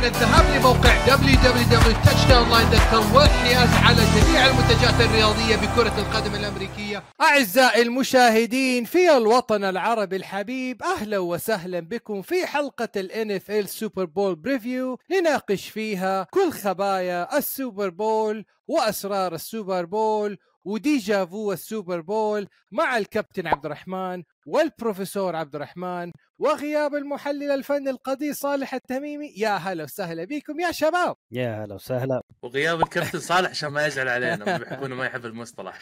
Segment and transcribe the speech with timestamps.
[0.00, 7.02] عن الذهاب لموقع www.touchdownline.com والحياز على جميع المنتجات الرياضية بكرة القدم الأمريكية.
[7.20, 14.36] أعزائي المشاهدين في الوطن العربي الحبيب أهلا وسهلا بكم في حلقة ال NFL سوبر بول
[14.36, 22.00] preview نناقش فيها كل خبايا السوبر بول وأسرار السوبر بول و fr: déjà vu السوبر
[22.00, 29.34] بول مع الكابتن عبد الرحمن والبروفيسور عبد الرحمن وغياب المحلل الفني القدير صالح التميمي.
[29.36, 31.16] يا هلا وسهلا بكم يا شباب.
[31.30, 32.22] يا هلا وسهلا.
[32.42, 35.78] وغياب الكابتن صالح عشان ما يزعل علينا بيحبونه ما يحب المصطلح.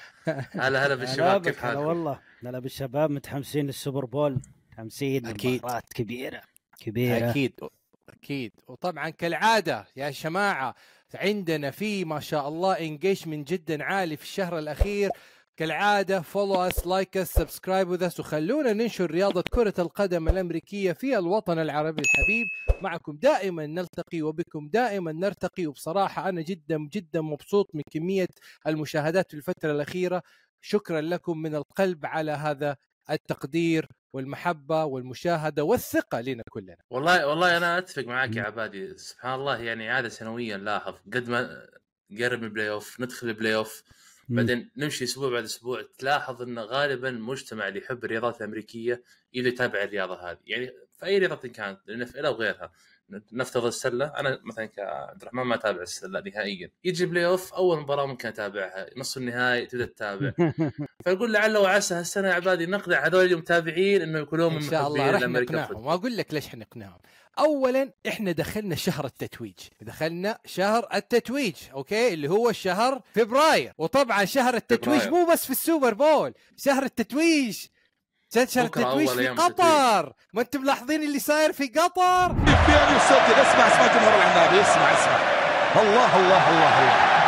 [0.50, 2.20] هلا هلا بالشباب كيف هلا حالكم؟ والله.
[2.46, 4.40] هلا بالشباب متحمسين للسوبر بول.
[4.70, 5.64] متحمسين أكيد.
[5.64, 6.40] مباراة كبيرة
[6.80, 7.30] كبيرة.
[7.30, 7.52] أكيد
[8.08, 8.52] أكيد.
[8.68, 10.74] وطبعا كالعادة يا جماعة
[11.14, 15.10] عندنا في ما شاء الله engagement جدا عالي في الشهر الأخير.
[15.58, 21.18] كالعادة follow us like us subscribe with us وخلونا ننشر رياضة كرة القدم الأمريكية في
[21.18, 22.46] الوطن العربي الحبيب.
[22.82, 28.28] معكم دائما نلتقي وبكم دائما نرتقي وبصراحة أنا جدا جدا مبسوط من كمية
[28.66, 30.22] المشاهدات في الفترة الأخيرة.
[30.60, 32.76] شكرا لكم من القلب على هذا
[33.10, 36.76] التقدير والمحبة والمشاهدة والثقة لنا كلنا.
[36.90, 38.98] والله والله أنا أتفق معاك يا عبادي.
[38.98, 41.66] سبحان الله يعني عادة سنويا نلاحظ قد ما
[42.18, 43.82] قرب ال playoff ندخل ال playoff.
[44.28, 49.02] بعدين نمشي أسبوع بعد أسبوع تلاحظ انه غالبا المجتمع اللي يحب الرياضات الأمريكية
[49.36, 50.38] اللي يتابع الرياضة هذه.
[50.46, 52.72] يعني في أي رياضة كانت الان أو غيرها
[53.32, 54.06] نفترض السلة.
[54.06, 56.70] أنا مثلا كعبد الرحمن ما أتابع السلة نهائيا.
[56.84, 58.86] يجي playoff أول مباراة ممكن أتابعها.
[58.96, 60.32] نص النهائي تبدأ تتابع.
[61.04, 65.10] فاقول لعل وعسى هالسنة يا عبادي نقنع هذول المتابعين إنه يكونون من ان شاء الله
[65.10, 65.86] راح نقنعهم.
[65.86, 66.98] وأقول لك ليش حنقنعهم
[67.38, 69.58] اولا إحنا دخلنا شهر التتويج.
[69.80, 73.72] دخلنا شهر التتويج أوكي؟ اللي هو شهر فبراير.
[73.78, 75.26] وطبعا شهر التتويج فبراير.
[75.26, 76.34] مو بس في السوبر بول.
[76.56, 77.66] شهر التتويج
[78.36, 80.12] التتويج أول في قطر.
[80.32, 85.18] ما أنتم ملاحظين اللي صاير في قطر؟ بيان يسجل اسمع اسمع جمهور العنابي اسمع اسمع.
[85.82, 86.78] الله الله الله.
[86.78, 87.18] الله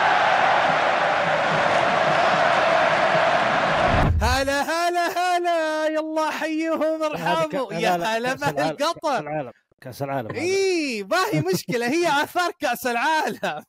[4.23, 5.87] هلا هلا هلا.
[5.87, 7.73] يلا حيهم ارحموا.
[7.73, 10.31] يا هلا بأهل كأس قطر العالم كأس العالم.
[10.35, 11.89] إي ما هي مشكلة.
[11.89, 13.63] هي آثار كأس العالم.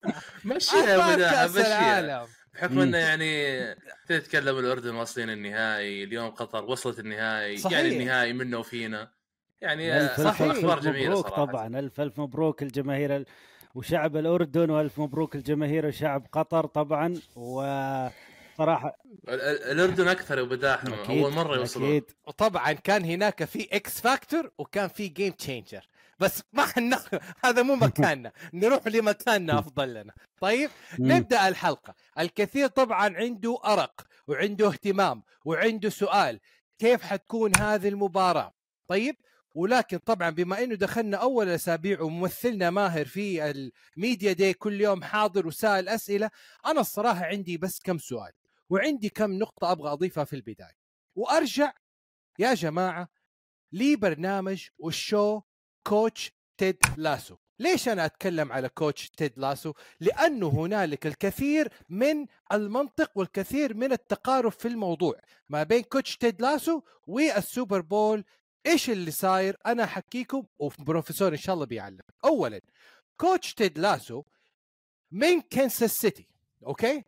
[0.45, 2.27] مشيها كأس العالم.
[2.53, 2.79] بحكم.
[2.79, 3.55] إنه يعني
[4.07, 7.77] تتكلم الأردن واصلين النهائي اليوم قطر وصلت النهائي صحيح.
[7.79, 9.11] يعني النهائي منا وفينا
[9.61, 10.19] يعني ألف.
[10.19, 13.25] ألف أخبار جميلة مبروك صراحة طبعا ألف ألف مبروك الجماهير ال...
[13.75, 18.97] وشعب الأردن وألف مبروك الجماهير وشعب قطر طبعا وصراحة
[19.29, 24.01] ال- ال- الأردن أكثر وبداحم أكيد أول مرة يوصلون أكيد وطبعا كان هناك في X
[24.01, 25.87] factor وكان في game changer
[26.21, 26.93] بس ما حن...
[27.45, 28.31] هذا مو مكاننا.
[28.53, 30.13] نروح لمكاننا أفضل لنا.
[30.41, 30.69] طيب.
[30.99, 31.95] نبدأ الحلقة.
[32.19, 36.39] الكثير طبعا عنده أرق وعنده اهتمام وعنده سؤال
[36.79, 38.53] كيف حتكون هذه المباراة؟
[38.87, 39.15] طيب
[39.55, 45.03] ولكن طبعا بما إنه دخلنا أول أسابيع وممثلنا ماهر في ال media day كل يوم
[45.03, 46.29] حاضر وسائل أسئلة
[46.65, 48.31] أنا الصراحة عندي بس كم سؤال
[48.69, 50.77] وعندي كم نقطة أبغى أضيفها في البداية.
[51.15, 51.73] وأرجع
[52.39, 53.09] يا جماعة
[53.71, 55.41] لي برنامج وال show
[55.83, 57.37] coach تيد لاسو.
[57.59, 64.51] ليش أنا أتكلم على coach تيد لاسو؟ لأنه هنالك الكثير من المنطق والكثير من التقارب
[64.51, 68.23] في الموضوع ما بين coach تيد لاسو والسوبر بول.
[68.65, 72.61] إيش اللي صاير؟ أنا أحكيكم وبروفيسور إن شاء الله بيعلم اولا
[73.17, 74.23] coach تيد لاسو
[75.11, 76.27] من كنساس سيتي
[76.67, 77.03] أوكي؟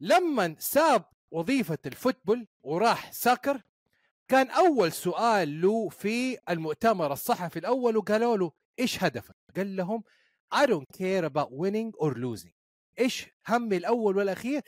[0.00, 3.62] لما ساب وظيفة ال football وراح soccer
[4.28, 10.02] كان اول سؤال له في المؤتمر الصحفي الأول وقالوا له إيش هدفك؟ قال لهم
[10.54, 12.52] I don't care about winning or losing
[12.98, 14.62] إيش همي الأول والاخير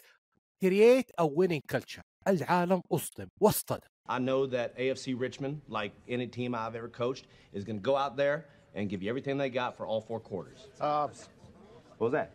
[0.64, 6.54] create a winning culture العالم اصطدم واصطدم I know that AFC Richmond, like any team
[6.54, 8.46] I've ever coached, is going to go out there
[8.76, 10.68] and give you everything they got for all four quarters.
[10.80, 11.28] Halves.
[11.98, 12.30] What was that?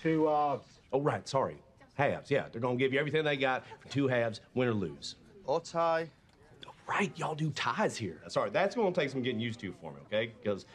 [0.00, 0.68] Two halves.
[0.92, 1.26] Oh, right.
[1.26, 1.56] Sorry.
[1.94, 2.30] Halves.
[2.30, 5.16] Yeah, they're going to give you everything they got for two halves, win or lose.
[5.46, 6.08] Or tie.
[6.94, 7.12] Right.
[7.20, 8.18] Y'all do ties here.
[8.36, 10.32] Sorry, that's going to take some getting used to for me, okay?
[10.42, 10.66] Because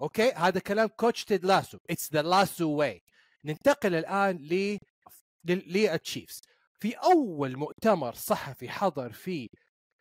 [0.00, 3.02] أوكي هذا كلام كوتش تيد لاسو اتس ذا لاسو واي
[3.44, 4.78] ننتقل الآن ل
[5.44, 6.40] للتشيفز
[6.80, 9.48] في أول مؤتمر صحفي حضر فيه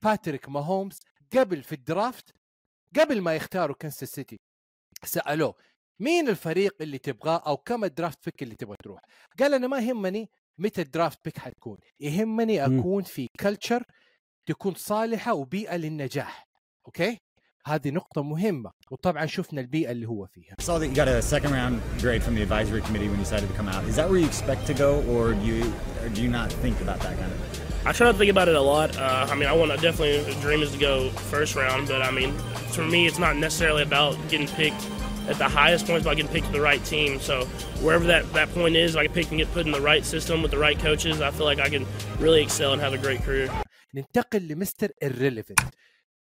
[0.03, 0.99] باتريك ماهومز
[1.37, 2.33] قبل في ال draft
[2.99, 4.39] قبل ما يختاروا كنساس سيتي
[5.03, 5.55] سألوه
[5.99, 9.01] مين الفريق اللي تبغاه أو كم ال draft pick اللي تبغى تروح
[9.39, 12.65] قال أنا ما يهمني متى ال draft pick حتكون يهمني.
[12.65, 13.83] أكون في culture
[14.46, 16.48] تكون صالحه وبيئه للنجاح
[16.86, 17.18] اوكي
[17.66, 21.52] هذه نقطة مهمة وطبعا شفنا البيئة اللي هو فيها saw that you got a second
[21.52, 23.84] round grade from the advisory committee when you decided to come out.
[23.84, 25.62] Is that where you expect to go, or do you
[26.02, 27.38] or do you not think about that kind of?
[27.88, 28.88] I try to think about it a lot.
[28.96, 32.00] Uh, I mean, I want to definitely the dream is to go first round, but
[32.02, 32.32] I mean,
[32.76, 34.82] for me, it's not necessarily about getting picked
[35.28, 37.20] at the highest points by getting picked to the right team.
[37.20, 37.44] So
[37.84, 40.04] wherever that, that point is, if I can pick and get put in the right
[40.04, 41.20] system with the right coaches.
[41.20, 41.86] I feel like I can
[42.18, 43.50] really excel and have a great career.
[43.97, 45.69] ننتقل لمستر irrelevant.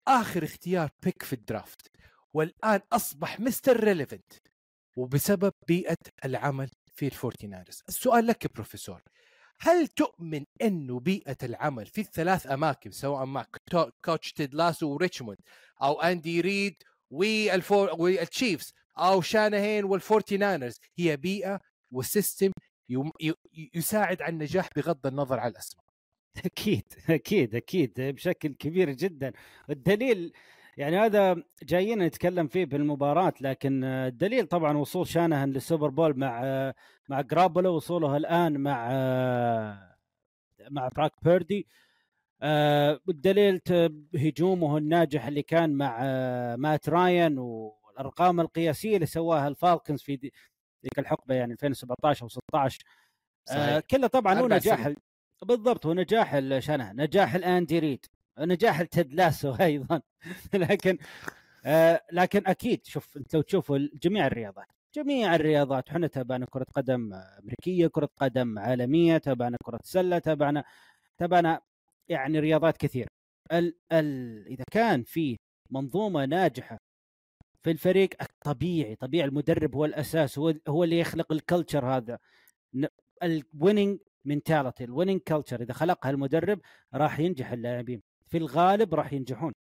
[0.09, 1.91] آخر اختيار بيك في الدرافت.
[2.33, 4.33] والآن أصبح مستر ريليفنت
[4.97, 9.03] وبسبب بيئة العمل في الفورتينارز السؤال لك بروفيسور.
[9.61, 13.47] هل تؤمن إنه بيئة العمل في الثلاث أماكن سواء مع
[14.05, 15.39] coach تيد لاسو وريتشموند
[15.83, 22.51] أو أندي ريد وال فور والتشيفز أو شانهن والفورتينارز هي بيئة و system
[23.75, 25.84] يساعد على النجاح بغض النظر عن الأسماء.
[26.47, 29.33] أكيد أكيد أكيد بشكل كبير جدا.
[29.71, 30.33] الدليل
[30.77, 36.43] يعني هذا جايين نتكلم فيه بالمباراة لكن الدليل طبعا وصول شانهن للسوبر بول مع
[37.09, 38.89] مع جاروبولو وصوله الآن مع
[40.71, 41.67] مع بروك بيردي.
[43.07, 43.61] والدليل
[44.17, 46.03] هجومه الناجح اللي كان مع
[46.57, 50.17] مات راين والأرقام القياسية اللي سواها الفالكنز في
[50.85, 52.79] ذيك الحقبة يعني 2017 أو 16
[53.51, 53.79] آه صحيح.
[53.91, 54.93] كله طبعا هو نجاح
[55.45, 58.07] بالضبط هو نجاح شانهن نجاح الأندي ريد
[58.39, 60.01] نجاح التيد لاسو أيضا.
[60.55, 60.99] لكن
[61.67, 67.15] آه لكن أكيد شوف أنت لو تشوفوا جميع الرياضات جميع الرياضات إحنا تابعنا كرة قدم
[67.15, 70.65] أمريكية كرة قدم عالمية تابعنا كرة سلة تابعنا
[71.19, 71.61] تابعنا
[72.09, 73.09] يعني رياضات كثير
[73.53, 75.39] ال ال إذا كان في
[75.71, 76.79] منظومة ناجحة
[77.63, 78.11] في الفريق
[78.45, 82.19] طبيعي طبيعي المدرب هو الأساس هو هو اللي يخلق ال culture هذا.
[83.23, 86.61] ال winning mentality ال winning culture إذا خلقها المدرب
[86.95, 88.03] راح ينجح اللاعبين.
[88.27, 89.53] في الغالب راح ينجحون.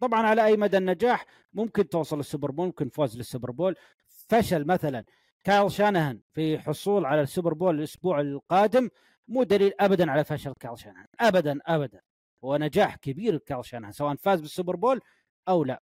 [0.00, 3.76] طبعا على أي مدى النجاح ممكن توصل للسوبر بول ممكن فوز للسوبر بول.
[4.08, 5.04] فشل مثلا
[5.44, 8.88] كايل شانهن في حصول على السوبر بول الأسبوع القادم
[9.28, 12.00] مو دليل ابدا على فشل كايل شانهن ابدا ابدا.
[12.44, 15.00] هو نجاح كبير لكايل شانهن سواء فاز بالسوبر بول
[15.48, 15.82] أو لا.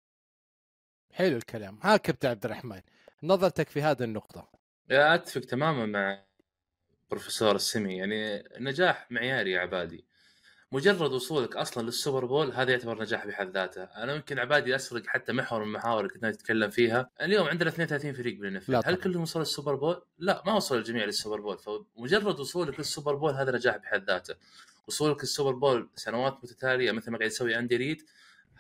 [1.12, 1.80] حلو الكلام.
[1.84, 2.82] ها كابتن عبد الرحمن.
[3.24, 4.52] نظرتك في هذه النقطة.
[4.90, 6.26] yeah أتفق تماما مع
[7.10, 10.06] بروفيسور السمي يعني النجاح معياري يا عبادي.
[10.72, 13.84] مجرد وصولك أصلا للسوبر بول هذا يعتبر نجاح بحد ذاته.
[13.84, 17.10] أنا يمكن عبادي أسرق حتى محور من المحاور اللي كنا نتكلم فيها.
[17.22, 18.96] اليوم عندنا 32 فريق بال NFL هل طبعاً.
[18.96, 21.58] كلهم وصلوا للسوبر بول؟ لا ما وصل الجميع للسوبر بول.
[21.58, 24.36] فمجرد وصولك للسوبر بول هذا نجاح بحد ذاته.
[24.88, 28.02] وصولك للسوبر بول سنوات متتالية مثل ما قاعد يسوي أندي ريد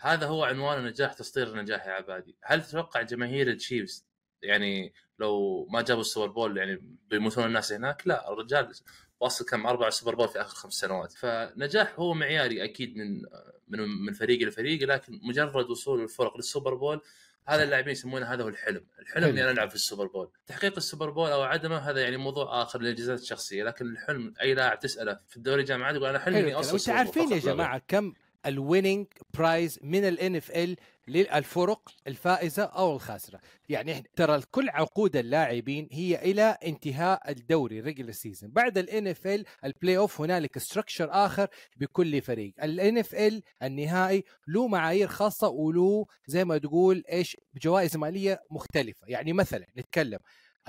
[0.02, 2.36] هذا هو عنوان النجاح تسطير النجاح يا عبادي.
[2.44, 4.06] هل تتوقع جماهير التشيفز
[4.46, 8.72] يعني لو ما جابوا السوبر بول يعني بيموتون الناس هناك لا الرجال
[9.20, 13.22] واصل كم أربع سوبر بول في آخر خمس سنوات فنجاح هو معياري أكيد من
[13.68, 17.02] من من فريق لفريق لكن مجرد وصول الفرق للسوبر بول
[17.48, 19.24] هذا اللاعبين يسمونه هذا هو الحلم، الحلم.
[19.24, 22.82] اني أنا العب في السوبر بول، تحقيق السوبر بول أو عدمه هذا يعني موضوع آخر
[22.82, 26.56] للانجازات الشخصية، لكن الحلم أي لاعب تسأله في الدوري الجامعات يقول أنا حلمي اني.
[26.56, 27.38] اوصل بول عارفين يا.
[27.38, 28.14] جماعة كم
[28.46, 30.76] ال winning prize من ال NFL
[31.08, 33.40] للفرق الفائزة أو الخاسرة.
[33.70, 39.98] يعني ترى كل عقود اللاعبين هي إلى انتهاء الدوري regular season بعد ال NFL ال
[39.98, 41.48] playoff هنالك structure آخر
[41.78, 42.54] بكل فريق.
[42.64, 49.08] ال NFL النهائي له معايير خاصة وله زي ما تقول إيش؟ جوائز مالية مختلفة.
[49.08, 50.20] يعني مثلا نتكلم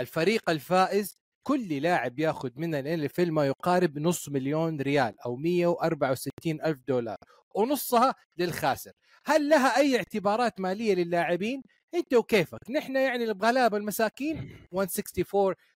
[0.00, 6.60] الفريق الفائز كل لاعب ياخذ من ال NFL ما يقارب نص مليون ريال أو 164
[6.64, 7.16] ألف دولار
[7.54, 8.92] ونصها للخاسر.
[9.26, 11.62] هل لها أي اعتبارات مالية للاعبين؟
[11.94, 12.70] أنت وكيفك.
[12.70, 14.36] نحن يعني الغلابه المساكين
[14.72, 15.24] 164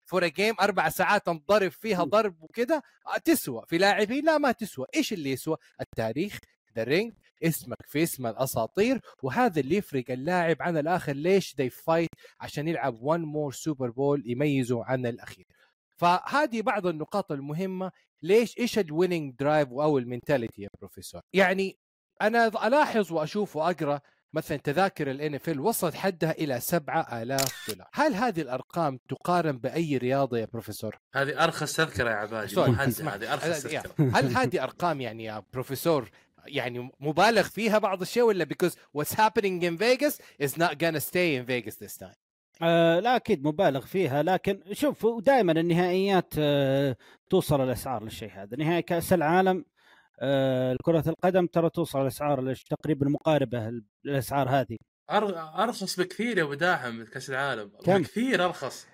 [0.04, 2.82] for game أربع ساعات نضرب فيها ضرب وكذا
[3.24, 3.62] تسوى.
[3.68, 4.86] في لاعبين لا ما تسوى.
[4.96, 6.38] إيش اللي يسوى؟ التاريخ
[6.76, 7.12] the ring
[7.44, 9.00] اسمك في اسم الأساطير.
[9.22, 11.12] وهذا اللي يفرق اللاعب عن الآخر.
[11.12, 15.46] ليش they fight عشان يلعب one more سوبر بول يميزه عن الأخير.
[15.96, 17.92] فهذه بعض النقاط المهمة.
[18.22, 21.78] ليش إيش ال winning drive أو ال mentality يا بروفيسور يعني
[22.22, 24.00] أنا ألاحظ وأشوف وأقرأ
[24.32, 27.88] مثلا تذاكر ال NFL وصلت حدها إلى 7000 دولار.
[27.92, 32.56] هل هذه الأرقام تقارن بأي رياضة يا بروفيسور؟ هذه أرخص تذكرة يا عبادي.
[32.56, 32.62] مو.
[32.82, 33.92] هذه أرخص تذكرة.
[34.14, 36.10] هل هذه أرقام يعني يا بروفيسور
[36.46, 41.37] يعني مبالغ فيها بعض الشيء ولا because what's happening in Vegas is not gonna stay
[41.37, 42.16] in Vegas this time
[42.62, 46.96] آه لا أكيد مبالغ فيها لكن شوف دائما النهائيات آه
[47.30, 48.56] توصل الأسعار للشيء هذا.
[48.56, 49.64] نهائي كأس العالم
[50.20, 53.72] آه كرة القدم ترى توصل الأسعار تقريبا مقاربة
[54.04, 54.76] للاسعار هذه.
[55.10, 57.70] أرخص بكثير يا أبو داحم من كأس العالم.
[57.84, 58.87] كم؟ بكثير أرخص.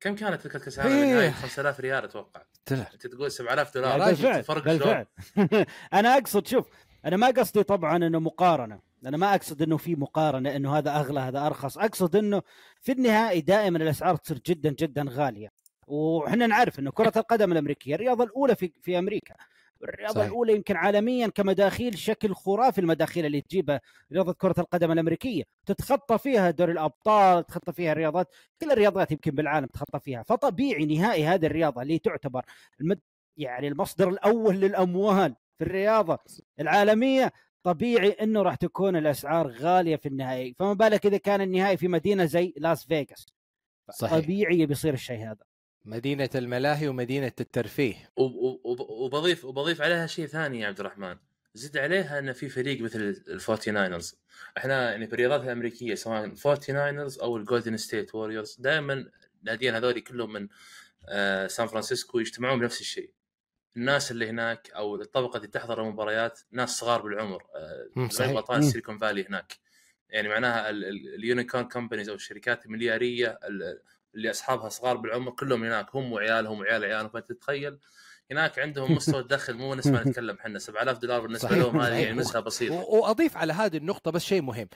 [0.00, 1.02] كم كانت كأس العالم.
[1.02, 2.42] النهائي 5000 ريال أتوقع.
[2.70, 3.98] أنت تقول 7000 دولار.
[3.98, 5.06] بالفعل فرق بالفعل
[5.92, 6.68] أنا أقصد شوف
[7.04, 8.80] أنا ما قصدي طبعا إنه مقارنة.
[9.06, 11.78] أنا ما أقصد إنه في مقارنة إنه هذا أغلى هذا أرخص.
[11.78, 12.42] أقصد إنه
[12.80, 15.48] في النهائي دائما الأسعار تصير جدا جدا غالية.
[15.86, 19.34] وحنا نعرف إنه كرة القدم الأمريكية الرياضة الأولى في في أمريكا.
[19.82, 20.26] الرياضة صحيح.
[20.26, 23.80] الأولى يمكن عالميا كمداخيل شكل خرافي المداخيل اللي تجيبها
[24.12, 25.44] رياضة كرة القدم الأمريكية.
[25.66, 28.28] تتخطى فيها دوري الأبطال تتخطى فيها الرياضات
[28.60, 30.22] كل الرياضات يمكن بالعالم تتخطى فيها.
[30.22, 32.44] فطبيعي نهائي هذه الرياضة اللي تعتبر
[32.80, 33.00] المد...
[33.36, 36.18] يعني المصدر الأول للأموال في الرياضة
[36.60, 37.32] العالمية
[37.62, 40.54] طبيعي إنه راح تكون الأسعار غالية في النهائي.
[40.58, 43.26] فما بالك إذا كان النهائي في مدينة زي لاس فيغاس؟
[43.90, 44.18] صحيح.
[44.18, 45.49] طبيعي بيصير الشيء هذا.
[45.84, 48.10] مدينة الملاهي ومدينة الترفيه.
[48.16, 51.16] وب- وب- وبضيف وبضيف عليها شيء ثاني يا عبد الرحمن.
[51.54, 54.14] زد عليها إن في فريق مثل الفورتي ناينرز
[54.58, 59.10] إحنا يعني في الرياضات الأمريكية سواء الفورتي ناينرز أو الجولدن ستيت ووريرز دائما
[59.42, 60.48] ناديين هذول كلهم من
[61.08, 63.10] آه، سان فرانسيسكو يجتمعون بنفس الشيء.
[63.76, 68.38] الناس اللي هناك أو الطبقة اللي تحضر المباريات ناس صغار بالعمر آه، زي مم.
[68.50, 69.56] ال Silicon Valley هناك.
[70.10, 73.80] يعني معناها ال unicorn companies أو الشركات المليارية ال-
[74.14, 77.08] اللي أصحابها صغار بالعمر كلهم هناك هم وعيالهم وعيال عيالهم.
[77.08, 77.78] فأنت تتخيل
[78.30, 81.98] هناك عندهم مستوى الدخل مو ما نتكلم إحنا 7000 دولار بالنسبة صحيح، لهم هذه.
[81.98, 82.74] يعني نسبة بسيطة.
[82.74, 84.68] وأضيف على هذه النقطة بس شيء مهم.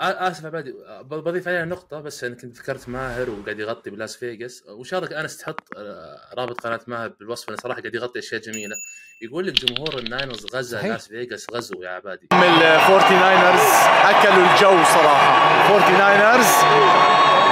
[0.00, 4.64] آسف عبادي آه، بضيف عليها نقطة بس انك كنت ذكرت ماهر وقاعد يغطي بلاس فيغاس
[4.68, 7.48] وان شاء الله انس تحط آه، رابط قناة ماهر بالوصف.
[7.48, 8.76] لأنه صراحة قاعد يغطي أشياء جميلة.
[9.22, 10.82] يقول لك جمهور الناينرز غزا.
[10.82, 12.28] لاس فيغاس غزو يا عبادي.
[12.32, 13.60] الفورتي ناينرز
[14.04, 15.62] أكلوا الجو صراحة.
[15.62, 16.50] الفورتي ناينرز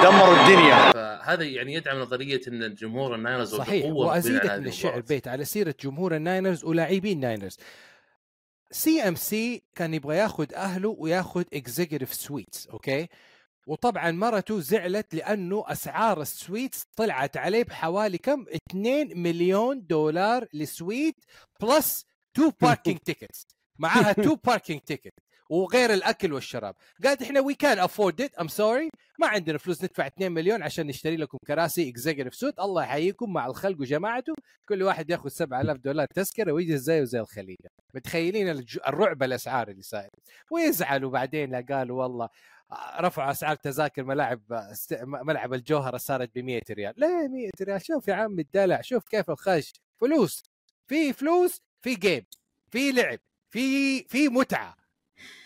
[0.02, 0.92] دمروا الدنيا.
[0.92, 3.86] فهذا يعني يدعم نظرية إن جمهور الناينرز صحيح.
[3.86, 5.00] وازيدك من الشعر.
[5.00, 7.58] بيت على سيرة جمهور الناينرز ولاعبين ناينرز
[8.70, 13.08] CMC كان يبغى ياخذ أهله وياخذ executive suites okay؟
[13.66, 20.63] وطبعا مرته زعلت لأنه أسعار ال suites طلعت عليه بحوالي كم؟ 2 مليون دولار ل
[20.63, 21.16] suite
[21.60, 23.46] plus two parking tickets
[23.78, 25.14] معاها two parking ticket
[25.48, 26.74] وغير الأكل والشراب.
[27.04, 30.86] قالت إحنا وي كان افورد ات ام سوري ما عندنا فلوس ندفع 2 مليون عشان
[30.86, 34.34] نشتري لكم كراسي executive suite الله يحييكم مع الخلق وجماعته.
[34.68, 40.10] كل واحد ياخذ 7000 دولار تذكرة ويجي زيه زي الخليقة متخيلين الرعب الأسعار اللي صاير.
[40.50, 42.28] ويزعلوا بعدين قالوا والله
[43.00, 44.40] رفعوا أسعار تذاكر ملاعب
[45.02, 46.94] ملعب الجوهرة صارت ب 100 ريال.
[46.96, 47.86] ليه 100 ريال.
[47.86, 48.80] شوف يا عم الدلع.
[48.80, 49.72] شوف كيف الخش.
[50.00, 50.42] فلوس.
[50.86, 52.26] في فلوس في جيم
[52.70, 53.18] في لعب.
[53.50, 54.76] في في متعة.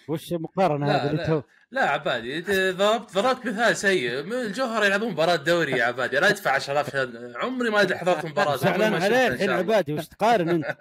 [0.08, 1.26] وش المقارنه لا، هذه اللي لا.
[1.26, 2.40] تو لا عبادي
[2.70, 4.22] ضربت ضربت مثال سيء.
[4.22, 6.18] من الجوهر يلعبون مباراة دوري يا عبادي.
[6.18, 7.08] أنا ادفع 10000 شهر.
[7.36, 8.56] عمري ما حضرت مباراة.
[8.56, 9.50] زعلان عليه إن الحين.
[9.50, 10.66] عبادي وش تقارن أنت؟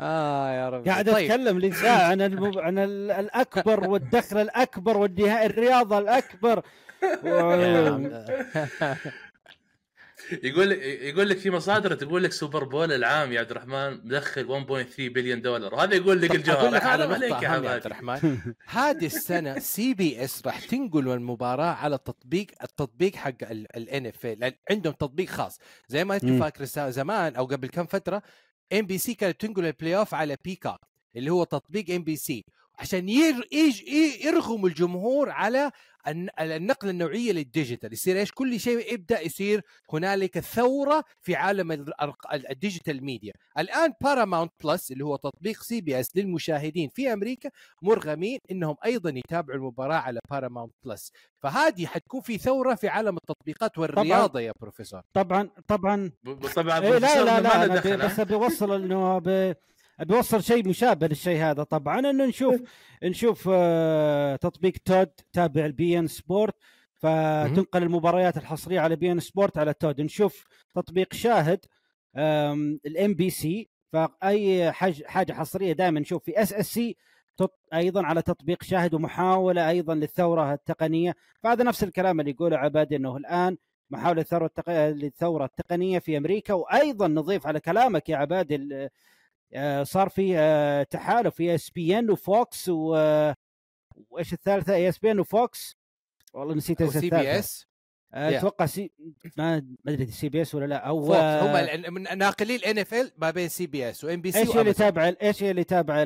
[0.00, 2.58] آه يا رب قاعد أتكلم لي ساعه عن المب...
[2.58, 6.58] عن ال- الأكبر والدخل الأكبر والنهائي الرياضه الأكبر.
[7.24, 7.28] و...
[10.42, 14.64] يقول لك يقول لك في مصادر تقول لك سوبر بول العام يا عبد الرحمن مدخل
[14.88, 18.38] 1.3 بليون دولار وهذا يقول لك على حرام عليك يا عبد الرحمن.
[18.66, 24.36] هذه السنة CBS راح تنقل المباراة على تطبيق التطبيق حق ال NFL
[24.70, 25.58] عندهم تطبيق خاص.
[25.88, 26.24] زي ما أنت.
[26.42, 28.22] فاكر زمان أو قبل كم فترة
[28.72, 30.78] NBC كانت تنقل ال playoff على Peacock
[31.16, 32.44] اللي هو تطبيق NBC
[32.78, 33.48] عشان ير...
[33.52, 33.82] يج...
[33.82, 35.70] ي- يرغموا الجمهور على
[36.08, 41.72] الن- النقل النوعية لل digital يصير إيش؟ كل شيء يبدأ يصير هنالك ثورة في عالم
[41.72, 42.02] ال-
[42.32, 43.32] ال- ال digital media.
[43.58, 47.50] الآن Paramount Plus اللي هو تطبيق CBS للمشاهدين في أمريكا
[47.82, 53.78] مرغمين إنهم أيضا يتابعوا المباراة على Paramount Plus فهذه حتكون في ثورة في عالم التطبيقات
[53.78, 55.02] والرياضة يا بروفيسور.
[55.14, 56.10] طبعا طبعا.
[56.56, 59.20] طبعا إيه لا لا لا ب- ها؟ بس أبي أوصل إنه
[60.00, 60.02] ب...
[60.02, 61.62] أبي أوصل شيء مشابه للشيء هذا.
[61.62, 62.60] طبعا إنه نشوف
[63.04, 66.54] نشوف آه، تطبيق TOD تابع ال beIN Sport.
[66.96, 70.00] فتنقل المباريات الحصرية على beIN Sport على TOD.
[70.00, 71.60] نشوف تطبيق شاهد
[72.86, 73.68] ال MBC.
[73.92, 76.96] فأي حاج- حاجة حصرية دائما نشوف في SSC
[77.74, 81.14] أيضا على تطبيق شاهد ومحاولة أيضا للثورة التقنية.
[81.42, 83.56] فهذا نفس الكلام اللي يقوله عبادي إنه الآن
[83.90, 84.70] محاولة الثورة التق...
[84.88, 86.54] للثورة التقنية في أمريكا.
[86.54, 88.88] وأيضا نضيف على كلامك يا عبادي
[89.82, 91.34] صار في آه، تحالف.
[91.34, 93.34] في ESPN و Fox و آه،
[94.10, 95.76] وإيش الثالثة؟ ESPN و Fox.
[96.34, 97.20] والله نسيت إيش C الثالثة.
[97.20, 97.66] BS؟
[98.14, 98.38] آه،.
[98.38, 98.90] أتوقع C
[99.36, 100.76] ما ما أدري CBS ولا لا.
[100.76, 101.16] أو Fox.
[101.16, 104.32] آه، هم ال- من ناقلين الان إف إل ما بين سي بي إس وام بي
[104.32, 105.98] سي إيش اللي تابعه إيش اللي تابعه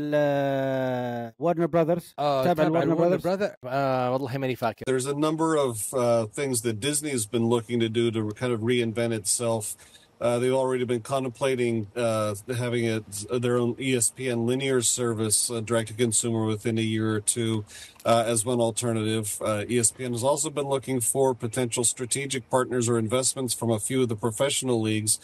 [1.39, 4.85] Warner Brothers تابع تابع ال Warner Brothers Brother آه والله ماني فاكر.
[4.91, 8.61] There's a number of uh, things that Disney's been looking to do to kind of
[8.61, 9.77] reinvent itself.
[10.21, 15.89] Uh, they've already been contemplating uh, having it, their own ESPN linear service, uh, direct
[15.89, 17.65] to consumer, within a year or two
[18.05, 19.39] uh, as one alternative.
[19.41, 24.03] Uh, ESPN has also been looking for potential strategic partners or investments from a few
[24.03, 25.19] of the professional leagues.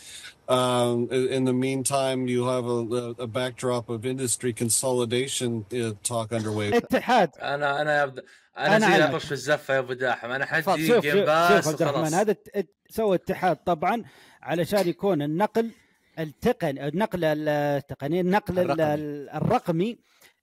[0.51, 2.81] Um, in in the meantime, you have a,
[3.27, 6.75] a backdrop of industry consolidation uh, talk underway.
[6.75, 9.15] اتحاد أنا أنا أنا أنا زي أعلمك.
[9.15, 12.75] اطش في الزفه يا أبو داحم أنا شوف جيم باس شوف عبد هذا ات- ات-
[12.91, 14.03] سوى اتحاد طبعا
[14.43, 15.71] علشان يكون النقل
[16.19, 18.95] التقني النقل التقني النقل الرقمي.
[19.35, 19.99] الرقمي,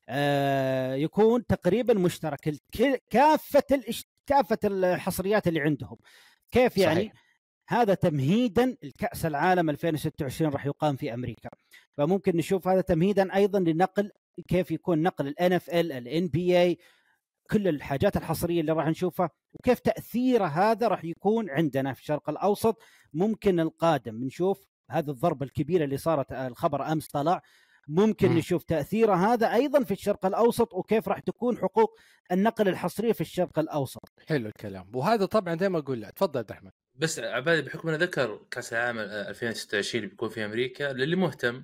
[0.09, 2.55] آه يكون تقريبا مشترك
[3.09, 3.63] كافة
[4.27, 5.97] كافة الحصريات اللي عندهم
[6.51, 7.13] كيف يعني صحيح.
[7.67, 11.49] هذا تمهيدا لكاس العالم 2026 راح يقام في أمريكا.
[11.97, 14.11] فممكن نشوف هذا تمهيدا أيضا لنقل
[14.47, 16.77] كيف يكون نقل ال NFL ال NBA
[17.51, 22.81] كل الحاجات الحصرية اللي راح نشوفها وكيف تأثير هذا راح يكون عندنا في الشرق الأوسط.
[23.13, 27.41] ممكن القادم نشوف هذه الضربة الكبيرة اللي صارت الخبر أمس طلع.
[27.87, 28.37] ممكن مم.
[28.37, 31.99] نشوف تأثير هذا أيضا في الشرق الأوسط وكيف راح تكون حقوق
[32.31, 34.09] النقل الحصرية في الشرق الأوسط.
[34.27, 34.91] حلو الكلام.
[34.95, 38.73] وهذا طبعا زي ما أقول لك تفضل عبد الرحمن بس عبالي بحكم انه ذكر كأس
[38.73, 41.63] العالم 2026 اللي بيكون في أمريكا للي مهتم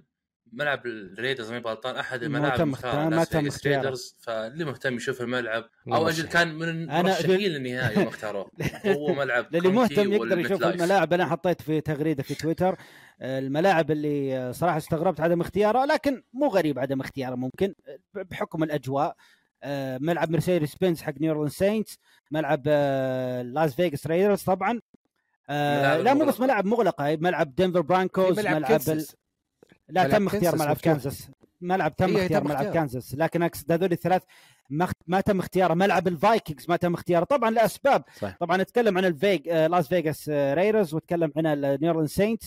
[0.52, 3.82] ملعب ال Raiders ما غلطان أحد ما الملاعب تم ما تم فيغاس اختياره.
[3.82, 6.28] Raiders فاللي مهتم يشوف الملعب أو أجل.
[6.28, 8.52] كان من المرشحين للنهائي يوم اختاروه
[8.86, 10.64] هو ملعب للي مهتم يقدر يشوف.
[10.64, 12.78] الملاعب أنا حطيت في تغريدة في تويتر
[13.22, 18.24] آه، الملاعب اللي آه، صراحة استغربت عدم اختياره لكن مو غريب عدم اختياره ممكن آه،
[18.24, 19.16] بحكم الأجواء
[19.64, 22.00] آه، ملعب مرسيدس بنز حق New Orleans Saints
[22.32, 24.80] ملعب آه، لاس فيغاس Raiders طبعا
[25.50, 26.40] آه، لا مو بس.
[26.40, 29.06] ملعب مغلقه ملعب دنفر Broncos ملعب ملعب ال...
[29.90, 30.76] لا ملعب تم اختيار ملعب.
[30.78, 31.30] كانزاس
[31.62, 32.74] ملعب تم هي اختيار تم ملعب.
[32.74, 34.22] كانزاس لكن أقصد هذول الثلاث
[34.70, 38.38] ما ما تم اختياره ملعب ال Vikings ما تم اختياره طبعا لأسباب صحيح.
[38.40, 42.44] طبعا نتكلم عن الفيج آه، لاس فيغاس آه، Raiders وتكلم عن ال New Orleans Saints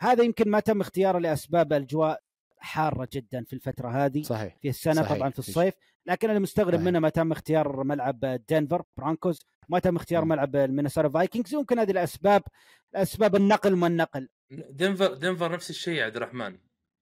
[0.00, 2.20] هذا يمكن ما تم اختياره لأسباب اجواء
[2.64, 5.16] حارة جدا في الفترة هذه صحيح في السنة صحيح.
[5.16, 5.74] طبعا في الصيف
[6.06, 6.80] لكن أنا مستغرب.
[6.80, 10.24] منه ما تم اختيار ملعب دنفر Broncos ما تم اختيار.
[10.24, 12.42] ملعب المينيسوتا Vikings يمكن هذه الأسباب
[12.94, 14.28] أسباب النقل ما النقل
[14.70, 16.58] دنفر دنفر نفس الشيء يا عبد الرحمن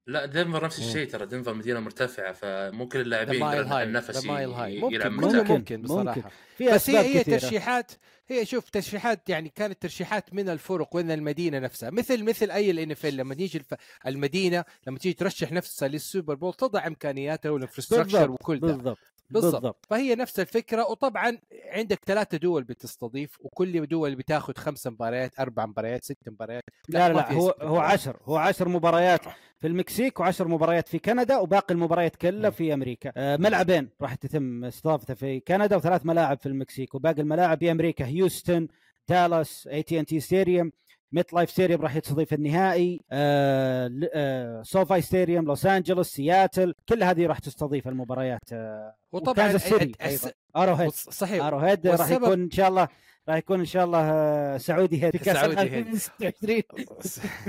[0.07, 0.79] لا دنفر نفس.
[0.79, 5.83] الشيء ترى دنفر مدينة مرتفعة فممكن اللاعبين النفس ممكن يلعب مرتاح ممكن ممكن.
[5.83, 7.93] بصراحة في بس هي هي ترشيحات
[8.29, 11.91] هي شوف ترشيحات يعني كانت ترشيحات من الفرق ومن المدينة نفسها.
[11.91, 13.75] مثل مثل أي ال NF لما تيجي الف...
[14.07, 18.67] المدينة لما تيجي ترشح نفسها لل Super Bowl تضع إمكانياتها وال infrastructure وكل ده.
[18.67, 18.99] بالضبط
[19.31, 19.87] بالضبط.
[19.91, 26.05] فهي نفس الفكرة وطبعا عندك ثلاثة دول بتستضيف وكل دول بتاخذ خمس مباريات أربع مباريات
[26.05, 26.63] ست مباريات.
[26.89, 27.93] لا لا, لا في هو هو مباريات.
[27.93, 29.21] عشر هو عشر مباريات.
[29.63, 32.57] في المكسيك وعشر مباريات في كندا وباقي المباريات كلها مم.
[32.57, 33.13] في أمريكا.
[33.17, 36.95] آه ملعبين راح تتم استضافتها في كندا وثلاث ملاعب في المكسيك.
[36.95, 38.69] وباقي الملاعب في أمريكا هيوستن
[39.09, 40.73] دالاس اي تي ان تي ستاديوم
[41.13, 47.27] ميت لايف ستاديوم راح يستضيف النهائي آه آه SoFi Stadium لوس انجلوس سياتل كل هذه
[47.27, 48.53] راح تستضيف المباريات.
[48.53, 49.59] آه وطبعا
[50.03, 50.31] أيضاً.
[50.57, 51.45] Arrowhead صحيح.
[51.45, 52.89] Arrowhead راح يكون إن شاء الله
[53.29, 55.17] راح يكون إن شاء الله آه، Saudi head.
[55.17, 55.87] كاس Saudi head.
[55.87, 56.63] 2026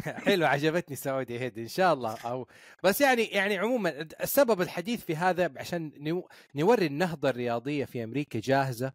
[0.25, 1.59] حلو عجبتني Saudi head.
[1.59, 2.17] إن شاء الله.
[2.25, 2.47] أو
[2.83, 8.39] بس يعني يعني عموما السبب الحديث في هذا عشان نو- نوري النهضة الرياضية في أمريكا
[8.39, 8.91] جاهزة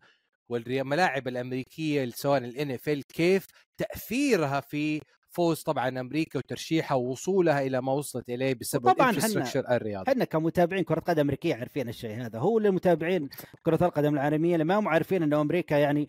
[0.50, 7.92] والملاعب الأمريكية سواء ال NFL كيف تأثيرها في فوز طبعا أمريكا وترشيحها ووصولها إلى ما
[7.92, 10.12] وصلت إليه بسبب وطبعاً ال infrastructure الرياضي.
[10.12, 12.38] إحنا كمتابعين كرة قدم أمريكية عارفين الشيء هذا.
[12.38, 13.28] هو اللي متابعين
[13.62, 16.08] كرة القدم العالمية اللي ما هم عارفين إنه أمريكا يعني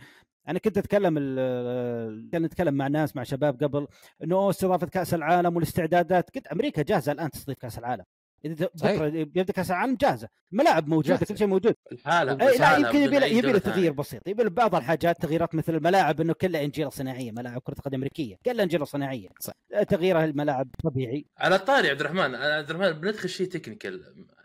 [0.50, 1.16] أنا كنت أتكلم
[2.32, 3.88] كان نتكلم مع ناس مع شباب قبل
[4.24, 6.30] إنه استضافة كأس العالم والاستعدادات.
[6.36, 8.04] قلت أمريكا جاهزة الآن تستضيف كأس العالم.
[8.46, 8.70] إذا.
[8.76, 10.28] بكره يبدأ كأس العالم جاهزة.
[10.52, 11.18] الملاعب موجودة.
[11.18, 11.76] كل شيء موجود.
[11.92, 13.92] الحالة لا يمكن يبي له يبي له دولة تغيير.
[13.92, 14.28] بسيط.
[14.28, 18.36] يبي له بعض الحاجات تغييرات مثل الملاعب إنه كلها انجيله صناعية ملاعب كرة قدم أمريكية
[18.46, 19.28] كلها انجيله صناعية.
[19.40, 19.54] صح.
[19.88, 21.26] تغيير الملاعب طبيعي.
[21.38, 24.04] على الطاري عبد الرحمن عبد الرحمن بندخل شيء technical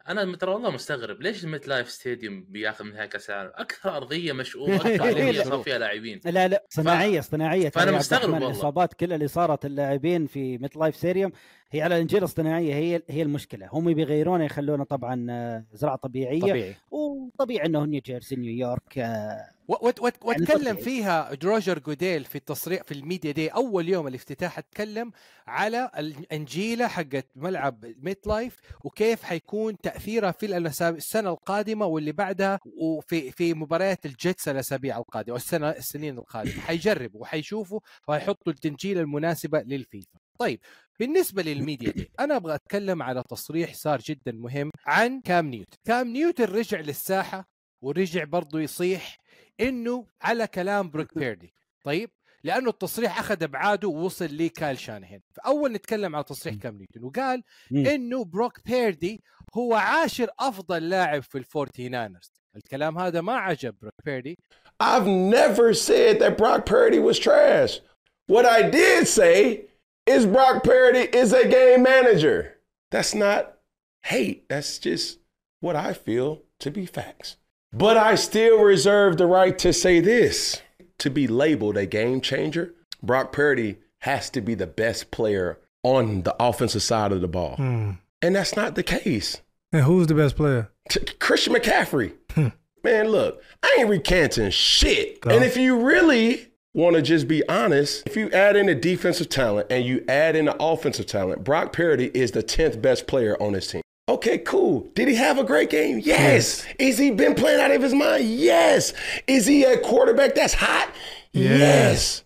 [0.09, 4.77] أنا ترى والله مستغرب ليش ال MetLife Stadium بياخذ نهائي كأس العالم؟ أكثر أرضية مشؤومة
[4.95, 6.21] أكثر ارضيه صار فيها لاعبين.
[6.25, 7.69] لا لا صناعية صناعية.
[7.69, 8.47] ترى يا عبد مستغرب والله.
[8.49, 11.33] الاصابات كلها اللي صارت اللاعبين في MetLife Stadium
[11.75, 13.69] هي على الانجيل الصناعية هي هي المشكلة.
[13.73, 16.41] هم بيغيرونه يخلونه طبعا آه، زراعة طبيعية.
[16.41, 16.75] طبيعي.
[16.91, 20.77] وطبيعي إنه نيوجيرسي نيويورك آه، يعني واتكلم.
[20.77, 23.49] فيها روجر جوديل في التصريح في ال Media Day.
[23.49, 25.13] أول يوم الافتتاح اتكلم
[25.47, 33.55] على الانجيلة حقت ملعب MetLife وكيف حيكون تاثيرها في السنة القادمة واللي بعدها وفي في
[33.55, 36.61] مباريات ال Jets الأسابيع القادمة والسنة السنين القادمة.
[36.61, 40.19] حيجربوا وحيشوفوا وحيحطوا النجيلة المناسبة للفيفا.
[40.39, 40.61] طيب
[41.01, 45.77] بالنسبة لل Media Day أنا أبغى أتكلم على تصريح صار جدا مهم عن كام نيوتن.
[45.85, 47.49] كام نيوتن رجع للساحة
[47.83, 49.17] ورجع برضه يصيح
[49.61, 51.55] إنه على كلام بروك بيردي.
[51.85, 52.11] طيب
[52.45, 57.43] لأنه التصريح أخذ ابعاده ووصل لكايل شانهان فأول نتكلم على تصريح كام نيوتن وقال.
[57.73, 59.23] إنه بروك بيردي
[59.55, 64.39] هو عاشر أفضل لاعب في الفورتي ناينرز الكلام هذا ما عجب بروك بيردي.
[64.83, 67.81] I've never said that Brock Purdy was trash.
[68.27, 69.74] What I did say
[70.07, 72.59] is Brock Purdy is a game manager.
[72.91, 73.59] That's not
[74.03, 74.49] hate.
[74.49, 75.19] That's just
[75.61, 77.37] what I feel to be facts.
[77.73, 80.63] But I still reserve the right to say this.
[80.99, 86.23] To be labeled a game changer, Brock Purdy has to be the best player on
[86.23, 87.57] the offensive side of the ball.
[87.57, 87.93] Hmm.
[88.23, 89.41] And that's not the case.
[89.73, 90.71] And who's the best player?
[90.89, 92.13] T- Christian McCaffrey.
[92.33, 92.49] Hmm.
[92.85, 95.25] Man, look, I ain't recanting shit.
[95.25, 95.35] No.
[95.35, 99.30] And if you really want to just be honest, if you add in the defensive
[99.30, 103.36] talent and you add in the offensive talent, Brock Purdy is the 10th best player
[103.42, 103.82] on this team.
[104.08, 104.88] Okay, cool.
[104.96, 106.00] Did he have a great game?
[106.04, 106.66] Yes.
[106.80, 108.26] Is he been playing out of his mind?
[108.26, 108.94] Yes.
[109.28, 110.90] Is he a quarterback that's hot?
[111.32, 111.60] Yes.
[111.60, 112.24] yes.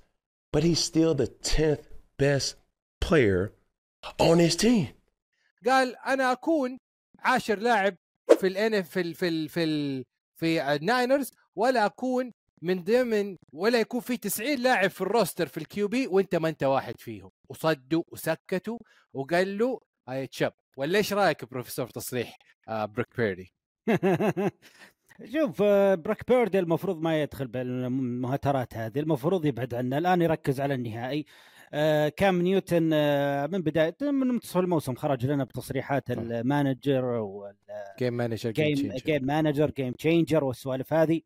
[0.53, 1.83] But he's still the 10th
[2.17, 2.55] best
[3.01, 3.51] player
[4.19, 4.89] on his team.
[5.65, 6.77] قال انا اكون
[7.19, 7.95] عاشر لاعب
[8.39, 10.03] في الان في ال في ال في ال
[10.35, 12.31] في الناينرز ولا اكون
[12.62, 16.48] من ضمن ولا يكون في 90 لاعب في ال roster في ال QB وانت ما
[16.48, 17.30] انت واحد فيهم.
[17.48, 18.78] وصدوا وسكتوا
[19.12, 20.52] وقال له هاي تشب.
[20.76, 23.52] ولا إيش رأيك بروفيسور في تصريح آه بروك بيردي؟
[25.32, 30.74] شوف آه، براك بيردي المفروض ما يدخل بالمهاترات هذه المفروض يبعد عنها الآن يركز على
[30.74, 31.24] النهائي.
[31.72, 32.82] آه، كام نيوتن
[33.50, 37.56] من بداية من منتصف الموسم خرج لنا بتصريحات ال manager وال game
[37.98, 41.20] game manager game manager game changer والسوالف هذه.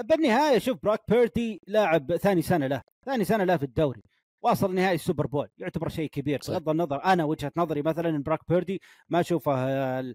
[0.00, 4.02] بالنهاية شوف براك بيردي لاعب ثاني سنة له ثاني سنة له في الدوري
[4.42, 6.40] واصل نهائي السوبر بول يعتبر شيء كبير.
[6.48, 10.14] بغض النظر أنا وجهة نظري مثلا إن براك بيردي ما أشوفه آه،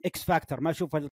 [0.00, 1.08] ال X factor ما أشوفه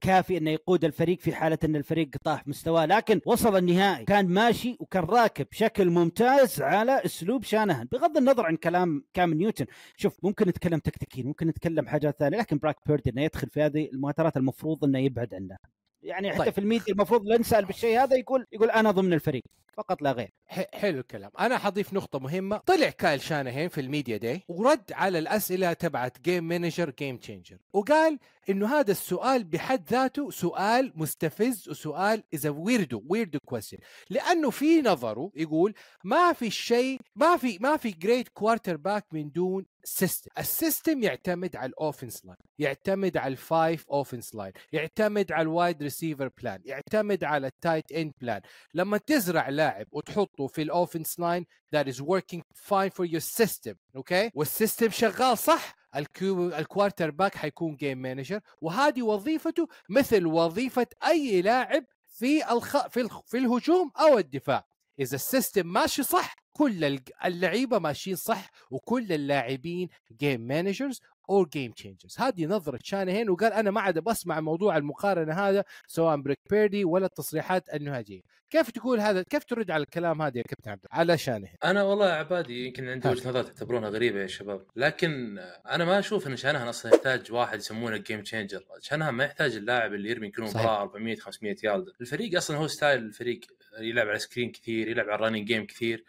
[0.00, 4.76] كافي إنه يقود الفريق في حالة إن الفريق طاح مستواه لكن وصل النهائي كان ماشي
[4.80, 7.88] وكان راكب بشكل ممتاز على أسلوب شانهان.
[7.92, 9.66] بغض النظر عن كلام كام نيوتن
[9.96, 13.88] شوف ممكن نتكلم تكتيكيا ممكن نتكلم حاجات ثانية لكن براك بيردي إنه يدخل في هذه
[13.92, 15.58] المهاترات المفروض إنه يبعد عنها
[16.06, 16.52] يعني حتى طيب.
[16.52, 19.42] في الميديا المفروض لا نسأل بالشيء هذا يقول يقول أنا ضمن الفريق
[19.76, 20.32] فقط لا غير.
[20.74, 21.30] حلو الكلام.
[21.38, 22.56] أنا حضيف نقطة مهمة.
[22.56, 27.58] طلع كايل شانهان في ال media day ورد على الأسئلة تبعت game manager game changer
[27.72, 28.18] وقال
[28.50, 33.78] إنه هذا السؤال بحد ذاته سؤال مستفز وسؤال is weirdo weirdo question
[34.10, 39.66] لأنه في نظره يقول ما في شيء ما في ما في great quarterback من دون
[39.84, 45.32] system ال system يعتمد على ال offense line يعتمد على ال five offense line يعتمد
[45.32, 48.40] على ال wide receiver plan يعتمد على ال tight end plan
[48.74, 53.74] لما تزرع لاعب وتحطه في ال offense line that is working fine for your system
[53.96, 61.42] okay وال system شغال صح ال quarterback حيكون game manager وهذه وظيفته مثل وظيفة أي
[61.42, 62.86] لاعب في الخ...
[62.86, 63.20] في الخ...
[63.26, 64.66] في الهجوم أو الدفاع.
[65.00, 69.88] إذا ال system ماشي صح كل اللعيبة ماشيين صح وكل اللاعبين
[70.20, 75.34] game managers أو game changers هذه نظرة شانهان وقال أنا ما عاد بسمع موضوع المقارنة
[75.34, 80.38] هذا سواء بروك بيردي ولا التصريحات النهاجيه كيف تقول هذا؟ كيف ترد على الكلام هذا
[80.38, 83.08] يا كابتن عبد على شانهين أنا والله عبادي يمكن عندي.
[83.08, 85.38] وجهة نظر تعتبرونها غريبة يا شباب لكن
[85.70, 89.94] أنا ما أشوف إن شانهان أصلا يحتاج واحد يسمونه game changer شانهان ما يحتاج اللاعب
[89.94, 90.42] اللي يرمي كل.
[90.42, 91.86] مباراه 400 500 يارد.
[92.00, 93.40] الفريق أصلا هو style الفريق
[93.78, 96.04] يلعب على screen كثير يلعب على ال running game كثير.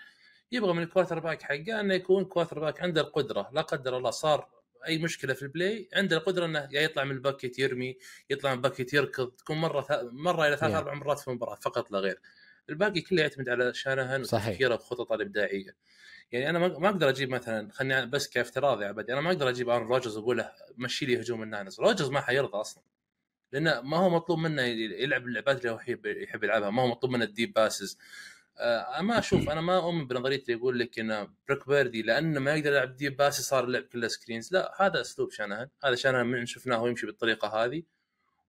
[0.52, 4.57] يبغى من ال quarterback حقه إنه يكون quarterback عنده القدرة لا قدر الله صار
[4.88, 7.98] أي مشكلة في ال play عنده القدرة إنه يا يطلع من ال pocket يرمي
[8.30, 9.92] يطلع من ال pocket يركض تكون مرة ث...
[10.12, 10.76] مرة إلى ثلاث.
[10.76, 12.20] أربع مرات في المباراه فقط لا غير.
[12.70, 14.48] الباقي كله يعتمد على شانهان صحيح.
[14.48, 15.76] وتفكيره بخططه الإبداعية.
[16.32, 19.70] يعني أنا ما أقدر أجيب مثلا خليني بس كافتراض يا عبادي أنا ما أقدر أجيب
[19.70, 22.84] آرون روجرز وأقول له مشي لي هجوم الناينرز روجرز ما حيرضى أصلا.
[23.52, 27.14] لأنه ما هو مطلوب منه يلعب اللعبات اللي هو يحب يحب يلعبها ما هو مطلوب
[27.14, 27.98] منه ال deep passes.
[29.02, 32.72] ما أشوف أنا ما أؤمن بنظرية اللي يقول لك ان بروك بيردي لأنه ما يقدر
[32.72, 36.88] يلعب deep passes صار اللعب كله screens لا هذا أسلوب شانهان هذا شانهان من شفناه
[36.88, 37.84] يمشي بالطريقة هذه.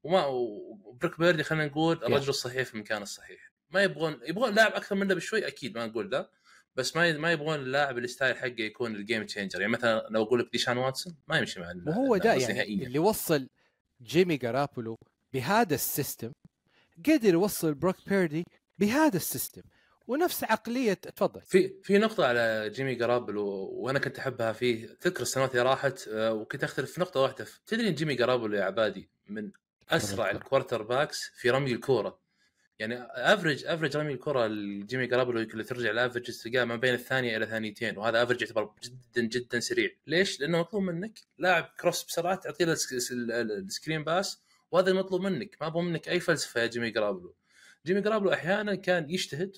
[0.03, 3.53] وما وبروك بيردي خلينا نقول الرجل الصحيح في المكان الصحيح.
[3.71, 6.31] ما يبغون يبغون لاعب أكثر منه بشوي أكيد ما نقول لا.
[6.77, 10.23] بس ما ما يبغون اللاعب ال style حقه يكون ال game changer يعني مثلا لو
[10.23, 12.87] أقول لك ديشون واتسون ما يمشي مع وهو ده يعني نهائياً.
[12.87, 13.49] اللي وصل
[14.03, 14.97] جيمي جارابولو
[15.33, 16.33] بهذا ال system
[17.07, 18.44] قدر يوصل بروك بيردي
[18.79, 19.62] بهذا ال system.
[20.09, 21.40] ونفس عقلية تفضل.
[21.40, 24.87] في في نقطة على جيمي جرابلو وأنا كنت أحبها فيه.
[25.01, 27.47] تذكر السنوات اللي راحت آه، وكنت أختلف في نقطة واحدة.
[27.66, 29.51] تدري إن جيمي جرابلو يا عبادي من
[29.90, 32.21] أسرع ال quarterbacks في رمي الكورة.
[32.79, 37.37] يعني average average رمي الكرة الجيمي جرابلو اللي ترجع ال average تلقاه ما بين الثانية
[37.37, 39.90] إلى ثانيتين وهذا average يعتبر جدا جدا سريع.
[40.07, 44.43] ليش؟ لأنه مطلوب منك لاعب كروس بسرعة تعطيه له السك- ال- ال- ال screen pass
[44.71, 45.57] وهذا المطلوب منك.
[45.61, 47.35] ما أبغى منك أي فلسفة يا جيمي جرابلو
[47.87, 49.57] جيمي جرابلو أحيانا كان يجتهد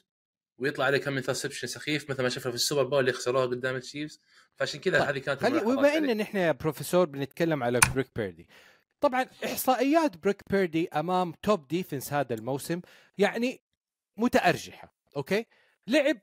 [0.60, 4.20] ويطلع عليه كم interception سخيف مثل ما شفنا في السوبر بول اللي خسروها قدام التشيفز.
[4.56, 5.96] فعشان كذا طيب، هذه كانت خلي وبما.
[5.96, 8.48] ان نحن يا بروفيسور بنتكلم على بروك بيردي
[9.00, 12.80] طبعا إحصائيات بروك بيردي أمام top defense هذا الموسم
[13.18, 13.60] يعني
[14.16, 15.46] متأرجحة okay؟
[15.86, 16.16] لعب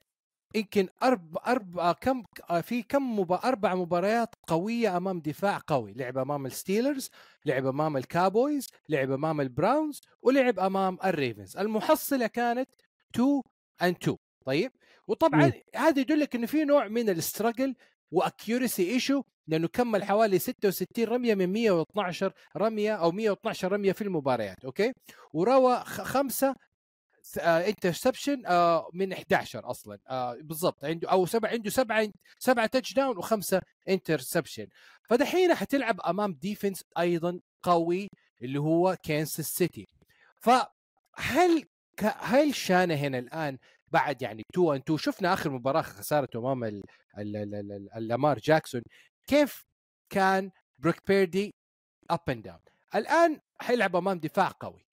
[0.56, 2.24] يمكن أربع أربع كم
[2.62, 7.10] في كم مبا أربع مباريات قوية أمام دفاع قوي لعب أمام الستيلرز
[7.46, 11.58] لعب أمام الكاوبويز لعب أمام البراونز ولعب أمام الريفنز.
[11.58, 12.70] المحصلة كانت
[13.16, 13.42] 2
[13.82, 14.72] and 2 طيب؟
[15.08, 15.52] وطبعا مم.
[15.76, 17.76] هذا يدلك إنه في نوع من ال struggle
[18.12, 24.02] و accuracy issue لأنه كمل حوالي 66 رمية من 112 رمية أو 112 رمية في
[24.02, 24.94] المباريات okay؟
[25.34, 26.56] ورمى خمسة
[27.38, 28.42] interception
[28.94, 32.08] من 11 أصلا آه، بالضبط عنده أو سبع عنده سبعة
[32.40, 34.68] سبعة touchdown وخمسة interception
[35.10, 38.10] فدحين حتلعب أمام defense أيضا قوي
[38.42, 39.88] اللي هو كانساس سيتي
[40.36, 41.66] فهل
[42.20, 43.58] هل شانهن الآن
[43.92, 46.82] بعد يعني 2 and 2 شفنا آخر مباراة خسارته أمام
[47.96, 48.82] لامار جاكسون
[49.28, 49.64] كيف
[50.10, 51.52] كان بروك بيردي
[52.10, 52.60] up and down
[52.96, 54.86] الآن حيلعب أمام دفاع قوي.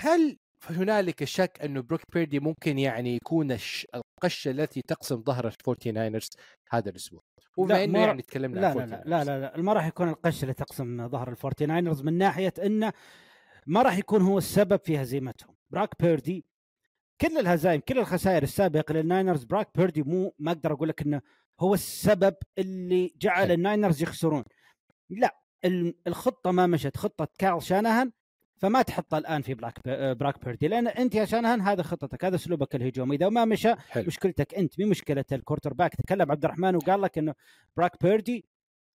[0.00, 0.38] هل
[0.70, 3.56] هنالك شك أنه بروك بيردي ممكن يعني يكون
[3.94, 6.30] القشة التي تقسم ظهر الفورتي ناينرز
[6.70, 7.20] هذا الأسبوع؟
[7.56, 10.42] وبما إنه يعني تكلمنا لا عن لا لا لا لا, لا ما راح يكون القش
[10.42, 12.92] اللي تقسم ظهر الفورتي ناينرز من ناحية إنه
[13.66, 15.54] ما راح يكون هو السبب في هزيمتهم.
[15.70, 16.44] براك بيردي
[17.20, 21.20] كل الهزائم كل الخسائر السابقة للناينرز براك بيردي مو ما أقدر أقول لك إنه
[21.60, 23.54] هو السبب اللي جعل حلو.
[23.54, 24.44] الناينرز يخسرون.
[25.10, 28.12] لا ال- الخطة ما مشت خطة كارل شانهان
[28.56, 32.36] فما تحطها الآن في براك بي- براك بيردي لأن أنت يا شانهان هذا خطتك هذا
[32.36, 33.16] أسلوبك الهجومي.
[33.16, 34.04] إذا ما مشى حلو.
[34.06, 35.94] مشكلتك أنت مو مشكلة ال quarterback.
[35.94, 37.34] تكلم عبد الرحمن وقال لك إنه
[37.76, 38.44] براك بيردي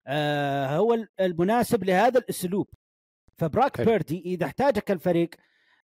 [0.07, 2.69] آه هو ال- المناسب لهذا الأسلوب.
[3.39, 3.87] فبراك حلو.
[3.87, 5.31] بيردي إذا احتاجك الفريق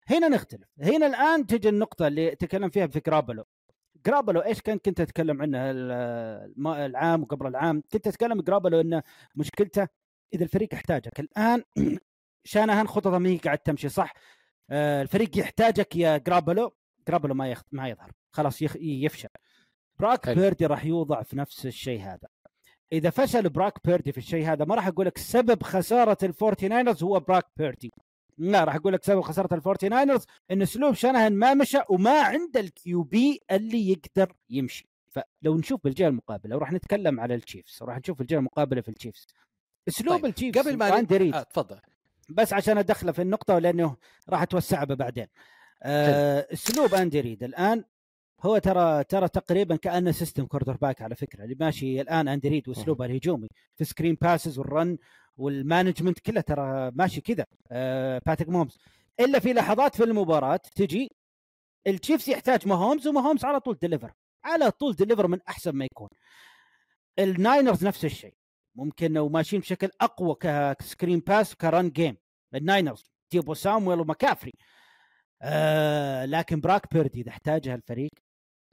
[0.06, 0.68] هنا نختلف.
[0.78, 3.44] هنا الآن تجي النقطة اللي تكلم فيها في جرابلو
[4.06, 5.70] جرابلو إيش كان كنت أتكلم عنه
[6.86, 9.02] العام وقبل العام؟ كنت أتكلم جرابلو إنه
[9.34, 9.88] مشكلته
[10.34, 11.62] إذا الفريق احتاجك الآن
[12.44, 14.12] شانهان خططه ما هي قاعد تمشي صح؟
[14.70, 16.74] آه، الفريق يحتاجك يا جرابلو
[17.08, 17.62] جرابلو ما يخ...
[17.72, 18.10] ما يظهر.
[18.32, 18.76] خلاص يخ...
[18.76, 19.28] يفشل.
[19.98, 20.34] براك حلو.
[20.34, 22.28] بيردي راح يوضع في نفس الشيء هذا.
[22.92, 27.02] إذا فشل براك بيردي في الشيء هذا ما راح أقول لك سبب خسارة الفورتي ناينرز
[27.02, 27.92] هو براك بيردي.
[28.38, 32.60] لا راح أقول لك سبب خسارة الفورتي ناينرز إن اسلوب شانهان ما مشى وما عنده
[32.60, 34.88] ال QB اللي يقدر يمشي.
[35.14, 39.26] فلو نشوف بالجهة المقابلة وراح نتكلم على التشيفز وراح نشوف الجهة المقابلة في التشيفز
[39.88, 41.80] اسلوب طيب، التشيفز قبل ما ريد آه تفضل
[42.28, 43.96] بس عشان أدخله في النقطة لأنه
[44.28, 45.26] راح أتوسع به بعدين.
[45.82, 47.84] آه اسلوب اندي ريد الآن
[48.42, 53.04] هو ترى ترى تقريبا كأنه system quarterback على فكرة اللي ماشي الآن اندي ريد واسلوبه
[53.04, 53.48] الهجومي.
[53.76, 54.98] في screen passes وال run
[55.36, 58.78] وال management كله ترى ماشي كذا آه باتريك ماهومز
[59.20, 61.10] إلا في لحظات في المباراة تجي
[61.86, 64.12] التشيفز يحتاج ماهومز وماهومز على طول deliver
[64.44, 66.08] على طول deliver من أحسن ما يكون.
[67.18, 68.34] الناينرز نفس الشيء
[68.74, 72.16] ممكن وماشيين بشكل أقوى ك screen pass وك run game.
[72.54, 74.52] الناينرز ديبو سامويل ومكافري
[75.42, 78.10] آه لكن براك بيردي إذا احتاجها الفريق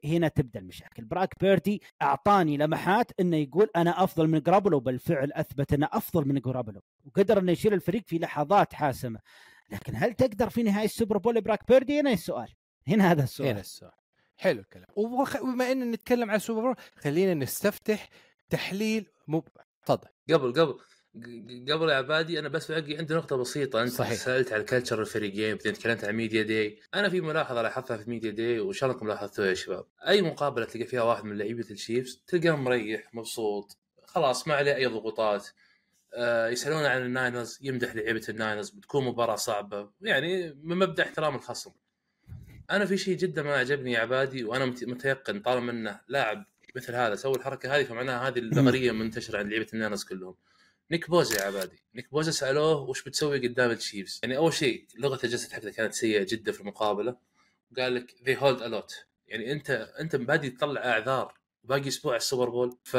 [0.05, 1.05] هنا تبدأ المشاكل.
[1.05, 6.39] براك بيردي أعطاني لمحات إنه يقول أنا أفضل من جرابلو بالفعل أثبت إنه أفضل من
[6.39, 6.81] جرابلو.
[7.05, 9.19] وقدر إنه يشيل الفريق في لحظات حاسمة.
[9.69, 12.53] لكن هل تقدر في نهاية السوبر بول براك بيردي؟ هنا السؤال.
[12.87, 13.49] هنا هذا السؤال.
[13.49, 13.91] هنا السؤال.
[14.37, 14.87] حلو الكلام.
[14.95, 18.09] وخ- وبما اننا نتكلم عن السوبر بول خلينا نستفتح
[18.49, 19.43] تحليل مب...
[19.85, 20.07] تفضل.
[20.29, 20.79] قبل قبل.
[21.15, 23.81] قبل يا عبادي أنا بس باقي عندي نقطة بسيطة.
[23.83, 24.13] أنت صحيح.
[24.13, 28.09] سألت على ال culture الفريقين بعدين تكلمت عن media day أنا في ملاحظة لاحظتها في
[28.09, 31.65] media day وان شاء الله لاحظتوها يا شباب؟ أي مقابلة تلقى فيها واحد من لعيبة
[31.71, 33.77] التشيفز تلقاه مريح مبسوط.
[34.05, 35.47] خلاص ما عليه أي ضغوطات.
[36.13, 39.89] آه يسألون عن الناينرز يمدح لعيبة الناينرز بتكون مباراة صعبة.
[40.01, 41.71] يعني من مبدأ احترام الخصم.
[42.71, 46.45] أنا في شيء جدا ما عجبني يا عبادي وأنا مت- متيقن طالما إنه لاعب
[46.75, 50.35] مثل هذا سوى الحركة هذه فمعناها هذه النظريه منتشرة عند لعيبة الناينرز كلهم.
[50.91, 51.83] نيك بوزا يا عبادي.
[51.95, 56.25] نيك بوزا سألوه وش بتسوي قدام التشيفز يعني أول شيء لغة الجسد حقته كانت سيئة
[56.29, 57.17] جدا في المقابلة.
[57.77, 58.95] قال لك they hold a lot.
[59.27, 61.33] يعني أنت أنت بادي تطلع أعذار.
[61.63, 62.77] باقي أسبوع على السوبر بول.
[62.83, 62.97] ف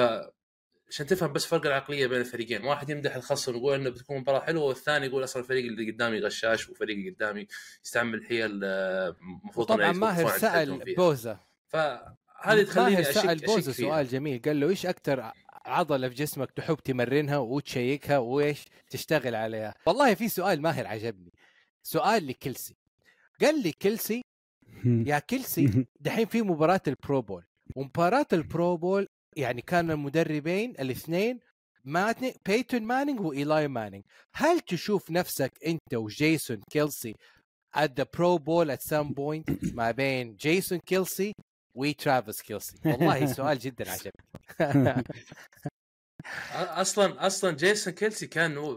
[0.88, 2.64] عشان تفهم بس فرق العقلية بين الفريقين.
[2.64, 6.68] واحد يمدح الخصم ويقول إنه بتكون مباراة حلوة والثاني يقول أصلا الفريق اللي قدامي غشاش
[6.68, 7.46] وفريق اللي قدامي
[7.85, 10.94] يستعمل حيل آه، المفروض طبعا إنه ماهر سأل.
[10.96, 11.38] بوزا.
[11.68, 13.72] فهذه تخليني أشك سال بوزا.
[13.72, 14.42] سؤال جميل.
[14.44, 15.33] قال له إيش أكثر
[15.66, 19.75] عضلة في جسمك تحب تمرنها وتشيكها وإيش تشتغل عليها.
[19.87, 21.33] والله في سؤال ماهر عجبني.
[21.83, 22.75] سؤال لكلسي
[23.40, 24.22] قال لي كلسي
[25.07, 27.44] يا كلسي دحين في مباراة البرو بول
[27.77, 31.40] ومباراة البرو بول يعني كان المدربين الاثنين
[31.85, 37.14] ماتني بيتون مانينج وايلاي مانينج هل تشوف نفسك أنت وجيسون كيلسي
[37.77, 41.33] at the pro bowl at some point ما بين جيسون كيلسي
[41.75, 42.77] وترافيس كيلسي.
[42.85, 44.25] والله سؤال جدا عجبني.
[46.55, 48.73] أصلا أصلا جيسون كيلسي كان هو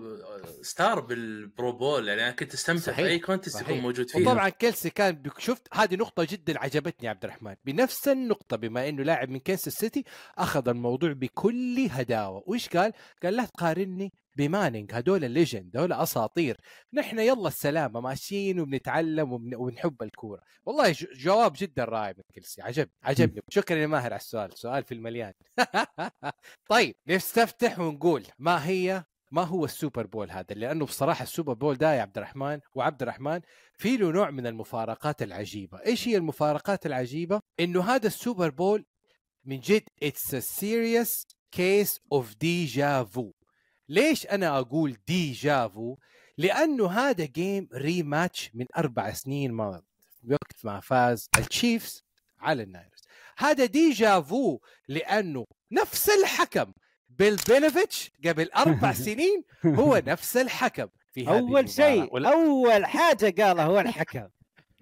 [0.61, 3.05] star بالبرو بول يعني أنا كنت أستمتع في صحيح.
[3.05, 3.77] أي contest يكون.
[3.79, 7.55] موجود فيه وطبعا كيلسي كان شفت هذه نقطة جدا عجبتني عبد الرحمن.
[7.65, 10.03] بنفس النقطة بما إنه لاعب من كنساس سيتي
[10.37, 12.43] أخذ الموضوع بكل هداوة.
[12.47, 16.57] وش قال؟ قال لا تقارني بمانينج هدول ال legend هدول أساطير.
[16.93, 19.55] نحن يلا السلامة ماشيين وبنتعلم وبن...
[19.55, 20.41] ونحب الكورة.
[20.65, 21.05] والله ج...
[21.15, 22.61] جواب جدا رائع من كيلسي.
[22.61, 23.41] عجب عجبني.
[23.49, 24.57] شكرا يا ماهر على السؤال.
[24.57, 25.33] سؤال في المليان.
[26.69, 29.03] طيب نستفتح ونقول ما هي
[29.35, 33.41] ما هو السوبر بول هذا؟ لأنه بصراحة السوبر بول ده يا عبد الرحمن وعبد الرحمن
[33.77, 35.79] في له نوع من المفارقات العجيبة.
[35.85, 38.85] إيش هي المفارقات العجيبة؟ إنه هذا السوبر بول
[39.45, 43.31] من جد it's serious case of deja vu.
[43.89, 45.97] ليش أنا أقول deja vu
[46.37, 49.87] لأنه هذا game rematch من أربع سنين ماضي
[50.31, 52.03] وقت ما فاز التشيفز
[52.39, 53.03] على الناينرز
[53.37, 56.71] هذا deja vu لأنه نفس الحكم.
[57.19, 63.65] بيل فينوفيتش قبل أربع سنين هو نفس الحكم في هذه أول شيء أول حاجة قالها
[63.65, 64.27] هو الحكم.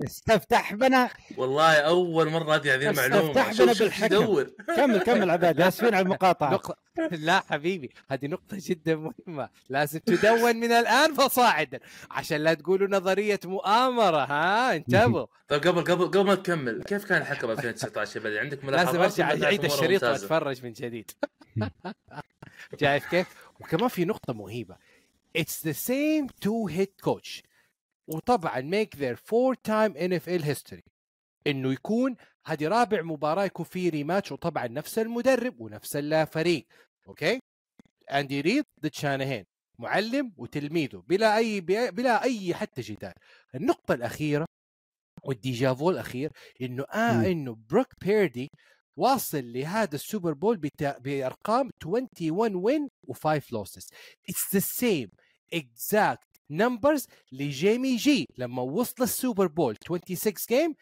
[0.03, 1.09] استفتح بنا.
[1.37, 3.31] والله أول مرة هذه هذه المعلومة.
[3.31, 4.43] استفتح بنا بالحكم.
[4.75, 6.51] كمل كمل عباد اسفين على المقاطعة.
[6.53, 6.75] نقطة.
[7.11, 9.49] لا حبيبي هذه نقطة جدا مهمة.
[9.69, 11.79] لازم تدون من الآن فصاعدا.
[12.11, 15.25] عشان لا تقولوا نظرية مؤامرة ها؟ انتبهوا.
[15.49, 19.23] طيب قبل قبل قبل ما تكمل كيف كان الحكم 2019 يا بدر عندك ملاحظات؟ لازم
[19.23, 21.11] أرجع أعيد الشريط؟ وأتفرج من جديد.
[22.81, 23.27] شايف كيف؟
[23.59, 24.75] وكمان في نقطة مهيبة.
[25.37, 27.41] It's the same two hit coach.
[28.07, 30.81] وطبعا make their four time NFL history.
[31.47, 36.65] إنه يكون هذه رابع مباراة يكون في rematch وطبعا نفس المدرب ونفس الفريق.
[37.07, 37.39] أوكي؟
[38.11, 39.45] اندي ريد ضد شانهان
[39.79, 43.13] معلم وتلميذه بلا أي بلا أي حتى جدال.
[43.55, 44.45] النقطة الأخيرة
[45.23, 47.23] وال déjà vu الأخير إنه آه مم.
[47.23, 48.51] إنه بروك بيردي
[48.97, 50.97] واصل لهذا ال Super Bowl بتا...
[50.97, 53.89] بأرقام 21 win و5 losses
[54.31, 55.09] It's the same
[55.55, 60.75] exact numbers لجيمي جي لما وصل ال Super Bowl 26 game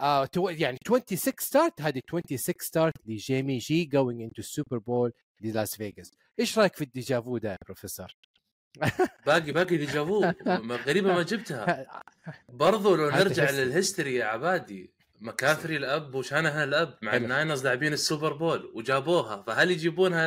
[0.00, 0.48] آه تو...
[0.48, 6.10] يعني 26 start هذه 26 start لجيمي جي going into ال Super Bowl للاس فيغاس
[6.40, 8.06] إيش رأيك في ال déjà vu ده يا بروفيسور؟
[9.26, 10.24] باقي باقي déjà vu
[10.86, 11.86] غريبة ما جبتها
[12.48, 13.50] برضو لو نرجع.
[13.50, 17.16] لل history يا عبادي مكافري الأب وشانهان الأب مع.
[17.16, 20.26] الناينرز لاعبين ال Super Bowl وجابوها فهل يجيبونها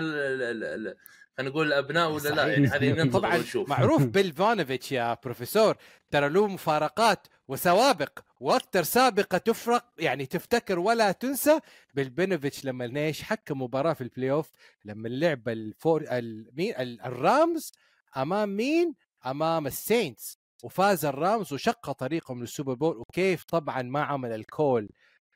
[1.38, 3.70] خلينا نقول الابناء ولا لا؟ يعني هذه ننتظر طبعا ونشوف.
[3.70, 5.78] معروف بيل فانوفيتش يا بروفيسور
[6.12, 11.60] ترى له مفارقات وسوابق وأكثر سابقة تفرق يعني تفتكر ولا تنسى
[11.94, 14.50] بالبينوفيتش لما ليش حكم مباراة في البلاي اوف
[14.86, 17.72] لما لعب الفور ال- مين؟ ال- الرامز
[18.18, 18.94] أمام مين؟
[19.26, 20.38] أمام السينتس.
[20.64, 22.98] وفاز الرامز وشق طريقهم للسوبر بول.
[22.98, 24.90] وكيف طبعا ما عمل الكول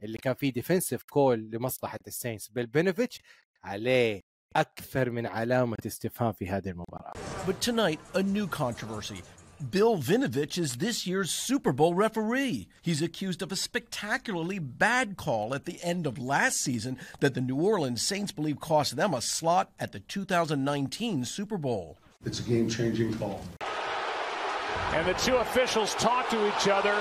[0.03, 2.47] اللي كان فيه ديفنسيف كول لمصلحة السينتس.
[2.49, 3.21] بالبينوفيتش
[3.63, 4.21] عليه
[4.56, 7.12] اكثر من علامه استفهام في هذه المباراه
[7.46, 9.22] But tonight, a new controversy.
[9.70, 12.68] Bill Vinovich is this year's Super Bowl referee.
[12.82, 17.40] He's accused of a spectacularly bad call at the end of last season that the
[17.40, 21.98] New Orleans Saints believe cost them a slot at the 2019 Super Bowl.
[22.26, 23.40] It's a game changing call.
[24.92, 26.96] And the two officials talk to each other.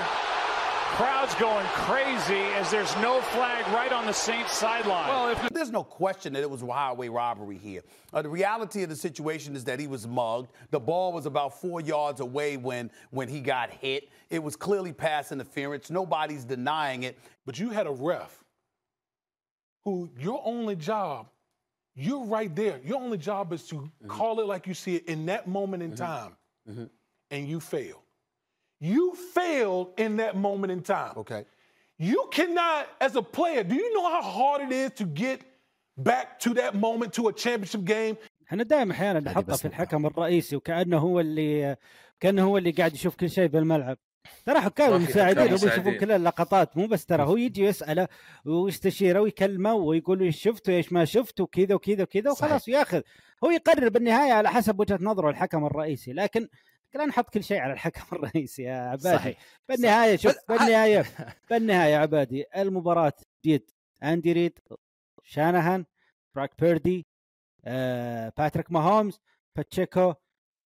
[0.95, 5.07] Crowd's going crazy as there's no flag right on the Saints sideline.
[5.07, 7.81] Well, if there's no question that it was highway robbery here.
[8.11, 10.49] Uh, the reality of the situation is that he was mugged.
[10.69, 14.09] The ball was about four yards away when when he got hit.
[14.29, 15.89] It was clearly pass interference.
[15.89, 17.17] Nobody's denying it.
[17.45, 18.43] But you had a ref
[19.85, 21.29] who your only job,
[21.95, 22.81] you're right there.
[22.83, 24.07] Your only job is to mm-hmm.
[24.07, 26.03] call it like you see it in that moment in mm-hmm.
[26.03, 26.35] time,
[26.69, 26.83] mm-hmm.
[27.31, 28.03] and you fail.
[28.81, 31.13] You failed in that moment in time.
[31.23, 31.45] Okay.
[32.09, 35.39] You cannot, as a player, do you know how hard it is to get
[35.97, 38.17] back to that moment to a championship game?
[38.51, 41.77] إحنا دائما أحيانا نحطه في الحكم الرئيسي وكأنه هو اللي
[42.19, 43.97] كأنه هو اللي قاعد يشوف كل شيء بالملعب
[44.45, 45.97] ترى حكام المساعدين هم يشوفون.
[45.97, 48.07] كل اللقطات مو بس ترى هو يجي يسأله
[48.45, 53.01] ويستشيره ويكلمه ويقول له إيش شفت وإيش ما شفت وكذا وكذا وكذا وخلاص ياخذ
[53.43, 56.47] هو يقرر بالنهاية على حسب وجهة نظره الحكم الرئيسي لكن
[56.95, 59.17] لا نحط كل شيء على الحكم الرئيسي يا عبادي.
[59.17, 59.37] صحيح.
[59.69, 61.05] بالنهاية شوف بالنهاية
[61.49, 63.13] بالنهاية يا عبادي المباراة
[63.45, 63.69] جد
[64.03, 64.59] أندي ريد
[65.23, 65.85] شانهان
[66.35, 67.07] بروك بيردي
[67.65, 69.19] آه، باتريك ماهومز
[69.55, 70.13] باتشيكو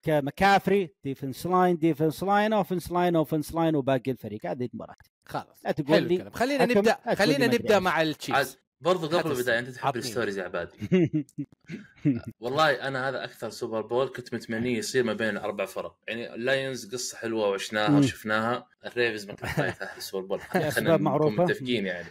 [0.07, 4.45] مكافري defense line defense line offense line offense line وباقي الفريق.
[4.45, 4.95] هذه المباراه
[5.26, 9.69] خلاص لا تقول حلو لي خلينا نبدأ خلينا نبدأ مع التشيفز برضو قبل البداية أنت
[9.69, 9.95] تحب.
[9.95, 10.77] ال stories يا عبادي
[12.39, 16.93] والله أنا هذا أكثر Super Bowl كنت متمنيه يصير ما بين الأربع فرق يعني اللايونز
[16.95, 17.99] قصة حلوة وعشناها.
[17.99, 21.36] وشفناها الريفنز ما كانت فايتها ال Super Bowl خلينا نكون.
[21.36, 22.07] متفقين يعني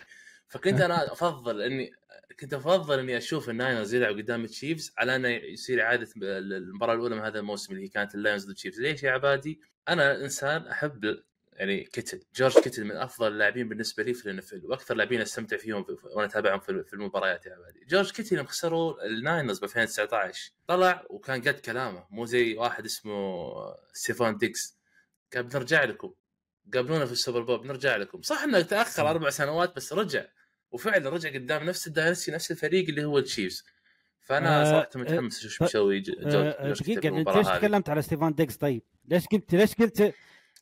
[0.49, 1.93] فكنت أنا أفضل اني
[2.41, 7.23] كنت أفضل إني أشوف الناينرز يلعب قدام التشيفز على إنه يصير إعادة المباراه الأولى من
[7.23, 11.19] هذا الموسم اللي هي كانت اللاينز ضد التشيفز ليش يا عبادي؟ أنا إنسان أحب
[11.57, 15.57] يعني كتل جورج كيتل من أفضل اللاعبين بالنسبة لي في ال NFL وأكثر لاعبين أستمتع
[15.57, 17.85] فيهم وأنا أتابعهم في المباريات يا عبادي.
[17.89, 23.53] جورج كيتل يوم خسروا الناينرز ب 2019 طلع وكان قد كلامه مو زي واحد اسمه
[23.93, 24.79] ستيفان ديقز.
[25.35, 26.15] قال بنرجع لكم
[26.75, 28.23] قابلونا في ال Super Bowl بنرجع لكم.
[28.23, 30.25] صح إنه تأخر أربع سنوات بس رجع
[30.71, 33.65] وفعلا رجع قدام نفس ال dynasty نفس الفريق اللي هو التشيفز
[34.21, 38.35] فأنا آه، صراحة متحمس أشوف إيش بيسوي آه، آه، دقيقة انت ليش تكلمت على ستيفان
[38.35, 40.15] ديقز؟ طيب؟ ليش قلت ليش قلت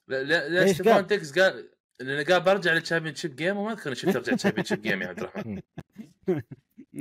[0.09, 1.69] لا لا ستيفان قال؟ ديقز قال
[2.01, 5.07] لأنه قال برجع لل championship game وما أذكر إني شفت أرجع لل championship game يا
[5.09, 5.61] عبد الرحمن.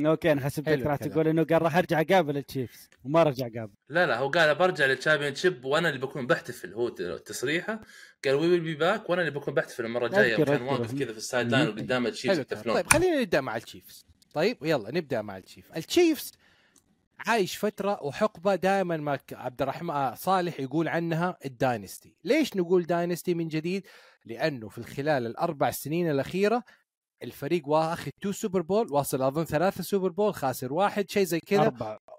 [0.05, 0.95] أوكي أنا حسبتك راح.
[0.97, 4.85] تقول إنه قال راح أرجع أقابل التشيفز وما رجع قابل لا لا هو قال برجع
[4.85, 7.81] لل championship وأنا اللي بكون بحتفل هو تصريحه.
[8.25, 10.63] قال we will be back وأنا اللي بكون بحتفل المرة الجاية أذكر.
[10.63, 15.21] واقف كذا في ال sideline وقدام التشيفز طيب خلينا نبدأ مع التشيفز طيب يلا نبدأ
[15.21, 16.31] مع التشيف التشيفز
[17.27, 22.85] عايش فترة وحقبة دائما ما عبد الرحمن آه، صالح يقول عنها ال dynasty ليش نقول
[22.85, 23.87] dynasty من جديد
[24.25, 26.63] لأنه في خلال الأربع سنين الأخيرة
[27.23, 31.59] الفريق واخذ two Super Bowl واصل أظن ثلاثة Super Bowl خاسر واحد شيء زي كذا.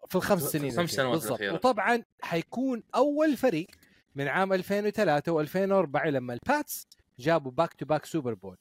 [0.08, 0.86] في الخمس سنين الأخيرة.
[0.86, 1.40] سنوات بالضبط.
[1.42, 3.66] وطبعا حيكون أول فريق
[4.14, 6.86] من عام 2003 و2004 لما الباتس
[7.18, 8.56] جابوا back to back Super Bowl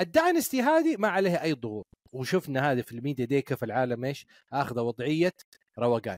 [0.00, 4.04] ال dynasty هذه ما عليها أي ضغوط وشفنا هذه في ال media day كيف العالم
[4.04, 5.32] إيش اخذ وضعية
[5.78, 6.16] روقان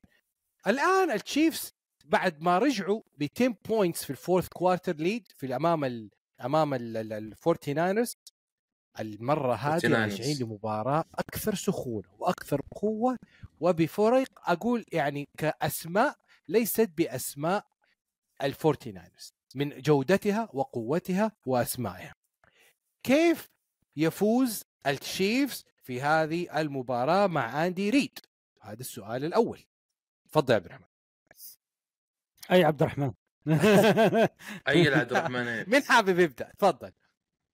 [0.66, 1.72] الآن التشيفز
[2.04, 6.10] بعد ما رجعوا ب 10 points في ال fourth quarter lead في أمام ال
[6.44, 8.16] أمام الفورتي ناينرز
[9.00, 9.84] المرة هذه 49ers.
[9.84, 13.16] راجعين لمباراة أكثر سخونة وأكثر قوة.
[13.60, 16.16] وبفرق أقول يعني كأسماء
[16.48, 17.66] ليست بأسماء
[18.42, 22.12] الفورتي ناينرز من جودتها وقوتها وأسمائها.
[23.02, 23.48] كيف
[23.96, 28.18] يفوز التشيفز في هذه المباراة مع اندي ريد
[28.68, 29.60] هذا السؤال الأول.
[30.32, 30.86] تفضل يا عبد الرحمن.
[32.50, 33.12] أي عبد الرحمن؟
[34.68, 36.92] أي عبد الرحمن؟ مين حابب يبدأ؟ تفضل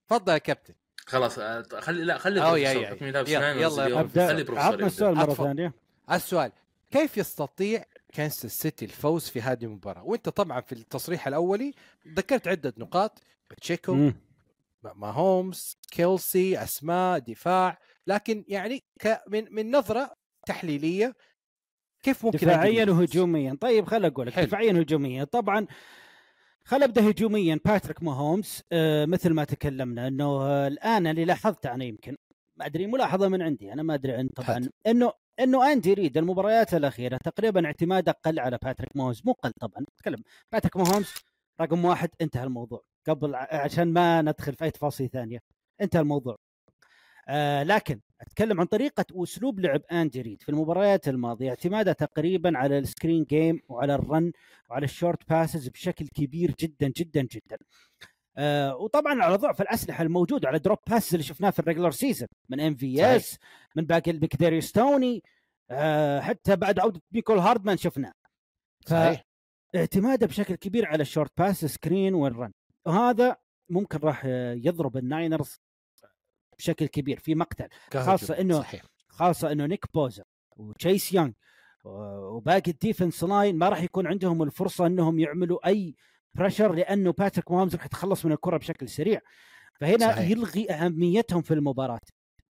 [0.08, 0.74] تفضل يا كابتن.
[1.06, 4.00] خلاص آه، خلي لا خلي أو يا- يلا- يلا.
[4.00, 4.26] أبدأ.
[4.28, 5.34] خلي عطنا السؤال مرة.
[5.34, 5.72] ثانية.
[6.12, 6.52] السؤال.
[6.90, 11.74] كيف يستطيع كانساس سيتي الفوز في هذه المباراة؟ وأنت طبعا في التصريح الأولي
[12.08, 13.22] ذكرت عدة نقاط.
[13.50, 14.14] باتشيكو مم.
[14.94, 17.78] ماهومز كيلسي أسماء دفاع.
[18.06, 20.16] لكن يعني ك من من نظرة
[20.46, 21.14] تحليلية
[22.02, 23.58] كيف ممكن دفاعيا وهجوميا.
[23.60, 24.38] طيب خل أقول لك.
[24.38, 25.24] دفاعيا وهجوميا.
[25.24, 25.66] طبعا
[26.64, 27.60] خل أبدأ هجوميا.
[27.64, 32.16] باتريك ماهومز آه مثل ما تكلمنا إنه آه الان اللي لاحظته أنا يمكن
[32.56, 33.72] ما أدري ملاحظة من عندي.
[33.72, 34.68] أنا ما أدري عن طبعا هات.
[34.86, 39.22] إنه إنه أندي ريد المباريات الأخيرة تقريبا اعتماده قل على باتريك ماهومز.
[39.24, 40.22] مو قل طبعا اتكلم
[40.52, 41.14] باتريك ماهومز
[41.60, 42.82] رقم واحد انتهى الموضوع.
[43.08, 45.38] قبل عشان ما ندخل في أي تفاصيل ثانية
[45.80, 46.36] انتهى الموضوع.
[47.28, 50.42] آه لكن أتكلم عن طريقة واسلوب لعب أندي ريد.
[50.42, 54.32] في المباريات الماضية اعتماده تقريبا على ال screen game وعلى ال run
[54.70, 57.58] وعلى ال short passes بشكل كبير جدا جدا جدا.
[58.36, 62.28] آه وطبعا على ضعف الأسلحة الموجوده على drop passes اللي شفناه في ال regular season
[62.48, 63.38] من ام في اس
[63.76, 65.22] من باقي ال من كداريوس توني
[65.70, 68.12] آه حتى بعد عودة ميكول هاردمان شفناه.
[68.86, 69.24] صحيح.
[69.76, 72.52] اعتماده بشكل كبير على ال short pass screen وال run
[72.86, 73.36] وهذا
[73.68, 75.60] ممكن راح يضرب الناينرز
[76.58, 77.68] بشكل كبير في مقتل.
[77.94, 78.82] خاصة إنه صحيح.
[79.08, 80.24] خاصة إنه نيك بوزا
[80.56, 81.30] وتشيس يونغ
[81.84, 85.94] وباقي ال defense line ما راح يكون عندهم الفرصة إنهم يعملوا أي
[86.34, 89.20] pressure لأنه باتريك ماهومز راح يتخلص من الكرة بشكل سريع
[89.80, 90.30] فهنا صحيح.
[90.30, 92.00] يلغي أهميتهم في المباراة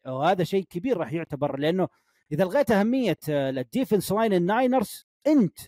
[0.06, 1.88] وهذا شيء كبير راح يعتبر لأنه
[2.32, 5.58] إذا الغيت أهمية ال defense line الناينرز أنت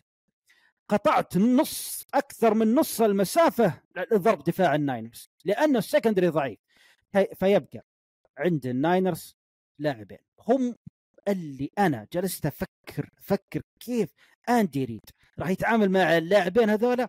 [0.88, 3.80] قطعت نص أكثر من نص المسافة
[4.12, 6.58] لضرب دفاع الناينرز لأنه ال secondary ضعيف
[7.12, 7.84] في- فيبقى
[8.38, 9.36] عند الناينرز
[9.78, 10.18] لاعبين.
[10.48, 10.74] هم
[11.28, 14.14] اللي أنا جلست أفكر أفكر كيف
[14.48, 15.04] أندي ريد
[15.38, 17.08] راح يتعامل مع اللاعبين هذولا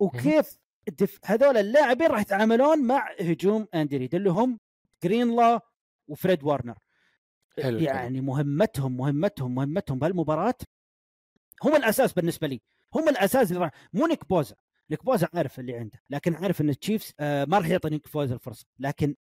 [0.00, 0.58] وكيف
[0.88, 1.18] الدف...
[1.24, 4.58] هذول اللاعبين راح يتعاملون مع هجوم أندي ريد اللي هم
[5.04, 5.60] جرينلو
[6.08, 6.78] وفريد وارنر.
[7.62, 7.78] حلو.
[7.78, 10.54] يعني مهمتهم مهمتهم مهمتهم بهالمباراة
[11.62, 12.60] هم الأساس بالنسبة لي.
[12.94, 14.54] هم الأساس اللي راح مو نيك بوزا.
[14.90, 18.34] نيك بوزا عارف اللي عنده لكن عارف إن التشيفز آه ما راح يعطي نيك بوزا
[18.34, 18.66] الفرصة.
[18.78, 19.14] لكن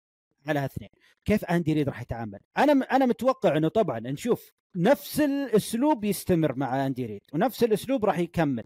[0.48, 0.90] على اثنين
[1.24, 6.86] كيف أندي ريد راح يتعامل؟ أنا أنا متوقع إنه طبعا نشوف نفس الأسلوب يستمر مع
[6.86, 8.64] أندي ريد ونفس الأسلوب راح يكمل.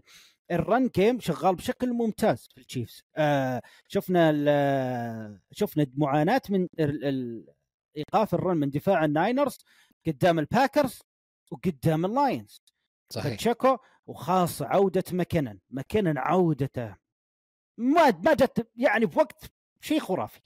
[0.51, 3.03] ال run game شغال بشكل ممتاز في التشيفز.
[3.15, 7.45] آه شفنا ال- شفنا معاناة من ال- ال-
[7.97, 9.57] إيقاف ال run من دفاع الناينرز
[10.07, 10.99] قدام الباكرز
[11.51, 12.61] وقدام اللاينز.
[13.13, 13.35] صحيح.
[13.35, 15.59] باتشيكو وخاصة عودة ماكينن.
[15.69, 16.95] ماكينن عودته
[17.77, 19.51] ما ما جت يعني في وقت
[19.81, 20.39] شيء خرافي.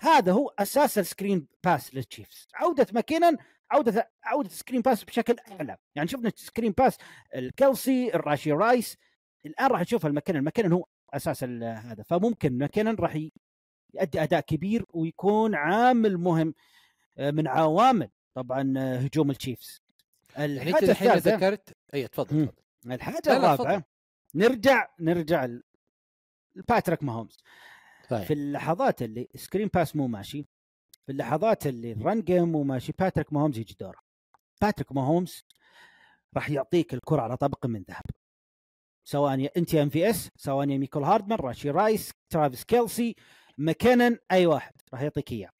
[0.00, 2.48] هذا هو أساس ال screen pass للتشيفز.
[2.54, 3.36] عودة ماكينن
[3.70, 5.76] عودة عودة screen pass بشكل أعلى.
[5.94, 6.96] يعني شفنا screen pass
[7.34, 8.96] لكلسي لراشي رايس.
[9.46, 12.02] الآن راح نشوف ماكينن ماكينن هو أساس هذا.
[12.02, 13.14] فممكن ماكينن راح
[13.94, 16.54] يؤدي أداء كبير ويكون عامل مهم
[17.18, 19.82] آه، من عوامل طبعا آه، هجوم التشيفز.
[20.36, 22.48] يعني الحاجة الحين الثالثه ذكرت أي تفضل
[22.86, 23.84] الحاجة الرابعة
[24.34, 25.48] نرجع نرجع
[26.54, 27.38] لباتريك ماهومز.
[28.08, 28.22] طيب.
[28.22, 30.46] في اللحظات اللي screen pass مو ماشي
[31.06, 33.98] في اللحظات اللي ال run game مو ماشي باتريك ماهومز يجي دوره.
[34.62, 35.44] باتريك ماهومز
[36.36, 38.04] راح يعطيك الكرة على طبق من ذهب.
[39.04, 43.14] سواء انت MVS سواء يا ميكول هاردمان راشي رايس ترافيس كيلسي
[43.58, 45.50] ماكينن أي واحد راح يعطيك إياه.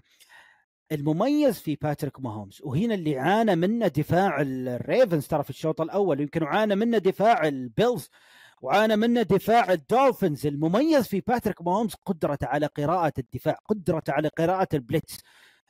[0.92, 6.42] المميز في باتريك ماهومز وهنا اللي عانى منه دفاع الريفنز ترى في الشوط الأول يمكن
[6.44, 8.10] عانى منه دفاع البيلز
[8.62, 14.68] وعانى منه دفاع الدولفينز المميز في باتريك ماهومز قدرته على قراءة الدفاع قدرته على قراءة
[14.74, 15.20] ال blitz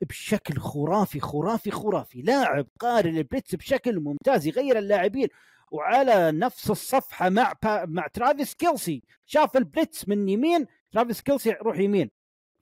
[0.02, 2.22] بشكل خرافي خرافي خرافي.
[2.22, 5.28] لاعب قارئ ال blitz بشكل ممتاز يغير اللاعبين.
[5.70, 9.02] وعلى نفس الصفحة مع با مع ترافيس كيلسي.
[9.26, 12.10] شاف ال blitz من يمين ترافيس كيلسي روح يمين.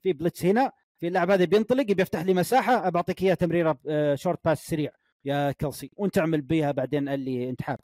[0.03, 2.89] في blitz هنا في اللاعب هذا بينطلق بيفتح لي مساحة.
[2.89, 4.91] بعطيك اياها تمريرة آه، short pass سريع.
[5.25, 7.79] يا كيلسي وانت تعمل بيها بعدين اللي انت حاب.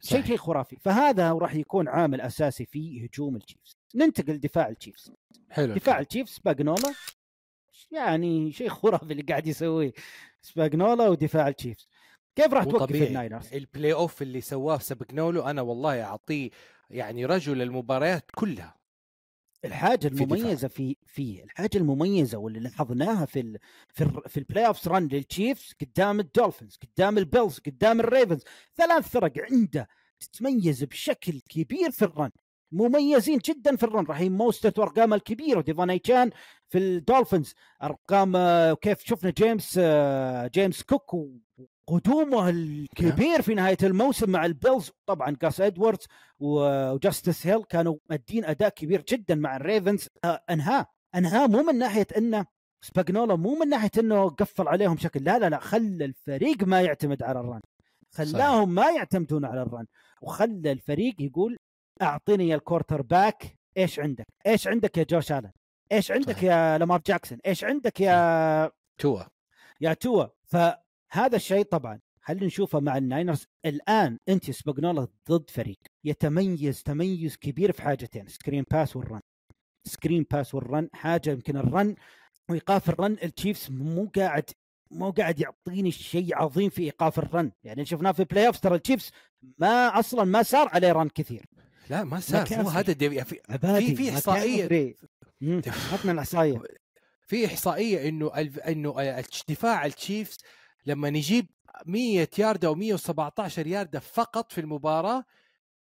[0.00, 0.76] شيء شيء خرافي.
[0.76, 3.76] فهذا راح يكون عامل أساسي في هجوم التشيفز.
[3.94, 5.12] ننتقل لدفاع التشيفز.
[5.50, 6.94] حلو دفاع التشيفز سباجنولا
[7.92, 9.92] يعني شيء خرافي اللي قاعد يسويه.
[10.42, 11.88] سباجنولا ودفاع التشيفز.
[12.36, 16.50] كيف راح توقف الناينرز؟ ال playoff اللي سواه سباجنولو أنا والله أعطيه
[16.90, 18.77] يعني رجل المباريات كلها.
[19.64, 20.24] الحاجة في.
[20.24, 23.58] المميزة في فيه الحاجة المميزة واللي لاحظناها في ال
[23.94, 28.42] في ال في ال playoffs run للتشيفز قدام الدولفينز قدام البيلز قدام الريفنز
[28.76, 29.88] ثلاث فرق عنده
[30.20, 32.30] تتميز بشكل كبير في ال run
[32.72, 36.30] مميزين جدا في ال run رحيم موستت وأرقامه الكبيرة وديفان ايتشان
[36.68, 41.14] في الدولفينز أرقام آه، كيف شفنا جيمس آه، جيمس كوك
[41.88, 44.90] وقدومه الكبير في نهاية الموسم مع البيلز.
[45.06, 46.06] طبعا جس إدواردز
[46.38, 50.06] وجاستس هيل كانوا مادين أداء كبير جدا مع الريفنز.
[50.24, 50.86] آه، أنهاه.
[51.14, 52.46] أنهاه مو من ناحية إنه
[52.80, 57.22] سباجنولا مو من ناحية إنه قفل عليهم بشكل لا لا لا خلى الفريق ما يعتمد
[57.22, 57.60] على ال run.
[58.14, 59.86] خلاهم ما يعتمدون على ال run.
[60.22, 61.56] وخلى الفريق يقول
[62.02, 63.54] أعطيني ال quarterback.
[63.76, 65.50] إيش عندك؟ إيش عندك يا جوش آلن؟
[65.92, 69.22] إيش عندك يا لامار جاكسون؟ إيش عندك يا توا.
[69.80, 70.26] يا توا؟
[71.08, 77.72] فهذا الشيء طبعا خلينا نشوفه مع الناينرز؟ الآن أنت سباجنولا ضد فريق يتميز تميز كبير
[77.72, 79.20] في حاجتين screen pass وال run
[79.84, 81.94] screen pass وال run حاجة يمكن ال run
[82.50, 84.44] وإيقاف ال run التشيفز مو قاعد
[84.90, 89.10] مو قاعد يعطيني شيء عظيم في إيقاف ال run يعني شفناه في playoff ترى التشيفز
[89.58, 91.44] ما أصلا ما صار عليه run كثير.
[91.90, 92.46] لا ما صار.
[92.62, 94.94] مو هذا دي في في في إحصائية.
[95.92, 96.62] عطنا الإحصائية.
[97.26, 98.30] في إحصائية إنه
[98.68, 100.38] إنه التش- دفاع التشيفز
[100.88, 101.46] لما نجيب
[101.86, 105.24] 100 ياردة أو 117 ياردة فقط في المباراة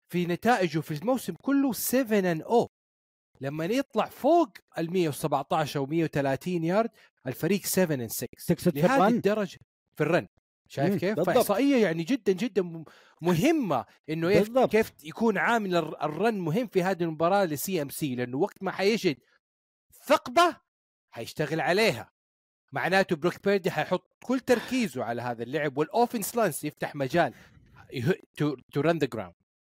[0.09, 2.67] في نتائجه في الموسم كله 7 and 0
[3.41, 6.91] لما يطلع فوق ال 117 أو 130 يارد
[7.27, 9.59] الفريق 7 and 6 6 في لهذه الدرجة
[9.97, 10.27] في ال run
[10.69, 11.35] شايف كيف؟ بالضبط.
[11.37, 12.85] فإحصائية يعني جدا جدا
[13.23, 14.71] مهمة إنه بالضبط.
[14.71, 18.63] كيف يكون عامل ال ر- ال run مهم في هذه المباراة ل CMC لأنه وقت
[18.63, 19.17] ما حيجد
[20.07, 20.57] ثقبة
[21.11, 22.11] حيشتغل عليها
[22.75, 27.35] معناته بروك بيردي حيحط كل تركيزه على هذا اللعب وال offense line يفتح مجال
[28.73, 29.35] to run the ground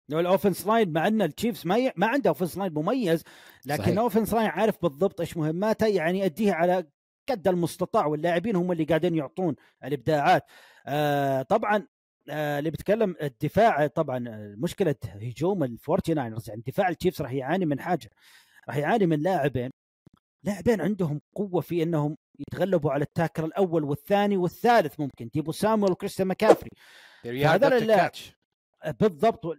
[0.09, 1.93] لو ال offense line مع إن التشيفز ما ي...
[1.97, 3.25] ما عنده offense line مميز
[3.67, 3.93] لكن.
[3.93, 6.87] ال offense line عارف بالضبط إيش مهماته يعني يأديها على
[7.29, 10.45] قد المستطاع واللاعبين هم اللي قاعدين يعطون الإبداعات
[10.87, 11.87] آه طبعا
[12.31, 14.25] آه اللي بيتكلم الدفاع طبعا
[14.59, 18.11] مشكلة هجوم الفورتي ناينرز يعني دفاع التشيفز راح يعاني من حاجة
[18.69, 19.71] راح يعاني من لاعبين
[20.45, 25.31] لاعبين عندهم قوة في إنهم يتغلبوا على ال tackle الأول والثاني والثالث ممكن.
[25.35, 26.71] ديبو سامويل وكريستيان ماكافري.
[27.73, 28.11] اللاعب
[29.01, 29.59] بالضبط.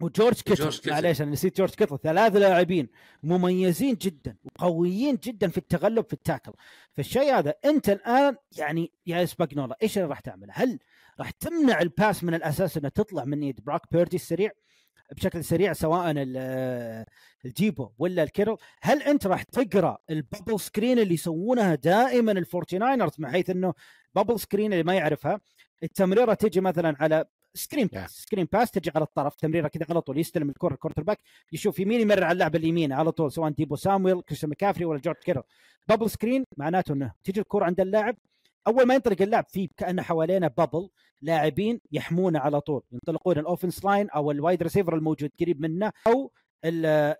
[0.00, 0.90] وجورج كيتل.
[0.90, 1.98] معليش أنا نسيت جورج كيتل.
[1.98, 2.88] ثلاث لاعبين
[3.22, 6.52] مميزين جدا وقويين جدا في التغلب في ال tackle.
[6.96, 10.78] فالشيء هذا أنت الآن يعني يا سباجنولا إيش اللي راح تعمله؟ هل
[11.20, 14.50] راح تمنع ال pass من الأساس إنه تطلع من يد براك بيردي السريع؟
[15.16, 17.04] بشكل سريع سواء ال-
[17.44, 23.12] الديبو ولا الكيتل هل أنت راح تقرأ ال bubble screen اللي يسوونها دائما الفورتي ناينرز
[23.18, 23.74] من حيث إنه
[24.14, 25.40] bubble screen اللي ما يعرفها
[25.82, 30.18] التمريرة تجي مثلا على screen pass screen pass تجي على الطرف تمريرة كذا على طول
[30.18, 31.18] يستلم الكره ال quarterback
[31.52, 35.16] يشوف يمين يمرر على اللاعب اليمين على طول سواء ديبو سامويل كريستيان مكافري ولا جورج
[35.16, 35.42] كيتل
[35.88, 38.16] bubble screen معناته إنه تجي الكره عند اللاعب
[38.66, 40.88] أول ما ينطلق اللاعب في كانه حوالينا bubble
[41.22, 42.82] لاعبين يحمونه على طول.
[42.92, 46.32] ينطلقون ال offense line أو ال wide receiver الموجود قريب منه أو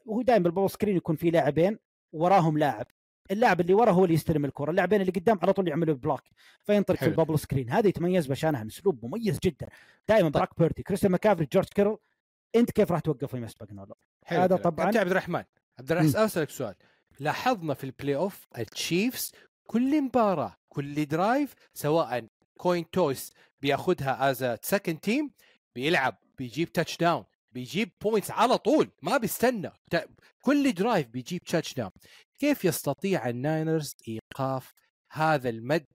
[0.07, 1.79] وهو دائما بال bubble screen يكون في لاعبين
[2.13, 2.87] وراهم لاعب.
[3.31, 4.71] اللاعب اللي ورا هو اللي يستلم الكرة.
[4.71, 6.23] اللاعبين اللي قدام على طول يعملوا block
[6.65, 7.07] فينطلق في.
[7.07, 9.69] ال bubble screen هذا يتميز بشاناهان اسلوب مميز جدا.
[10.09, 11.97] دائما براك بيردي كريستيان ماكافري جورج كيتل.
[12.57, 13.95] أنت كيف راح توقف سباجنولو
[14.25, 14.57] حلو هذا.
[14.57, 15.45] طبعا كابتن عبد الرحمن
[15.79, 16.75] عبد الرحمن أسألك سؤال.
[17.21, 19.33] لاحظنا في ال playoff التشيفز
[19.67, 22.27] كل مباراة كل drive سواء
[22.57, 25.31] coin toss بياخذها as second team
[25.75, 29.73] بيلعب بيجيب touchdown بيجيب points على طول ما بيستنى.
[30.43, 31.91] كل drive بيجيب touchdown
[32.39, 34.73] كيف يستطيع الناينرز إيقاف
[35.11, 35.87] هذا المد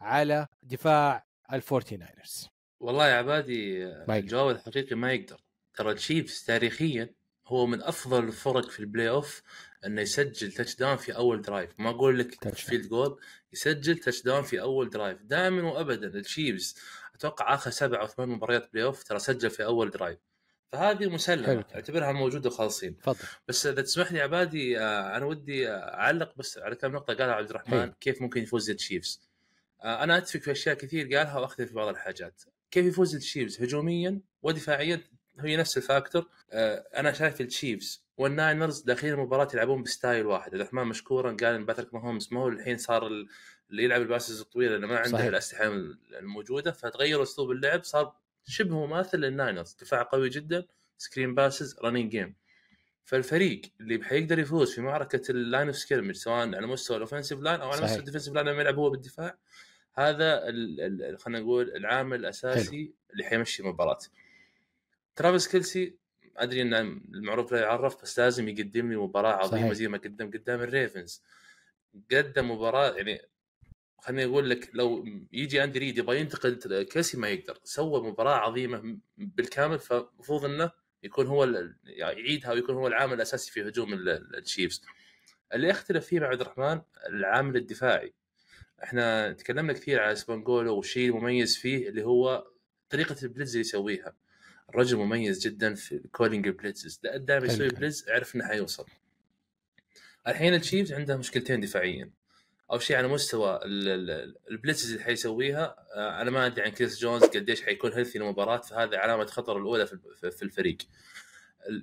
[0.00, 2.48] على دفاع الفورتي ناينرز
[2.80, 3.86] والله يا عبادي.
[3.86, 5.40] الجواب الحقيقي ما يقدر.
[5.74, 7.14] ترى التشيفز تاريخيا
[7.46, 9.42] هو من أفضل الفرق في ال playoff
[9.86, 13.20] إنه يسجل touchdown في أول drive ما أقول لك field goal
[13.52, 16.76] يسجل touchdown في أول drive دائما وابدا التشيفز
[17.14, 20.18] أتوقع آخر سبع أو ثمان مباريات playoff ترى سجل في أول drive
[20.72, 21.64] فهذه مسلمة.
[21.74, 22.96] أعتبرها موجودة وخالصين.
[23.48, 27.50] بس إذا تسمح لي عبادي آه، أنا ودي أعلق بس على كم نقطة قالها عبد
[27.50, 27.92] الرحمن حلو.
[28.00, 29.20] كيف ممكن يفوز التشيفز
[29.82, 32.42] آه، أنا أتفق في أشياء كثير قالها واختلف في بعض الحاجات.
[32.70, 35.00] كيف يفوز التشيفز هجوميا ودفاعيا
[35.40, 36.28] هي نفس ال factor.
[36.52, 40.44] آه، أنا شايف التشيفز والناينرز داخلين المباراة يلعبون ب style واحد.
[40.50, 43.28] عبد الرحمن مشكورا قال إن باتريك ماهومز ما هو الحين صار ال-
[43.70, 45.26] اللي يلعب ال passes الطويلة لأنه ما عنده صحيح.
[45.26, 45.64] الأسلحة
[46.18, 48.14] الموجودة فتغيروا أسلوب اللعب صار
[48.48, 49.76] شبه مماثل للناينرز.
[49.80, 50.66] دفاع قوي جدا
[50.98, 52.34] screen passes running game
[53.04, 57.40] فالفريق اللي حيقدر يفوز في معركة ال line of scrimmage سواء على مستوى ال offensive
[57.40, 57.82] line أو على.
[57.82, 59.38] مستوى ال defensive line لما يلعب هو بالدفاع
[59.94, 60.40] هذا
[61.18, 63.98] خلينا نقول العامل الأساسي اللي حيمشي المباراة.
[65.16, 65.96] ترافيس كيلسي
[66.36, 66.74] أدري ان
[67.14, 69.72] المعروف لا يعرف بس لازم يقدم لي مباراة عظيمة صحيح.
[69.72, 71.22] زي ما قدم قدام الريفنز.
[72.12, 73.20] قدم مباراة يعني
[73.98, 77.58] خليني أقول لك لو يجي أندي ريد يبغى ينتقد كيلسي ما يقدر.
[77.64, 80.70] سوى مباراة عظيمة بالكامل فالمفروض إنه
[81.02, 84.82] يكون هو يعني يعيدها ويكون هو العامل الأساسي في هجوم ال- ال- التشيفز
[85.54, 88.12] اللي يختلف فيه مع عبد الرحمن العامل الدفاعي.
[88.84, 92.46] إحنا تكلمنا كثير على سباجنولو والشيء المميز فيه اللي هو
[92.90, 94.16] طريقة ال blitz اللي يسويها.
[94.70, 97.68] الرجل مميز جدا في calling ال blitzes دائما يسوي.
[97.68, 98.86] blitz يعرف إنه حيوصل.
[100.28, 102.10] الحين التشيفز عنده مشكلتين دفاعيا.
[102.72, 106.70] أول شيء على مستوى ال- ال- ال blitzes اللي حيسويها آه، أنا ما أدري عن
[106.70, 109.86] كريس جونز قديش حيكون healthy المباراة فهذه علامة خطر الأولى
[110.30, 110.76] في الفريق.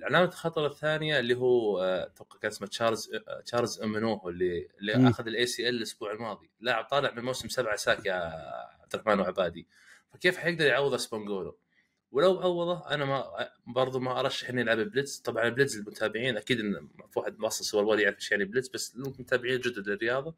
[0.02, 4.94] علامة الخطر الثانية اللي هو آه، أتوقع كان اسمه تشارلز آه، تشارلز امنوهو اللي اللي
[4.94, 5.06] مم.
[5.06, 6.50] أخذ ال ACL الأسبوع الماضي.
[6.60, 8.14] لاعب طالع من موسم سبعة sack يا
[8.82, 9.66] عبد الرحمن وعبادي.
[10.12, 11.58] فكيف حيقدر يعوض سباجنولو؟
[12.14, 16.60] ولو عوضه أنا ما برضو ما أرشح إني ألعب blitz طبعا ال blitz المتابعين أكيد
[16.60, 20.34] إن في واحد مؤسس والله يعرف إيش يعني blitz بس المتابعين جدد للرياضة.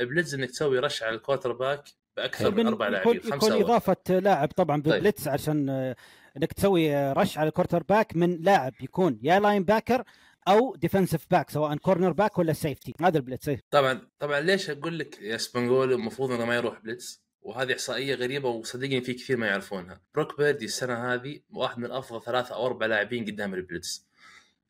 [0.00, 1.84] blitz إنك تسوي rush على ال quarterback
[2.16, 4.94] بأكثر من أربع يكون, لاعبين يكون خمسه أو إضافة لاعب طبعا طيب.
[4.94, 5.96] ب blitz عشان آه،
[6.36, 10.04] إنك تسوي rush على ال quarterback من لاعب يكون يا linebacker
[10.48, 13.60] أو defensive back سواء cornerback ولا safety هذا ال blitz إيه.
[13.70, 18.48] طبعا طبعا ليش أقول لك يا سبانجولو المفروض إنه ما يروح blitz وهذه إحصائية غريبة
[18.48, 20.00] وصدقني في كثير ما يعرفونها.
[20.14, 24.06] بروك بيردي السنة هذه واحد من أفضل ثلاثة أو أربع لاعبين قدام ال blitz.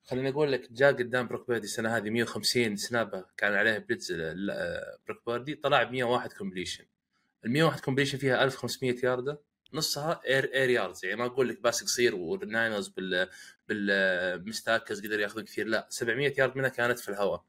[0.05, 4.13] خليني أقول لك جاء قدام بروك بيردي السنة هذه 150 سنابة كان عليها blitz
[5.07, 6.85] بروك بيردي طلع ب 101 completion
[7.45, 9.41] ال 101 completion فيها 1500 ياردة.
[9.75, 13.29] نصها air air yards يعني ما أقول لك pass قصير والناينرز بال
[13.69, 17.45] بالمستاكز قدر ياخذون كثير لا 700 يارد منها كانت في الهواء.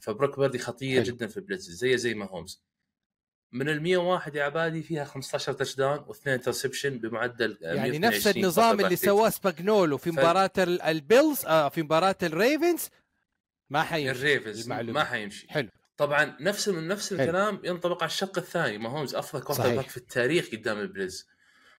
[0.00, 1.14] فبروك بيردي خطير حلو.
[1.14, 2.62] جدا في ال blitz زي زي ماهومز.
[3.52, 8.80] من ال 101 يا عبادي فيها 15 touchdown واثنين interception بمعدل يعني 122 نفس النظام
[8.80, 8.96] اللي.
[8.96, 12.88] سواه سباجنولو في ف- مباراة ال- البيلز آه في مباراة الريفنز
[13.70, 14.68] ما حيمشي الريفنز.
[14.68, 17.20] ما حيمشي حلو طبعا نفس نفس حلو.
[17.22, 19.74] الكلام ينطبق على الشق الثاني ماهومز افضل صحيح.
[19.74, 21.26] back في التاريخ قدام ال blitz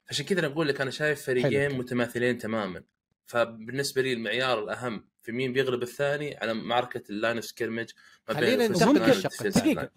[0.10, 1.78] عشان كذا أنا أقول لك أنا شايف فريقين.
[1.78, 2.84] متماثلين تماما
[3.26, 7.88] فبالنسبة لي المعيار الأهم في مين بيغلب الثاني على معركة ال line of scrimmage
[8.30, 8.64] ما بين خلينا.
[9.00, 9.14] line.
[9.50, 9.90] دقيقة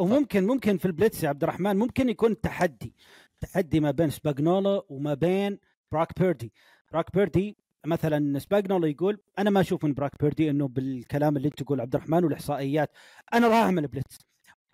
[0.00, 2.94] وممكن ممكن في ال blitz يا عبد الرحمن ممكن يكون تحدي
[3.40, 5.58] تحدي ما بين سباجنولا وما بين
[5.92, 6.52] براك بيردي
[6.92, 7.56] براك بيردي
[7.86, 11.94] مثلا سباجنولا يقول أنا ما أشوف من براك بيردي إنه بالكلام اللي أنت تقول عبد
[11.94, 12.90] الرحمن والإحصائيات
[13.34, 14.18] أنا راح اعمل blitz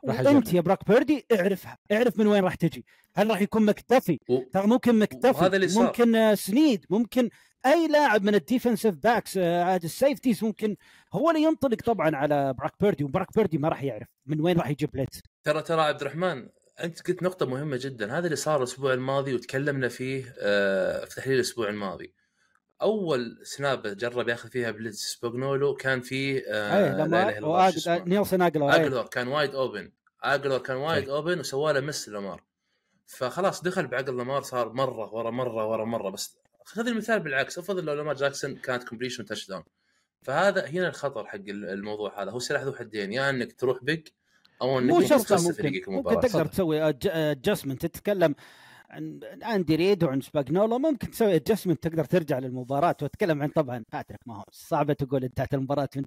[0.04, 0.52] راح انت.
[0.54, 2.84] يا براك بيردي اعرفها اعرف من وين راح تجي
[3.14, 5.84] هل راح يكون ماكدافي و- ترى ممكن ماكدافي وهذا اللي صار.
[5.86, 7.28] ممكن سنيد ممكن
[7.66, 10.76] أي لاعب من ال defensive backs آه، ال safeties ممكن
[11.12, 14.68] هو اللي ينطلق طبعا على براك بيردي وبراك بيردي ما راح يعرف من وين راح
[14.68, 16.48] يجيب blitz ترى ترى عبد الرحمن
[16.84, 21.36] أنت قلت نقطة مهمة جدا هذا اللي صار الأسبوع الماضي وتكلمنا فيه آه، في تحليل
[21.36, 22.14] الأسبوع الماضي.
[22.82, 28.72] أول snap جرب ياخذ فيها blitz سبوغنولو كان في آه لا إله اسمه؟ نيلسون اجلر
[28.72, 28.86] إيه.
[28.86, 29.92] اجلور كان wide open
[30.22, 32.42] اجلور كان wide open وسوى له miss لامار.
[33.06, 36.38] فخلاص دخل بعقل لامار صار مرة ورا مرة ورا مرة بس
[36.68, 39.62] خذ المثال بالعكس أفضل لو لامار جاكسون كانت completion touchdown
[40.26, 42.30] فهذا هنا الخطر حق الموضوع هذا.
[42.30, 44.08] هو سلاح ذو حدين يا إنك تروح big
[44.62, 46.20] أو مو انك شرط تخسر ممكن ممكن المباراة.
[46.20, 48.34] تقدر تسوي adjustment تتكلم
[48.90, 54.20] عن أندي ريد وعن سباجنولا ممكن تسوي adjustment تقدر ترجع للمباراة واتكلم عن طبعا باتريك
[54.26, 56.04] ماهومز صعبة تقول انتهت المباراة من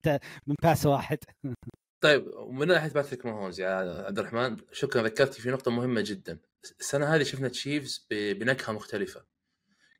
[0.47, 1.18] من pass واحد.
[2.03, 3.70] طيب ومن ناحية باتريك ماهونز يا
[4.07, 6.39] عبد الرحمن شكرا ذكرتي في نقطة مهمة جدا.
[6.80, 9.24] السنة هذه شفنا تشيفز ب- بنكهة مختلفة.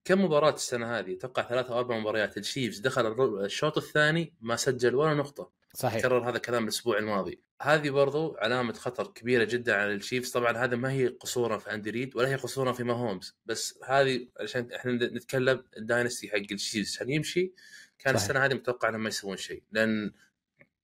[0.06, 4.96] كم مباراة السنة هذه؟ أتوقع ثلاث أو أربع مباريات الشيفز دخل الشوط الثاني ما سجل
[4.96, 5.52] ولا نقطة.
[5.74, 7.42] صحيح كرر هذا الكلام الأسبوع الماضي.
[7.62, 11.90] هذه برضو علامة خطر كبيرة جدا على الشيفز، طبعا هذا ما هي قصورا في أندي
[11.90, 16.96] ريد ولا هي قصورا في ماهومز، بس هذه عشان إحنا نتكلم ال dynasty حق الشيفز
[16.96, 17.54] عشان يمشي
[18.00, 18.24] كان صحيح.
[18.24, 20.12] السنة هذه متوقع إنهم ما يسوون شيء، لأن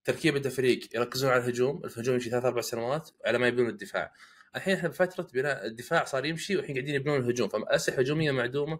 [0.03, 4.13] تركيبة الفريق يركزون على الهجوم، الهجوم يمشي ثلاث أربع سنوات على ما يبنون الدفاع.
[4.55, 8.79] الحين إحنا بفترة بناء الدفاع صار يمشي والحين قاعدين يبنون الهجوم، فاسلحة هجوميه معدومة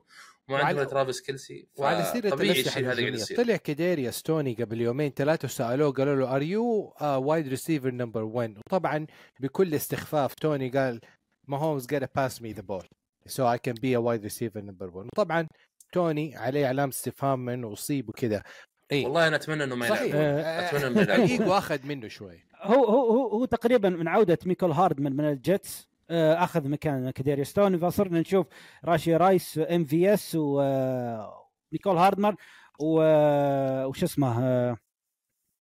[0.49, 3.37] وما عندهم ترافيس كيلسي وعلى قاعد الهجومية يصير.
[3.37, 8.57] طلع كديريس توني قبل يومين ثلاثة وسألوه قالوا له are you wide receiver number 1
[8.57, 9.07] وطبعا
[9.39, 11.01] بكل استخفاف توني قال
[11.47, 12.85] ماهومز gotta pass me the ball
[13.27, 15.47] so I can be a wide receiver number 1 وطبعا
[15.91, 18.43] توني عليه علامة استفهام منه أصيب وكذا.
[18.91, 22.43] اي والله أنا أتمنى إنه ما يلعبون أتمنى إنه ما يلعبون الايجو اخذ منه شوي.
[22.61, 27.43] هو هو هو, هو تقريبا من عودة ميكول هاردمان من الجيتس آه، أخذ مكان كديريس
[27.43, 28.47] توني فصرنا نشوف
[28.85, 32.35] راشي رايس MVS وميكول هاردمان
[32.79, 34.77] و- وش اسمه آه،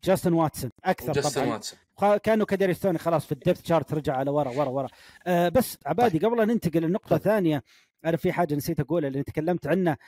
[0.04, 1.52] جاستن واتسون أكثر جاستن طبعا.
[1.52, 1.78] واتسون.
[2.22, 4.88] كانوا كديريس توني خلاص في ال depth chart رجع على ورا ورا ورا.
[5.26, 7.62] آه بس عبادي قبل ان ننتقل لنقطة ثانية
[8.04, 9.98] أنا في حاجة نسيت أقولها اللي تكلمت عنها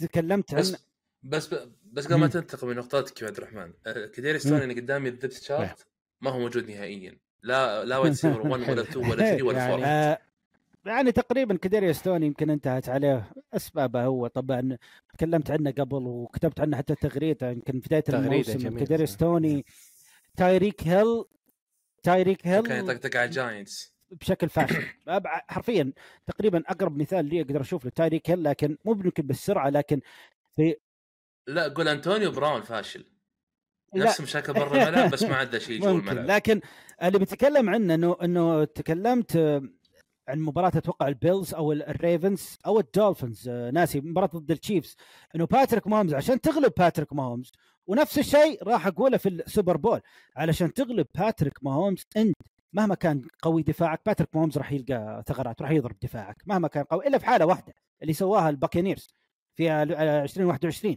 [0.00, 0.76] تكلمت عن بس
[1.22, 1.54] بس
[1.94, 2.26] بس قبل ما.
[2.26, 5.86] تنتقل من نقطتك يا عبد الرحمن آه، كديريس توني اللي قدامي ال depth chart
[6.20, 7.18] ما هو موجود نهائيا.
[7.42, 10.18] لا لا wide receiver 1 ولا 2 ولا 3 ولا 4 آه،
[10.86, 14.26] يعني تقريبا كديريس توني يمكن انتهت عليه أسبابه هو.
[14.26, 14.78] طبعا
[15.18, 19.12] تكلمت عنه قبل وكتبت عنه حتى تغريدة يمكن بداية الموسم كديريس صح.
[19.12, 19.64] توني
[20.36, 21.24] تايريك هيل
[22.02, 23.94] تايريك كان هيل يطقطق على الجاينتس.
[24.10, 24.82] بشكل فاشل.
[25.48, 25.92] حرفيا
[26.26, 30.00] تقريبا أقرب مثال لي أقدر أشوف له تايريك هيل لكن مو يمكن بالسرعة لكن
[30.56, 30.76] في
[31.46, 33.04] لا قول أنطونيو براون فاشل.
[33.94, 36.60] نفس مشاكل برا الملعب بس ما عنده شيء جوا الملعب لكن
[37.02, 39.62] اللي بتكلم عنه إنه إنه تكلمت آه،
[40.28, 44.96] عن مباراة أتوقع البيلز أو ال- الريفنز أو الدولفينز آه، ناسي مباراة ضد التشيفز.
[45.36, 47.52] إنه باتريك ماهومز عشان تغلب باتريك ماهومز
[47.86, 50.00] ونفس الشيء راح أقوله في السوبر بول
[50.36, 52.36] علشان تغلب باتريك ماهومز أنت
[52.72, 57.06] مهما كان قوي دفاعك باتريك ماهومز راح يلقى ثغرات راح يضرب دفاعك مهما كان قوي
[57.06, 59.14] إلا في حالة واحدة اللي سواها الباكينيرز
[59.56, 59.82] في آه،
[60.22, 60.96] 2021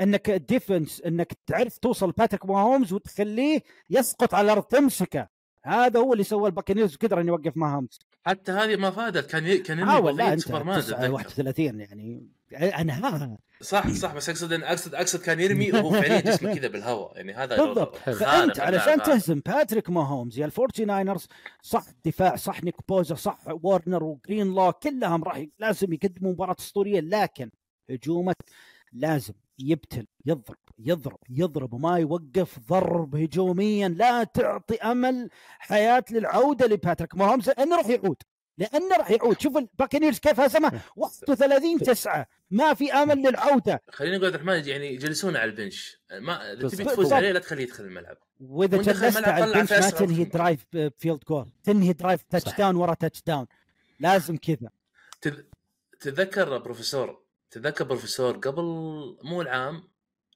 [0.00, 5.28] انك ال defense انك تعرف توصل باتريك ماهومز وتخليه يسقط على الأرض تمسكه.
[5.64, 9.30] هذا هو اللي سوى الباكينيرز وقدر ان يوقف ماهومز حتى هذه ما فادت.
[9.30, 9.58] كان ي...
[9.58, 11.12] كان لا وضعيه أنت سوبرمان 9 تتذكر.
[11.12, 12.28] 31 يعني.
[12.52, 17.16] انهاها صح صح بس أقصد إن أقصد أقصد كان يرمي وهو فعليا جسمه كذا بالهواء.
[17.16, 17.96] يعني هذا بالضبط.
[17.96, 19.02] فأنت علشان.
[19.02, 21.28] تهزم باتريك ماهومز يا الفورتي ناينرز
[21.62, 27.00] صح دفاع صح نيك بوزا صح وارنر وجرين لو كلهم راح لازم يقدموا مباراة أسطورية
[27.00, 27.50] لكن
[27.90, 28.36] هجومك
[28.92, 29.34] لازم.
[29.60, 37.48] يبتل يضرب يضرب يضرب وما يوقف ضرب هجوميا لا تعطي أمل حياة للعودة لباتريك ماهومز
[37.48, 38.22] لأنه راح يعود
[38.58, 39.40] لأنه راح يعود.
[39.40, 40.80] شوف الباكنيرز كيف هزمه.
[40.96, 43.82] 31 9 ما في أمل للعودة.
[43.90, 46.00] خليني أقول عبد الرحمن يعني يجلسونه على ال bench.
[46.20, 46.84] ما إذا تبي.
[46.84, 48.16] تفوز عليه لا تخليه يدخل الملعب.
[48.40, 50.24] وإذا جلست الملعب على طلع ال bench في ما تنهي.
[50.24, 53.46] drive ب field goal تنهي drive touchdown ورا touchdown
[54.00, 54.70] لازم كذا.
[55.20, 55.40] تذ...
[56.00, 57.19] تذكر بروفيسور
[57.50, 58.62] تذكر بروفيسور قبل
[59.22, 59.82] مو العام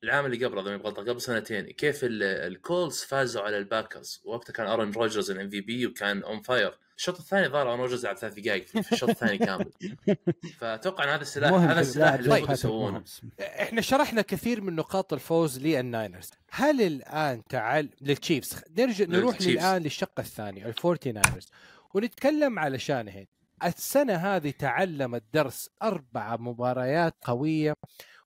[0.05, 4.53] العام اللي قبله إذا ما غلطان قبل سنتين كيف ال- الكولز فازوا على الباكرز؟ وقتها
[4.53, 8.35] كان أرون روجرز ال MVP وكان on fire الشوط الثاني ظهر أرون روجرز لعب ثلاث
[8.35, 9.71] دقائق في الشوط الثاني كامل.
[10.61, 13.05] فأتوقع إن هذا السلاح هذا السلاح اللي باتريك يسوونه.
[13.41, 16.31] إحنا شرحنا كثير من نقاط الفوز للناينرز.
[16.51, 19.57] هل الآن تعال للتشيفز نرجع نروح للتشيفز.
[19.65, 21.49] الان للشق الثاني الفورتي ناينرز
[21.95, 23.27] ونتكلم على شانهن
[23.65, 27.75] السنة هذه تعلم الدرس أربع مباريات قوية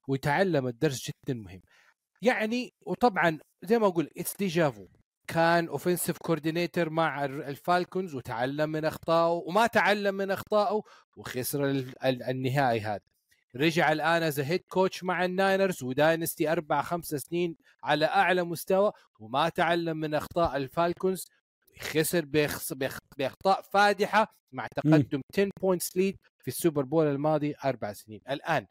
[0.08, 1.60] وتعلم الدرس جدا مهم.
[2.22, 4.86] يعني وطبعا زي ما أقول it's déjà vu
[5.26, 10.82] كان offensive coordinator مع ال- الفالكونز وتعلم من أخطائه وما تعلم من أخطائه
[11.16, 13.00] وخسر ال- ال- النهائي هذا.
[13.56, 18.92] رجع الآن as head coach مع الناينرز و dynasty أربع خمس سنين على أعلى مستوى
[19.20, 21.28] وما تعلم من أخطاء الفالكونز
[21.78, 22.24] خسر
[23.18, 28.20] بأخطاء فادحة مع تقدم 10 points lead في السوبر بول الماضي أربع سنين.
[28.30, 28.66] الآن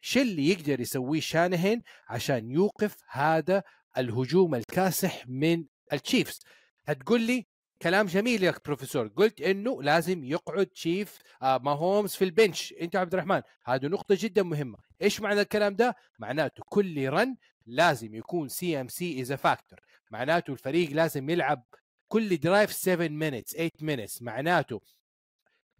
[0.00, 3.62] شو اللي يقدر يسويه شانهين عشان يوقف هذا
[3.98, 6.40] الهجوم الكاسح من التشيفز
[6.86, 7.46] هتقول لي
[7.82, 12.74] كلام جميل يا بروفيسور قلت إنه لازم يقعد تشيف آه ماهومز في ال bench.
[12.80, 14.78] أنت عبد الرحمن هذه نقطة جدا مهمة.
[15.02, 17.36] إيش معنى الكلام ده؟ معناته كل run
[17.66, 19.80] لازم يكون CMC as factor
[20.10, 21.64] معناته الفريق لازم يلعب
[22.12, 24.80] كل drive 7 minutes 8 minutes معناته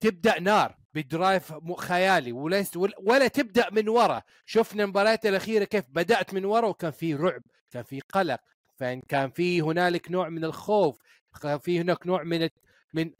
[0.00, 4.22] تبدأ نار ب drive خيالي وليس ولا- تبدأ من ورا.
[4.46, 8.40] شفنا المباريات الأخيرة كيف بدأت من ورا وكان في رعب كان في قلق
[8.76, 10.98] فإن كان في هنالك نوع من الخوف
[11.42, 12.48] كان في هناك نوع من
[12.94, 13.10] من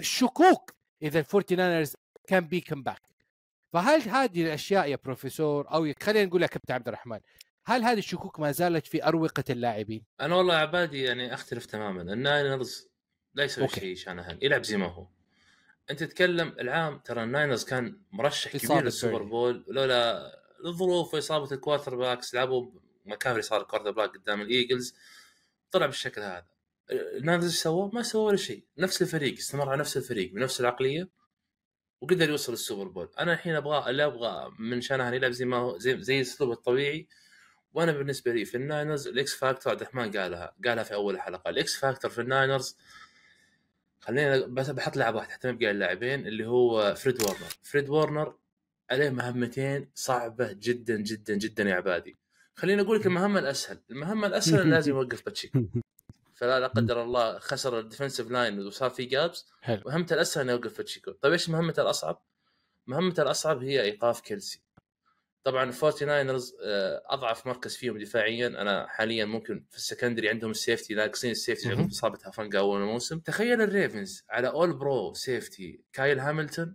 [0.00, 1.96] الشكوك إذا الفورتي ناينرز
[2.26, 3.02] كان بي comeback
[3.72, 7.20] فهل هذه الأشياء يا بروفيسور أو خلينا نقول يا كابتن عبد الرحمن
[7.70, 12.02] هل هذه الشكوك ما زالت في أروقة اللاعبين؟ أنا والله يا عبادي يعني أختلف تماما
[12.02, 12.88] الناينرز
[13.34, 13.68] لا يسوي.
[13.68, 15.06] شيء شانهان يلعب زي ما هو
[15.90, 19.22] أنت تتكلم العام ترى الناينرز كان مرشح كبير للسوبر.
[19.22, 20.32] بول لولا
[20.64, 22.70] الظروف وإصابة ال quarterbacks لعبوا
[23.06, 24.94] مكافري صار ال quarterback قدام الإيجلز
[25.70, 26.46] طلع بالشكل هذا
[26.90, 31.08] الناينرز إيش سووا؟ ما سووا ولا شيء نفس الفريق استمر على نفس الفريق بنفس العقلية
[32.00, 35.78] وقدر يوصل السوبر بول أنا الحين أبغى اللي أبغى من شانهان يلعب زي ما هو
[35.78, 37.08] زي زي أسلوبه الطبيعي
[37.72, 41.50] وأنا بالنسبة لي في الناينرز ال X factor عبد الرحمن قالها قالها في أول حلقة.
[41.50, 42.76] ال X factor في الناينرز
[44.00, 47.48] خلينا بس بحط لاعب واحد حتى ما يبقى اللاعبين اللي هو فريد وورنر.
[47.62, 48.34] فريد وورنر
[48.90, 52.16] عليه مهمتين صعبة جدا جدا جدا يا عبادي.
[52.54, 53.78] خليني أقول لك المهمة الأسهل.
[53.90, 55.64] المهمة الأسهل لازم يوقف باتشيكو
[56.34, 59.46] فلا لا قدر الله خسر ال defensive line وصار في gaps.
[59.86, 61.10] مهمته الأسهل إنه يوقف باتشيكو.
[61.10, 62.22] طيب إيش مهمته الأصعب؟
[62.86, 64.62] مهمته الأصعب هي إيقاف كيلسي.
[65.44, 68.46] طبعا الفورتي ناينرز آه، أضعف مركز فيهم دفاعيا.
[68.46, 71.68] أنا حاليا ممكن في ال secondary عندهم ال safety ناقصين ال safety.
[71.68, 76.68] عقب إصابة هافنجا أول الموسم تخيل الريفنز على all pro safety كايل هاملتون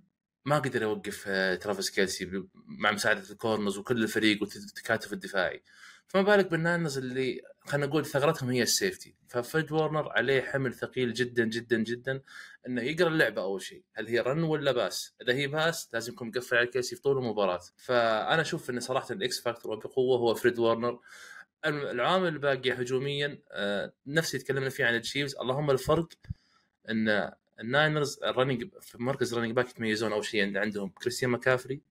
[0.45, 5.63] ما قدر يوقف آه، ترافيس كيلسي مع مساعدة ال corners وكل الفريق والتكاتف الدفاعي.
[6.07, 11.13] فما بالك بالناينرز اللي خلينا نقول ثغرتهم هي ال safety ففريد وورنر عليه حمل ثقيل
[11.13, 12.21] جدا جدا جدا.
[12.67, 13.83] إنه يقرأ اللعبة أول شيء.
[13.93, 17.17] هل هي run ولا pass إذا هي pass لازم يكون مقفل على كيلسي في طول
[17.17, 17.59] المباراة.
[17.77, 20.99] فأنا أشوف إن صراحة ال X factor وبقوة هو فريد وورنر
[21.65, 26.07] العوامل الباقيه هجوميا آه، نفس اللي تكلمنا فيه عن التشيفز اللهم الفرق
[26.89, 31.31] إن الناينرز ال running في مركز ال running back يتميزون أول شيء عند- عندهم كريستيان
[31.31, 31.81] ماكافري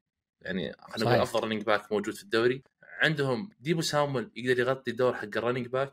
[0.43, 1.23] يعني خلينا نقول.
[1.23, 2.63] أفضل running back موجود في الدوري.
[2.83, 5.93] عندهم ديبو سامويل يقدر يغطي الدور حق ال running back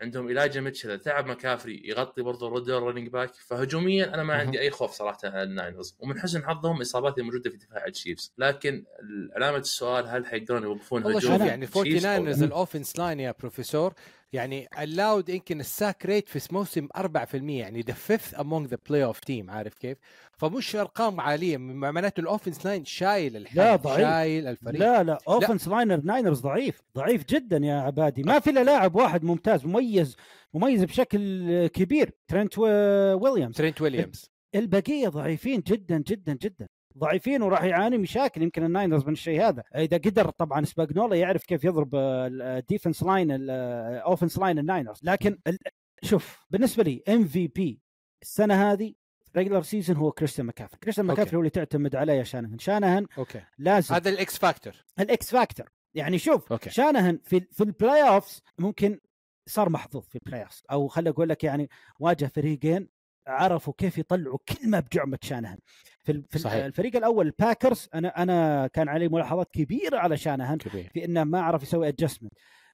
[0.00, 4.60] عندهم إيلاجا ميتشل إذا تعب مكافري يغطي برضه دور running back فهجوميا أنا ما عندي
[4.60, 5.96] أي خوف صراحة على الناينرز.
[5.98, 8.84] ومن حسن حظهم اصابات الموجوده في دفاع التشيفز لكن
[9.36, 12.49] علامة السؤال هل حيقدرون يوقفون والله هجوم شوف يعني الفورتي التشيفز أو لا؟ ناينرز ال
[12.49, 13.94] offense line يا بروفيسور
[14.32, 18.78] يعني ال allowed يمكن ال sack rate في الموسم 4% يعني the fifth among the
[18.88, 19.98] playoff team عارف كيف؟
[20.38, 24.00] فمش أرقام عالية معناته ال offense line شايل الحل لا ضعيف.
[24.00, 24.80] شايل الفريق.
[24.80, 28.22] لا لا offense line ناينرز ضعيف ضعيف جدا يا عبادي.
[28.22, 30.16] ما في إلا لاعب واحد ممتاز مميز
[30.54, 33.54] مميز بشكل كبير ترنت ويليامز.
[33.54, 34.30] ترينت ويليامز.
[34.54, 36.66] البقية ضعيفين جدا جدا جدا.
[36.98, 39.62] ضعيفين وراح يعاني مشاكل يمكن الناينرز من الشيء هذا.
[39.76, 45.00] إذا قدر طبعا سباجنولا يعرف كيف يضرب ال defense line ال offense line الناينرز.
[45.02, 45.38] لكن
[46.02, 47.80] شوف بالنسبة لي MVP
[48.22, 48.94] السنة هذه
[49.36, 51.20] regular season هو كريستيان ماكافري كريستيان okay.
[51.20, 52.58] ماكافري هو اللي تعتمد عليه يا شانهن.
[52.58, 53.42] شانهن okay.
[53.58, 56.70] لازم هذا ال X factor ال X factor يعني شوف okay.
[56.70, 58.98] شانهن في في ال playoffs ممكن
[59.46, 61.68] صار محظوظ في ال playoffs أو خلي أقول لك يعني
[62.00, 62.88] واجه فريقين
[63.26, 65.56] عرفوا كيف يطلعوا كلمة بجعمه شانهن
[66.02, 66.64] في, في صحيح.
[66.64, 70.90] الفريق الأول الباكرز أنا أنا كان علي ملاحظات كبيرة على شانهن كبير.
[70.94, 72.32] في إنه ما عرف يسوي adjustment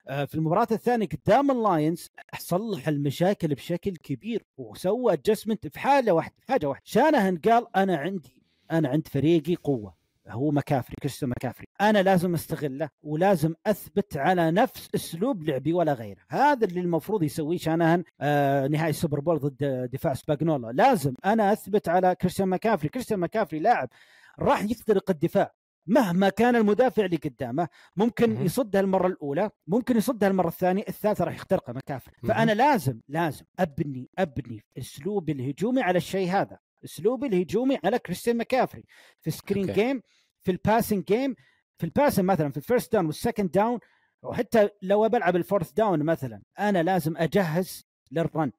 [0.08, 6.66] في المباراة الثانية قدام اللاينز صلح المشاكل بشكل كبير وسوى adjustment في حالة واحدة حاجة
[6.66, 6.82] واحدة.
[6.86, 9.97] شانهن قال أنا عندي أنا عند فريقي قوة.
[10.28, 11.66] هو مكافري كريستيان مكافري.
[11.80, 16.20] أنا لازم أستغله ولازم أثبت على نفس أسلوب لعبي ولا غيره.
[16.30, 21.88] هذا اللي المفروض يسويه شانهن آه نهائي السوبر بول ضد دفاع سباجنولا لازم أنا أثبت
[21.88, 22.88] على كريستيان مكافري.
[22.88, 23.88] كريستيان مكافري لاعب
[24.38, 25.52] راح يخترق الدفاع.
[25.86, 28.42] مهما كان المدافع اللي قدامه ممكن.
[28.42, 32.14] يصدها المره الأولى ممكن يصدها المره الثانية الثالثة راح يخترقها مكافري.
[32.28, 36.58] فأنا لازم لازم أبني أبني اسلوبي الهجومي على الشيء هذا.
[36.84, 38.84] اسلوبي الهجومي على كريستيان مكافري.
[39.20, 39.82] في screen okay.
[39.82, 40.02] game
[40.48, 41.34] في ال passing game
[41.78, 43.78] في ال passing مثلا في ال first down وال second down
[44.22, 48.52] وحتى لو بلعب ال fourth down مثلا أنا لازم أجهز لل run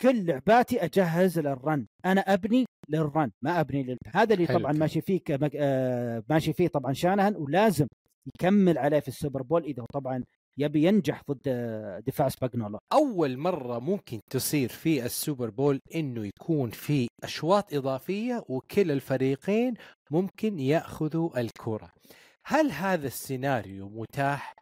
[0.00, 3.98] كل لعباتي أجهز لل run أنا أبني لل run ما أبني لل...
[4.14, 4.72] هذا اللي حلو طبعا.
[4.72, 5.50] ماشي فيه كمك...
[5.56, 7.86] آه ماشي فيه طبعا شانهن ولازم
[8.26, 10.24] يكمل عليه في السوبر بول إذا هو طبعا
[10.58, 11.48] يبي ينجح ضد
[12.06, 18.92] دفاع سباجنولا أول مرة ممكن تصير في السوبر بول إنه يكون في أشواط إضافية وكلا
[18.92, 19.74] الفريقين
[20.10, 21.92] ممكن يأخذوا الكرة.
[22.44, 24.54] هل هذا السيناريو متاح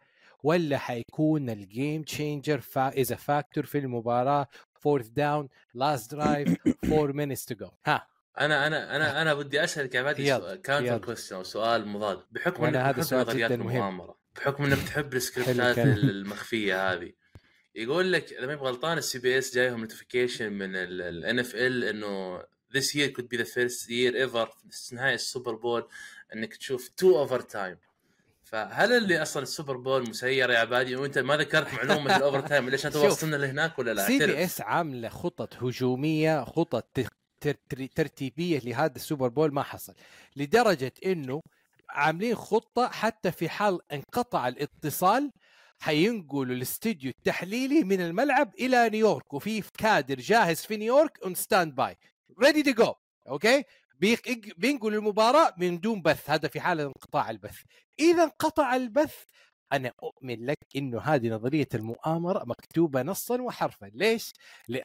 [0.43, 6.55] ولا حيكون ال game changer اذا factor في المباراة؟ fourth down last drive
[6.91, 8.07] 4 minutes to go ها.
[8.39, 10.97] أنا أنا أنا أنا بدي أسألك عبادي سؤال counter.
[10.97, 12.19] question أو سؤال مضاد.
[12.31, 14.11] بحكم انك هذا سؤال نظريات جداً مهم.
[14.35, 15.77] بحكم إنك تحب ال scriptات.
[15.77, 17.11] المخفية هذه
[17.75, 22.39] يقول لك إذا ما غلطان السي بي اس جايهم notification من الان اف ال إنه
[22.77, 25.87] this year could be the first year ever في نهاية السوبر بول
[26.35, 27.77] إنك تشوف two overtime
[28.43, 32.85] فهل اللي أصلا السوبر بول مسير يا عبادي وانت ما ذكرت معلومة ال overtime ليش
[32.85, 34.17] انت وصلنا لهناك ولا لا؟ سي.
[34.25, 36.97] بي اس عاملة خطط هجومية خطط
[37.95, 39.93] ترتيبية لهذا السوبر بول ما حصل
[40.35, 41.41] لدرجة إنه
[41.95, 45.31] عاملين خطة حتى في حال انقطع الاتصال
[45.79, 51.97] حينقلوا الاستديو التحليلي من الملعب إلى نيويورك وفي كادر جاهز في نيويورك on standby
[52.41, 52.93] ready to go
[53.29, 53.63] okay
[54.57, 57.61] بينقلوا المباراة من دون بث هذا في حاله انقطاع البث.
[57.99, 59.15] إذا انقطع البث
[59.73, 63.91] أنا أؤمن لك إنه هذه نظرية المؤامرة مكتوبة نصا وحرفا.
[63.93, 64.33] ليش؟
[64.69, 64.79] ل...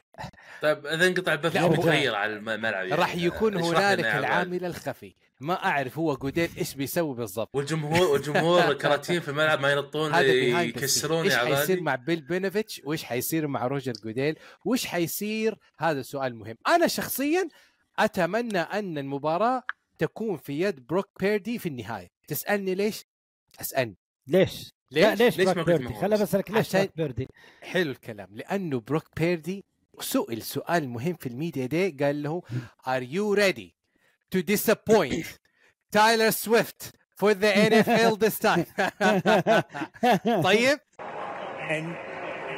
[0.61, 3.01] طيب إذا انقطع البث لا، لا هو- متغير على الملعب يعني.
[3.01, 4.05] راح يكون هنالك.
[4.05, 5.15] العامل الخفي.
[5.39, 7.49] ما أعرف هو جوديل إيش بيسوي بالضبط.
[7.55, 13.47] والجمهور والجمهور كراتين في الملعب ما ينطون يكسرون إيش حيصير مع بيل بينوفيتش؟ وإيش حيصير
[13.47, 16.55] مع روجر جوديل؟ وإيش حيصير؟ هذا سؤال مهم.
[16.67, 17.47] أنا شخصيا
[17.99, 19.63] أتمنى أن المباراة
[19.97, 22.07] تكون في يد بروك بيردي في النهاية.
[22.27, 23.05] تسألني ليش؟
[23.61, 23.97] أسألني.
[24.27, 27.27] ليش؟ ليش لا ليش, ليش بروك ما قلت بيردي؟ خليني بسالك ليش عشان- بروك بيردي؟
[27.61, 29.65] حلو الكلام لأنه بروك بيردي
[29.99, 32.41] سئل سؤال مهم في ال media day قال له
[32.87, 33.69] are you ready
[34.35, 35.25] to disappoint
[35.91, 38.65] Taylor Swift for the NFL this time
[40.43, 40.79] طيب
[41.69, 41.95] and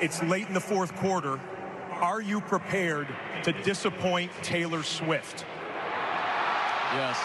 [0.01, 1.39] it's late in the fourth quarter.
[2.11, 3.07] Are you prepared
[3.45, 5.37] to disappoint Taylor Swift?
[7.01, 7.17] Yes.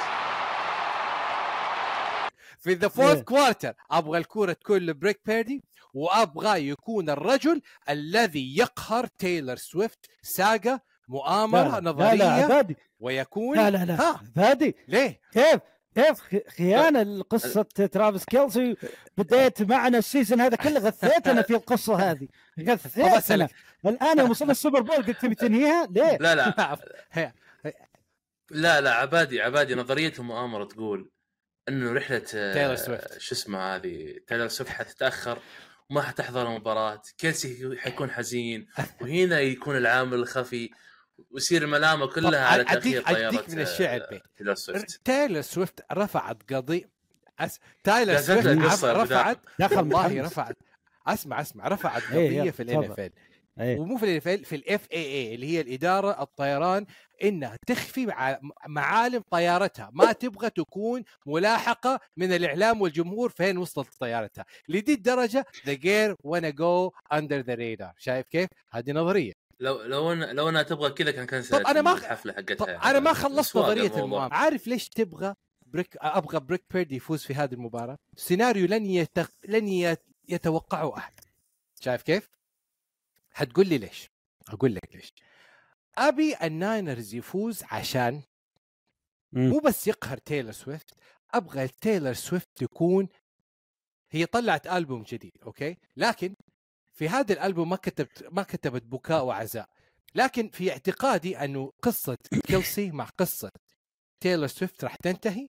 [2.68, 5.64] في the fourth quarter أبغى الكورة تكون لبروك بيردي
[5.94, 13.56] وأبغى يكون الرجل الذي يقهر تايلر سويفت ساقة مؤامرة لا لا نظريه لا عبادي ويكون
[13.56, 14.20] لا لا لا ها.
[14.36, 15.60] عبادي ليه؟ كيف؟
[15.94, 18.76] كيف خ- خيانة لقصة ترافيس كيلسي؟
[19.16, 22.28] بديت معنا ال season هذا كله غثيتنا في القصة هذه.
[22.60, 23.48] غثيتنا.
[23.86, 26.78] الآن يوم وصلنا السوبر بول قلت تبي تنهيها؟ ليه؟ لا لا.
[28.50, 31.10] لا لا عبادي عبادي نظرية المؤامرة تقول
[31.68, 33.18] إنه رحلة آه، تايلر سويفت.
[33.18, 35.38] شو اسمه هذه تايلر سويفت حتتأخر
[35.90, 38.66] وما حتحضر المباراة كيلسي حيكون حزين
[39.00, 40.70] وهنا يكون العامل الخفي
[41.30, 45.80] ويصير الملامة كلها على تأخير طيارة أديك من الشعر آه، بيت تايلر سويفت تايلر سويفت
[45.92, 46.90] رفعت قضية
[47.38, 47.60] أس...
[47.84, 48.84] تايلر سويفت.
[48.84, 50.26] رفعت دخل والله متحمس.
[50.32, 50.56] رفعت
[51.06, 52.90] أسمع أسمع رفعت إيه، قضية في الان.
[52.90, 53.10] اف
[53.60, 53.78] إيه.
[53.78, 56.86] ومو في اف في الاف اي اي اللي هي الإدارة الطيران
[57.22, 58.40] إنها تخفي مع...
[58.68, 59.90] معالم طيارتها.
[59.92, 64.44] ما تبغى تكون ملاحقة من الإعلام والجمهور فين وصلت طيارتها.
[64.68, 69.32] لدي الدرجة ذا جير وأنا جو اندر ذا ريدار شايف كيف؟ هذه نظرية.
[69.60, 72.68] لو لو أنا لو أنا تبغى كذا كان كنسلت طب أنا ما- الحفلة حقتها طب
[72.68, 73.12] يا أنا ما.
[73.12, 73.96] خلصت نظرية.
[74.04, 75.34] المؤامره عارف ليش تبغى
[75.66, 79.18] بروك أبغى بروك بيردي يفوز في هذه المباراة؟ سيناريو لن يت...
[79.48, 80.02] لن يت...
[80.28, 81.12] يتوقعه أحد.
[81.80, 82.28] شايف كيف؟
[83.38, 84.10] حتقول لي ليش؟
[84.48, 85.12] أقول لك ليش.
[85.98, 88.22] أبي الناينرز يفوز عشان
[89.32, 89.48] مم.
[89.48, 90.90] مو بس يقهر تايلر سويفت
[91.34, 93.08] أبغى تايلر سويفت تكون
[94.10, 96.34] هي طلعت ألبوم جديد okay؟ لكن
[96.92, 99.68] في هذا الألبوم ما كتبت ما كتبت بكاء وعزاء.
[100.14, 103.50] لكن في اعتقادي أنه قصة كيلسي مع قصة
[104.20, 105.48] تايلر سويفت راح تنتهي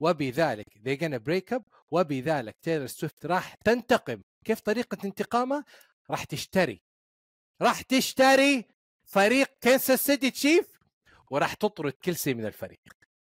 [0.00, 4.22] وبذلك they gonna break up وبذلك تايلر سويفت راح تنتقم.
[4.44, 5.64] كيف طريقة انتقامها
[6.10, 6.82] راح تشتري
[7.62, 8.64] راح تشتري
[9.04, 10.66] فريق كنساس سيتي تشيف
[11.30, 12.80] وراح تطرد كيلسي من الفريق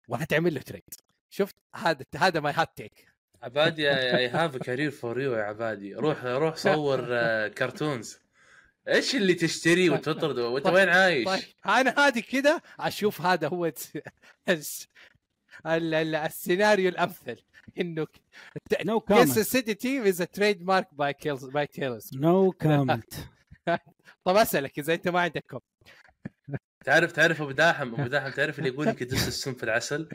[0.07, 0.83] وهتعمل له trade
[1.29, 3.07] شفت؟ هذا هذا my hot take
[3.43, 5.95] عبادي اي هاف كارير فور يو يا عبادي.
[5.95, 8.17] روح روح صور آه، كرتونز
[8.87, 13.65] إيش اللي تشتريه وتطرد؟ وأنت طيب- وين عايش؟ طيب أنا هذه كده أشوف هذا هو
[13.65, 13.97] الس-
[14.49, 14.87] الس-
[15.65, 17.35] ال- ال- السيناريو الأمثل.
[17.79, 18.05] إنه
[18.73, 19.01] No comment.
[19.07, 23.13] كنساس سيتي تيم از تريد مارك باي كيلز باي تيلرز نو كومنت
[24.25, 25.59] طب أسألك إذا أنت ما عندك كوم
[26.85, 30.09] تعرف تعرف أبو داحم أبو داحم تعرف اللي يقول لك يدس السم في العسل؟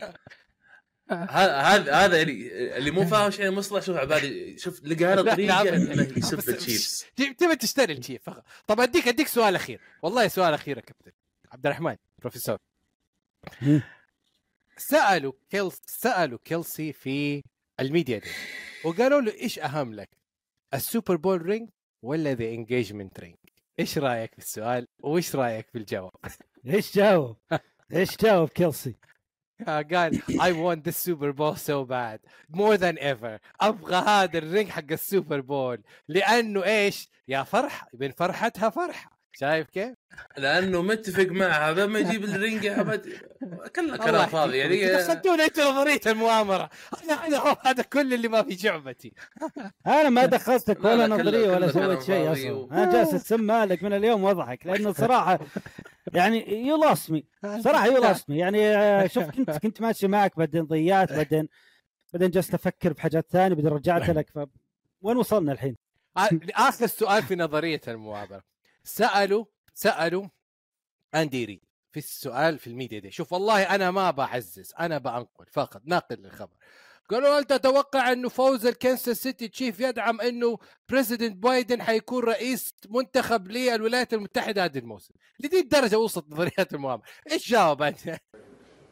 [1.11, 5.63] هذا هذا هذا اللي اللي مو فاهم شيء المصطلح شوف عبادي شوف لقى له طريقة
[6.19, 8.45] يسب التشيفز تبي تشتري الشيف فقط.
[8.67, 9.81] طب اديك أديك سؤال أخير.
[10.03, 11.13] والله سؤال أخير يا كابتن
[11.53, 12.59] عبد الرحمن بروفيسور.
[14.77, 17.43] سألوا كيلس سألوا كيلسي في
[17.81, 18.31] ال media day
[18.85, 20.09] وقالوا له إيش أهم لك؟
[20.75, 21.71] ال Super Bowl ring
[22.05, 23.37] ولا the engagement ring
[23.81, 26.13] إيش رأيك في السؤال وإيش رأيك في الجواب؟
[26.67, 27.37] إيش جاوب؟
[27.93, 28.97] إيش جاوب كيلسي؟
[29.93, 32.19] قال I want this Super Bowl so bad.
[32.51, 33.39] More than ever.
[33.61, 35.83] أبغى هذا ال ring حق السوبر بول.
[36.09, 39.14] لأنه إيش؟ يا فرح من فرحتها فرحة.
[39.37, 39.95] شايف كيف؟
[40.39, 42.25] لأنه متفق معها قبل ما يجيب
[42.71, 43.13] عبد
[43.77, 44.57] كله كلام فاضي.
[44.59, 46.71] يعني دخلتونا أنتوا نظريه المؤامرة.
[47.03, 49.13] هذا هذا هو هذا كل اللي ما في شعبتي.
[49.87, 52.51] أنا ما دخلتك لا، ولا نظرية ولا سويت شيء أصلا.
[52.53, 55.39] و- أنا جالس أتسمع لك من اليوم واضحك لأنه صراحة
[56.15, 57.27] يعني you lost me
[57.61, 61.49] صراحة you lost me يعني آه، شوف كنت كنت ماشي معك بعدين ضيعت بعدين
[62.13, 64.39] بعدين جلست أفكر بحاجات ثانية بعدين رجعت لك ف
[65.03, 65.77] وين وصلنا الحين؟
[66.57, 68.54] آخر سؤال في نظرية المؤامرة.
[68.85, 70.29] سألوا سألوا
[71.15, 73.11] اندي ريد في السؤال في ال media day.
[73.11, 76.57] شوف والله أنا ما بعزز أنا بأنقل فقط ناقل للخبر
[77.11, 80.59] قالوا هل تتوقع انه فوز الكنساس سيتي تشيف يدعم أنه
[80.89, 87.05] بريزيدنت بايدن حيكون رئيس منتخب للولايات المتحدة هذه الموسم؟ لدي الدرجة وصلت نظريات المؤامرة.
[87.33, 88.21] إيش جاوب أنت؟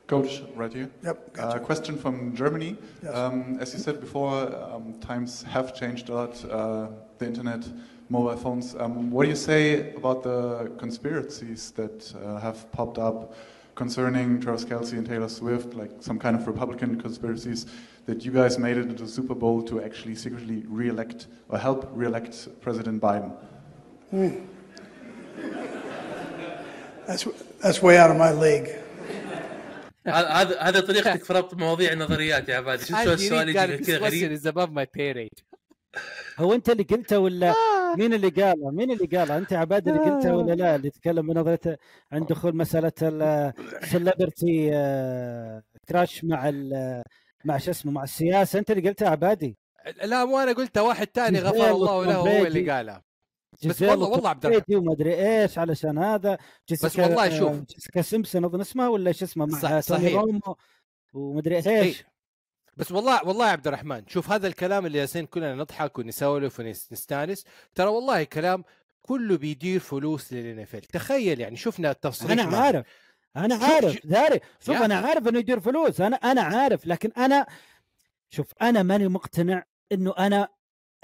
[0.09, 0.91] Coach, right here.
[1.05, 2.77] Yep, Uh, question from Germany.
[3.19, 4.39] Um, as you said before,
[4.73, 6.35] um, times have changed a lot.
[6.45, 6.89] Uh,
[7.19, 7.63] the internet,
[8.12, 8.76] mobile phones.
[8.80, 13.36] Um, what do you say about the conspiracies that uh, have popped up
[13.76, 17.66] concerning Travis Kelsey and Taylor Swift, like some kind of Republican conspiracies
[18.08, 21.90] that you guys made it into the Super Bowl to actually secretly re-elect or help
[21.94, 23.32] re-elect President Biden?
[24.12, 24.30] Hmm.
[27.08, 27.24] That's
[27.62, 28.70] that's way out of my league.
[30.08, 33.70] هذا هذا- هذا طريقتك في ربط مواضيع النظريات يا عبادي شو أندي السؤال ريد قال
[33.70, 35.44] يجي كذا this غريب question is above my pay rate
[36.38, 37.54] هو انت اللي قلته ولا
[37.97, 41.77] مين اللي قاله؟ مين اللي قاله؟ أنت عباد اللي قلته ولا لا؟ اللي تكلم بنظرته
[42.13, 44.71] عن دخول مسألة السليبرتي
[45.89, 47.03] crash مع ال-
[47.45, 49.57] مع شو اسمه مع السياسة أنت اللي قلتها عبادي
[50.05, 52.71] لا مو أنا قلتها واحد ثاني غفر الله له هو اللي.
[52.71, 53.03] قالها
[53.67, 56.39] بس والله والله عبد الرحمن وما أدري إيش علشان هذا
[56.69, 57.49] جيسيكا والله شوف.
[57.53, 60.23] آه، جيسيكا سيمبسون أظن اسمها ولا شو اسمه مع صح- صحيح.
[61.15, 62.12] ومدري إيش صحيح.
[62.77, 67.45] بس والله والله يا عبد الرحمن شوف هذا الكلام اللي جالسين كلنا نضحك ونسولف ونستانس.
[67.75, 68.65] ترى والله كلام
[69.03, 72.87] كله بيدير فلوس للان تخيل يعني شفنا التصريح أنا عارف.
[73.37, 74.07] أنا عارف.
[74.07, 76.01] داري شوف أنا عارف إنه يدير فلوس.
[76.01, 76.87] أنا أنا عارف.
[76.87, 77.47] لكن أنا
[78.31, 80.49] شوف أنا ماني مقتنع إنه أنا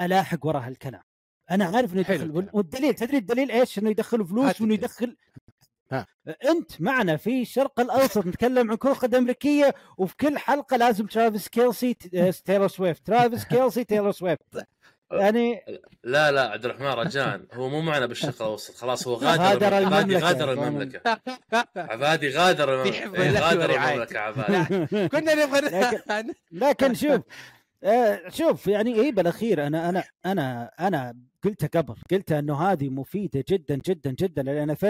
[0.01, 1.03] ألاحق وراء هالكلام.
[1.51, 4.75] أنا عارف إنه يدخل والدليل تدري الدليل إيش؟ إنه يدخل فلوس وإنه.
[4.75, 5.17] يدخل
[5.93, 6.07] ها.
[6.51, 11.49] انت معنا في الشرق الأوسط نتكلم عن كرة قدم أمريكية وفي كل حلقة لازم ترافيس
[11.49, 13.07] كيلسي آه، تايلور سويفت.
[13.07, 14.43] ترافيس كيلسي تايلور سويفت.
[15.13, 15.61] يعني
[16.05, 19.87] لا لا عبد الرحمن رجاء هو مو معنا بالشرق الأوسط خلاص هو غادر غادر عبادي
[20.03, 20.27] المملكة.
[20.27, 21.21] غادر المملكة.
[21.77, 23.41] عبادي غادر المملكة.
[23.41, 23.75] غادر.
[23.75, 25.09] المملكة عبادي.
[25.09, 27.21] كنا نبغى لكن- لكن شوف
[27.83, 31.15] آه شوف يعني إيه بالأخير أنا أنا أنا أنا
[31.45, 34.85] قلتها قبل قلتها إنه هذه مفيدة جدا جدا جدا للان إف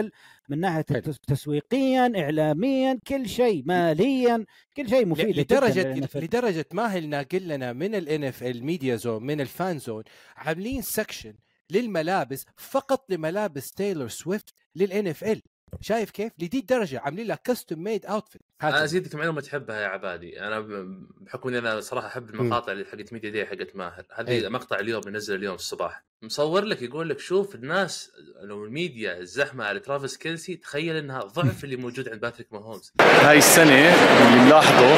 [0.48, 0.82] من ناحية
[1.26, 4.44] تسويقيا اعلاميا كل شيء ماليا
[4.76, 6.16] كل شيء مفيد جدا لدرجة NFL.
[6.16, 10.02] لدرجة ماهر ناقل لنا من ال NFL ال media zone من ال fan zone
[10.36, 11.34] عاملين section
[11.70, 15.42] للملابس فقط لملابس تايلور سويفت لل NFL
[15.80, 20.40] شايف كيف؟ لدي الدرجه عاملين لها custom made outfit أنا ازيدك معلومه تحبها يا عبادي.
[20.40, 20.66] أنا
[21.20, 24.04] بحكم إني أنا صراحة أحب المقاطع اللي حقت media day حقت ماهر.
[24.14, 24.48] هذه أي.
[24.48, 26.04] مقطع اليوم ينزل اليوم الصباح.
[26.22, 28.10] مصور لك يقول لك شوف الناس
[28.42, 32.92] لو الميديا الزحمة على ترافيس كيلسي تخيل إنها ضعف اللي موجود عند باتريك ماهومز.
[33.00, 33.94] هاي السنة
[34.28, 34.96] اللي ملاحظه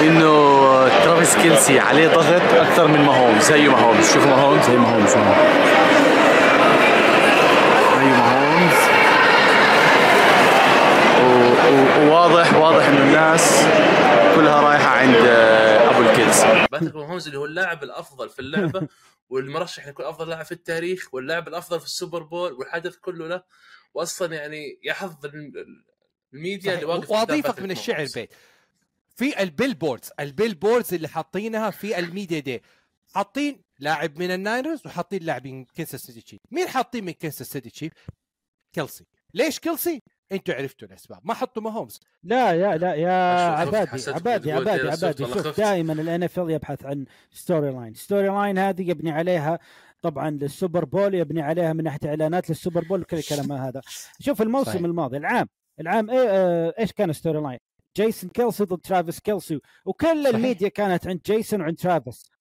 [0.00, 3.42] إنه ترافيس كيلسي عليه ضغط أكثر من ماهومز.
[3.42, 4.12] زي ماهومز.
[4.12, 4.66] شوفوا ماهومز.
[4.66, 5.10] زي ماهومز.
[5.10, 5.16] زي
[8.10, 8.91] ماهومز.
[11.76, 13.42] وواضح واضح إنه الناس
[14.36, 18.88] كلها رايحة عند آه، أبو الكيلسي باتريك ماهومز اللي هو اللاعب الأفضل في اللعبة
[19.28, 23.42] والمرشح يكون أفضل لاعب في التاريخ واللاعب الأفضل في السوبر بول والحدث كله له.
[23.94, 25.84] واصلا يعني يحظ الم-
[26.34, 28.06] الميديا اللي واقف واضيفك من الشعر.
[28.14, 28.30] بيت
[29.16, 32.62] في ال billboards ال billboards اللي حاطينها في ال media day.
[33.14, 37.70] حاطين لاعب من الناينرز وحاطين لاعب من كنساس سيتي تشيف مين حاطين من كنساس سيتي
[37.70, 37.92] تشيف
[38.72, 39.04] كيلسي.
[39.34, 40.02] ليش كيلسي؟
[40.32, 43.12] أنتوا عرفتوا الأسباب ما حطوا ماهومز لا يا لا يا
[43.50, 45.60] عبادي عبادي عبادي عبادي شوف.
[45.60, 49.58] دائما ال NFL يبحث عن story line story line هذه يبني عليها
[50.02, 53.80] طبعا للسوبر بول يبني عليها من ناحية إعلانات للسوبر بول وكل الكلام هذا
[54.20, 54.84] شوف الموسم صحيح.
[54.84, 55.48] الماضي العام
[55.80, 57.58] العام إيه آه، إيش كان story line
[57.96, 60.34] جيسون كيلسي ضد ترافيس كيلسي وكل صحيح.
[60.34, 62.31] الميديا كانت عند جيسون وعند ترافيس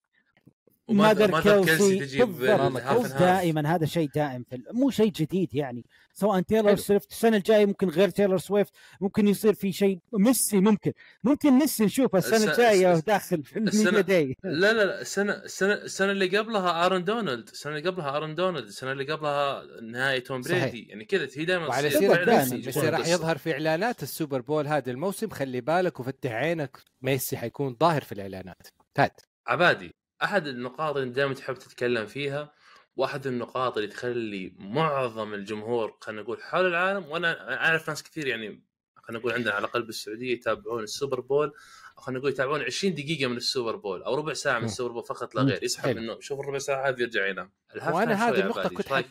[0.94, 3.18] mother كيلسي تجيب بالضبط.
[3.20, 5.86] دائما هذا شيء دائم في مو شيء جديد يعني.
[6.14, 6.78] سواء تايلور حلو.
[6.78, 10.92] سويفت السنة الجاية ممكن غير تايلور سويفت ممكن يصير في شيء ميسي ممكن.
[11.24, 15.74] ممكن ميسي نشوفه السنة الس- الجاية داخل في السنة- داي لا لا لا السنة السنة
[15.74, 20.42] السنة اللي قبلها ارون دونالد، السنة اللي قبلها ارون دونالد، السنة اللي قبلها نهاية توم
[20.42, 20.64] صحيح.
[20.64, 23.08] بريدي، يعني كذا هي دائما وعلى فعلاً ميسي راح.
[23.08, 25.30] يظهر في إعلانات السوبر بول هذا الموسم.
[25.30, 28.68] خلي بالك وفتح عينك ميسي حيكون ظاهر في الإعلانات.
[28.98, 29.22] هات.
[29.48, 29.92] عبادي.
[30.24, 32.54] أحد النقاط اللي دائما تحب تتكلم فيها
[32.96, 38.64] وأحد النقاط اللي تخلي معظم الجمهور خلينا نقول حول العالم وأنا أعرف ناس كثير يعني
[38.96, 41.54] خلينا نقول عندنا على الأقل بالسعودية يتابعون السوبر بول
[41.98, 44.66] خلينا نقول يتابعون 20 دقيقة من السوبر بول أو ربع ساعة من.
[44.66, 45.42] السوبر بول فقط لا.
[45.42, 45.98] غير يسحب.
[45.98, 49.06] إنه شوف الربع ساعة هذه يرجع ينام وأنا هذه عبادي؟ كنت هذه؟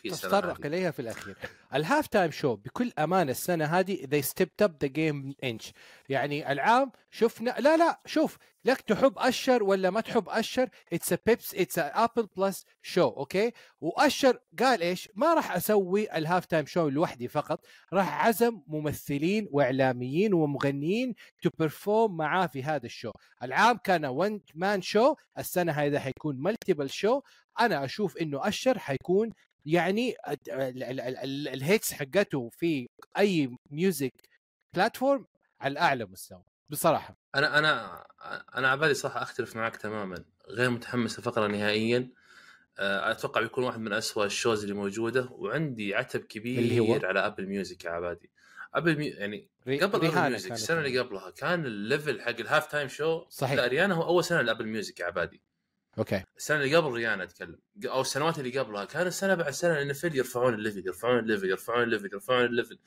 [0.65, 1.37] إليها في الأخير.
[1.75, 5.73] ال halftime show بكل أمانة السنة هذه they stepped up the game inch
[6.09, 11.55] يعني العام شفنا لا لا شوف لك تحب اشر ولا ما تحب اشر it's Pepsi
[11.55, 17.29] it's Apple Plus show okay واشر قال إيش؟ ما راح أسوي ال halftime show لوحدي
[17.29, 23.11] فقط راح عزم ممثلين وإعلاميين ومغنيين to perform معاه في هذا ال show.
[23.43, 27.21] العام كان one man show السنة هذه حيكون multiple show
[27.61, 29.31] أنا أشوف إنه اشر حيكون
[29.67, 32.89] يعني ال- ال- ال- ال- ال hits حقته في
[33.19, 34.13] أي music
[34.75, 35.27] platform
[35.61, 36.50] على أعلى مستوى.
[36.71, 37.17] بصراحة.
[37.35, 38.05] أنا أنا
[38.55, 42.11] أنا عبادي صراحة أختلف معك تماما غير متحمس الفقره نهائيا.
[42.79, 47.01] آه، أتوقع بيكون واحد من أسوأ ال shows اللي موجودة وعندي عتب كبير اللي هو؟
[47.07, 48.31] على Apple Music يا عبادي.
[48.75, 49.13] Apple Mu...
[49.13, 53.57] يعني قبل Apple Music السنة اللي قبلها كان ال level حق ال halftime show صحيح.
[53.57, 55.43] لا ريانا هو أول سنة ل Apple Music يا عبادي.
[55.99, 56.25] okay.
[56.37, 60.55] السنة اللي قبل ريانا أتكلم أو السنوات اللي قبلها كان السنة بعد سنة NFL يرفعون
[60.55, 62.79] الليفل يرفعون الليفل يرفعون الليفل يرفعون الليفل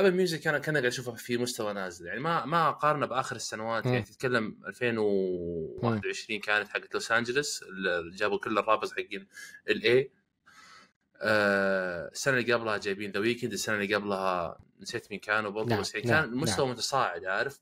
[0.00, 2.06] ابل ميوزك أنا كان قاعد اشوفها في مستوى نازل.
[2.06, 3.86] يعني ما ما أقارنه بآخر السنوات.
[3.86, 4.02] يعني.
[4.02, 9.26] تتكلم 2021 كانت حقت لوس أنجلس اللي جابوا كل ال rappers حقين
[9.68, 10.10] ال LA
[11.22, 15.80] آه السنة اللي قبلها جايبين ذا ويكند السنة اللي قبلها نسيت مين كانوا برضه نعم،
[15.80, 17.60] بس يعني نعم، كان المستوى متصاعد عارف؟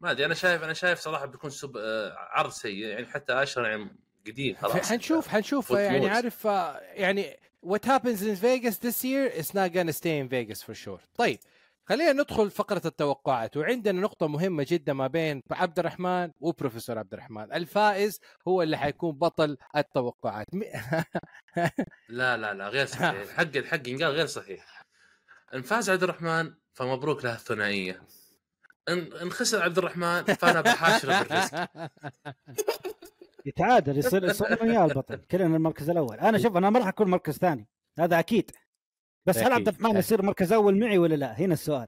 [0.00, 2.86] ما أدري أنا شايف أنا شايف صراحة بيكون سب آه عرض سيء.
[2.86, 3.96] يعني حتى اشر يعني
[4.26, 4.90] قديم خلاص.
[4.90, 5.70] حنشوف حنشوف.
[5.70, 5.86] وتموت.
[5.86, 7.36] يعني عارف آه، يعني
[7.66, 11.00] what happens in Vegas this year is not gonna stay in Vegas for sure.
[11.14, 11.38] طيب
[11.88, 13.56] خلينا ندخل فقرة التوقعات.
[13.56, 17.52] وعندنا نقطة مهمة جدا ما بين عبد الرحمن وبروفيسور عبد الرحمن.
[17.52, 20.46] الفائز هو اللي حيكون بطل التوقعات.
[20.54, 20.62] م-
[22.08, 23.28] لا لا لا غير صحيح.
[23.38, 24.86] حق الحق ينقال غير صحيح.
[25.54, 28.02] إن فاز عبد الرحمن فمبروك له الثنائية.
[28.88, 31.68] إن إن خسر عبد الرحمن فأنا بحاشره بالرزق
[33.46, 35.16] يتعادل يصير يصير أنا وياه البطل.
[35.16, 36.16] كلنا المركز الأول.
[36.18, 37.68] أنا شوف أنا ما راح أكون مركز ثاني.
[37.98, 38.50] هذا أكيد.
[39.26, 39.52] بس هل.
[39.52, 41.86] عبد الرحمن يصير مركز أول معي ولا لا؟ هنا السؤال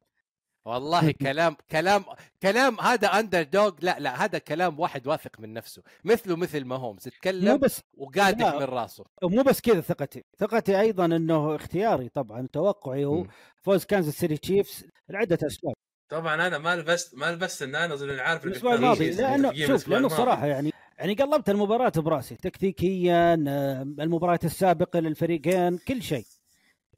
[0.65, 2.05] والله كلام كلام
[2.43, 7.53] كلام هذا underdog لا لا هذا كلام واحد واثق من نفسه مثله مثل ماهومز يتكلم
[7.53, 8.55] مو بس وقادح.
[8.55, 14.15] من راسه ومو بس كذا ثقتي ثقتي أيضا إنه اختياري طبعا توقعي هو فوز كانزاس
[14.15, 15.75] سيتي تشيفز لعدة أسباب
[16.09, 19.11] طبعا أنا ما لبست ما لبست الناينرز لأن عارف إنك الأسبوع الماضي.
[19.11, 20.15] لأنه شوف لأنه الماضي.
[20.15, 26.25] صراحة يعني يعني قلبت المباراة براسي تكتيكيا آه، المباراة السابقة للفريقين كل شيء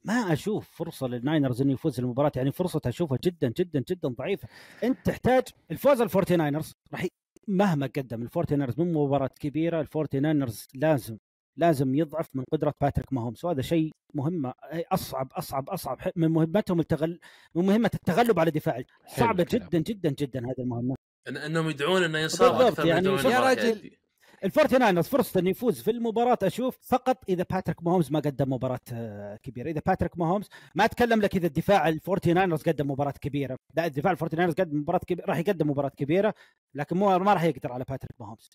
[0.05, 2.33] ما أشوف فرصة للناينرز إنه يفوز المباراة.
[2.37, 4.49] يعني فرصة أشوفها جدا جدا جدا ضعيفة.
[4.85, 7.07] أنت تحتاج الفوز الفورتي ناينرز راح
[7.49, 11.17] مهما قدم الفورتي ناينرز من مباراة كبيرة الفورتي ناينرز لازم
[11.57, 13.45] لازم يضعف من قدرة باتريك ماهومز.
[13.45, 17.21] وهذا شيء مهمه أصعب أصعب أصعب من مهمتهم التغل
[17.55, 19.47] من مهمة التغلب على دفاع صعبة.
[19.51, 20.95] جدا جدا جدا هذه المهمة.
[21.29, 24.00] إن أنهم يدعون إنه ينصاب بالضبط، أكثر من يعني يا يأدي.
[24.45, 28.81] الفورتي ناينرز فرصة إنه يفوز في المباراة أشوف فقط إذا باتريك ماهومز ما قدم مباراة
[28.93, 33.59] آه، كبيرة، إذا باتريك ماهومز ما أتكلم لك إذا الدفاع الفورتي ناينرز قدم مباراة كبيرة،
[33.75, 36.35] لا الدفاع الفورتي ناينرز قدم مباراة كبيرة راح يقدم مباراة كبيرة
[36.75, 38.51] لكن مو ما راح يقدر على باتريك ماهومز.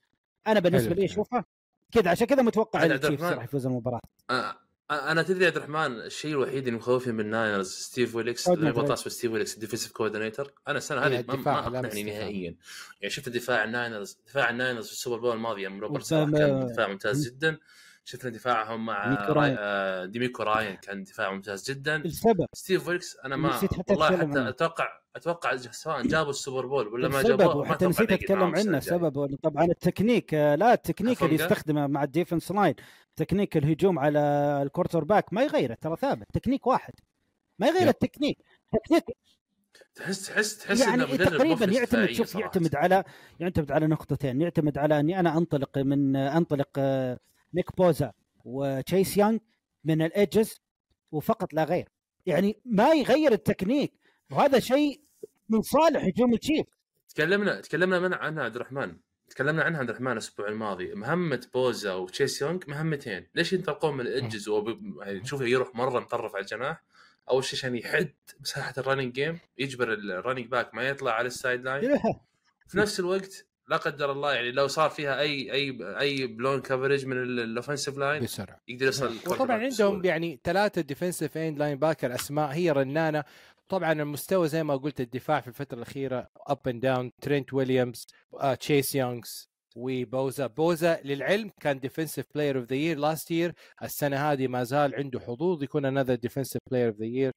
[0.47, 1.05] أنا بالنسبة حلو لي.
[1.05, 1.45] اشوفها
[1.91, 3.23] كذا عشان كذا متوقع إن التشيفز.
[3.23, 4.01] راح يفوز المباراة.
[4.91, 8.47] أنا تدري يا عبد الرحمن الشيء الوحيد اللي مخوفني من الناينرز ستيف ويلكس.
[8.49, 11.77] اللي بطاس ستيف ويلكس ال defensive coordinator أنا السنة إيه، هذه ما, الدفاع، ما علامة
[11.87, 12.03] اقنعني.
[12.03, 12.55] نهائيا
[13.01, 16.87] يعني شفت دفاع الناينرز دفاع الناينرز في السوبر بول الماضي يوم روبرت ما- كان دفاع
[16.87, 17.57] ممتاز جدا
[18.05, 19.55] شفنا دفاعهم مع ديميكو راين.
[19.59, 24.15] آه، ديميكو راين كان دفاع ممتاز جدا السبب ستيف ويلكس أنا ما حتى والله حتى
[24.39, 24.49] عنه.
[24.49, 28.79] أتوقع أتوقع سواء جابوا السوبر بول ولا ما جابوه ما وحتى أتوقع نسيت أتكلم عنه.
[28.79, 32.75] سبب طبعا التكنيك آه، لا التكنيك اللي؟ يستخدمه مع ال defense line
[33.15, 34.19] تكنيك الهجوم على
[34.63, 36.27] ال quarterback ما يغيره ترى ثابت.
[36.33, 36.93] تكنيك واحد.
[37.59, 37.87] ما يغير yep.
[37.87, 38.37] التكنيك.
[38.85, 39.03] تكنيك
[39.95, 42.35] تحس تحس تحس يعني انه مدرب تقريبا يعتمد شوف.
[42.35, 43.03] يعتمد على
[43.39, 44.41] يعتمد على نقطتين.
[44.41, 47.19] يعتمد على أني أنا أنطلق من أنطلق آه،
[47.53, 48.11] نيك بوزا
[48.45, 49.39] وتشيس يانج
[49.83, 50.61] من ال edges
[51.11, 51.89] وفقط لا غير.
[52.25, 53.93] يعني ما يغير التكنيك.
[54.31, 55.01] وهذا شيء
[55.49, 56.65] من صالح هجوم التشيف.
[57.09, 58.97] تكلمنا تكلمنا من عنها عبد الرحمن.
[59.29, 60.95] تكلمنا عنها عبد الرحمن الأسبوع الماضي.
[60.95, 63.27] مهمة بوزا وتشيس يونغ مهمتين.
[63.35, 64.97] ليش ينطلقون من ال edges وب...
[65.01, 66.83] يعني تشوفه يروح مرة مطرف على الجناح
[67.29, 71.27] أول شيء عشان يحد مساحة ال running game يجبر ال running back ما يطلع على
[71.27, 71.97] ال sideline
[72.67, 77.05] في نفس الوقت لا قدر الله يعني لو صار فيها أي أي أي blown coverage
[77.05, 78.61] من ال offensive line بسرعة.
[78.67, 83.23] يقدر يوصل وطبعا عندهم يعني ثلاثة defensive end linebacker أسماء هي رنانة
[83.69, 88.05] طبعا المستوى زي ما قلت الدفاع في الفترة الأخيرة up and down ترينت ويليامز
[88.59, 90.47] تشيس يونغز وبوزا.
[90.47, 95.19] بوزا للعلم كان defensive player of the year last year السنة هذه ما زال عنده
[95.19, 97.31] حظوظ يكون another defensive player of the year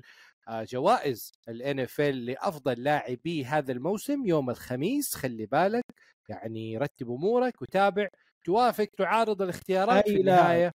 [0.51, 5.15] جوائز ال NFL لأفضل لاعبي هذا الموسم يوم الخميس.
[5.15, 5.85] خلي بالك
[6.29, 8.09] يعني رتب أمورك وتابع
[8.45, 10.17] توافق تعارض الاختيارات في.
[10.17, 10.73] النهاية.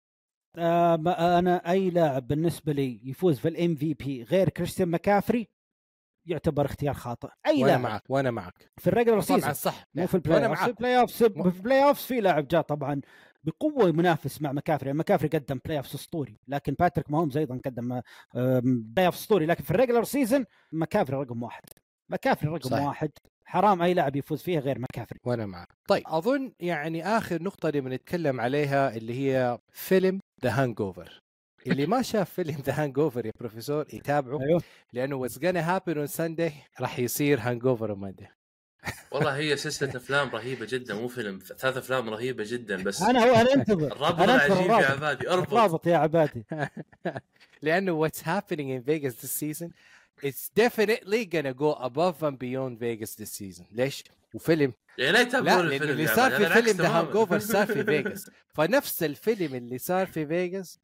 [0.58, 0.96] آه
[1.40, 5.50] أنا أي لاعب بالنسبة لي يفوز في ال MVP غير كريستيان ماكافري
[6.26, 7.28] يعتبر اختيار خاطئ.
[7.48, 7.82] أي وأنا لاعب.
[7.82, 8.72] معك وأنا معك.
[8.78, 11.84] في ال regular طبعا season صح مو في ال playoff في ال playoff في ال
[11.84, 13.02] playoff في لاعب جاء طبعا
[13.44, 14.88] بقوة منافس مع مكافري.
[14.88, 18.02] يعني مكافري قدم playoff أسطوري لكن باتريك ماهومز أيضا قدم
[18.64, 19.46] playoff أسطوري.
[19.46, 21.64] لكن في ال regular season مكافري رقم واحد.
[22.10, 22.88] مكافري رقم صحيح.
[22.88, 23.12] واحد.
[23.46, 25.20] حرام أي لاعب يفوز فيها غير مكافري.
[25.24, 25.68] وأنا معك.
[25.88, 31.20] طيب أظن يعني آخر نقطة اللي بنتكلم عليها اللي هي فيلم The Hangover
[31.68, 34.62] اللي ما شاف فيلم The Hangover يا بروفيسور يتابعه أيوه.
[34.94, 36.52] لأنه what's gonna happen on Sunday
[36.82, 38.28] راح يصير hangover Monday.
[39.12, 43.02] والله هي سلسلة أفلام رهيبة جدا مو فيلم ثلاث أفلام رهيبة جدا بس.
[43.02, 43.92] أنا هو أنا أنتظر.
[43.96, 44.92] الرابط أنا أنتظر العجيب يا.
[44.92, 45.48] عبادي أربط.
[45.54, 46.44] الرابط يا عبادي.
[47.62, 49.70] لأنه what's happening in Vegas this season
[50.22, 53.66] it's definitely gonna go above and beyond Vegas this season.
[53.72, 54.04] ليش؟
[54.34, 54.74] وفيلم.
[54.98, 56.88] يعني لا لا لأنه الفيلم اللي يا صار عبادي، في فيلم The.
[57.00, 60.80] Hangover صار في فيغاس فنفس الفيلم اللي صار في فيغاس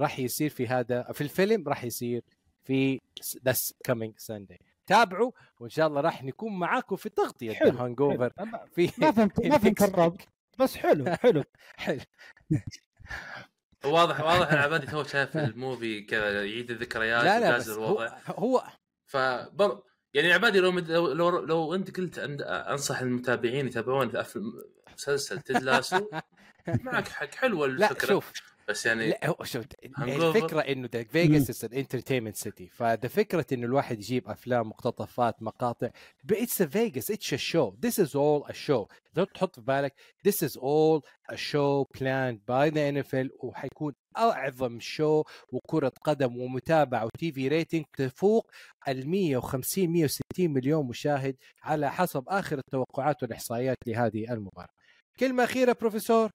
[0.00, 2.22] راح يصير في هذا في الفيلم راح يصير
[2.64, 3.00] في
[3.48, 8.58] this coming Sunday تابعوا وإن شاء الله راح نكون معاكم في تغطية The Hangover حلو.
[8.74, 10.20] في ما فهمت ما فهمت الرابط.
[10.58, 11.44] بس حلو حلو.
[11.76, 12.00] حلو.
[13.84, 17.86] واضح واضح إن عبادي تو شايف ال movie كذا يعيد الذكريات لا لا بس هو,
[17.86, 18.18] الوضع.
[18.26, 18.64] هو
[19.06, 19.82] فبر
[20.14, 20.90] يعني عبادي لو مد...
[20.90, 22.42] لو, لو لو أنت قلت أن...
[22.42, 24.12] أنصح المتابعين يتابعون
[24.94, 26.08] مسلسل تيد لاسو
[26.84, 28.08] معك حق حلوة لا الفكرة.
[28.08, 28.32] شوف
[28.68, 29.64] بس يعني لا هو شوف.
[29.98, 35.42] الفكرة إنه the Vegas is an entertainment city فده فكره إنه الواحد يجيب أفلام مقتطفات
[35.42, 35.88] مقاطع
[36.30, 38.86] it's Vegas it's a show this is all a show
[39.16, 39.94] لو تحط في بالك
[40.24, 41.00] this is all
[41.30, 47.84] a show planned by the NFL وحيكون أعظم show وكرة قدم ومتابعة و TV rating
[47.98, 48.50] تفوق
[48.88, 54.68] ال 150 160 مليون مشاهد على حسب آخر التوقعات والإحصائيات لهذه المباراة.
[55.20, 56.30] كلمة أخيرة بروفيسور؟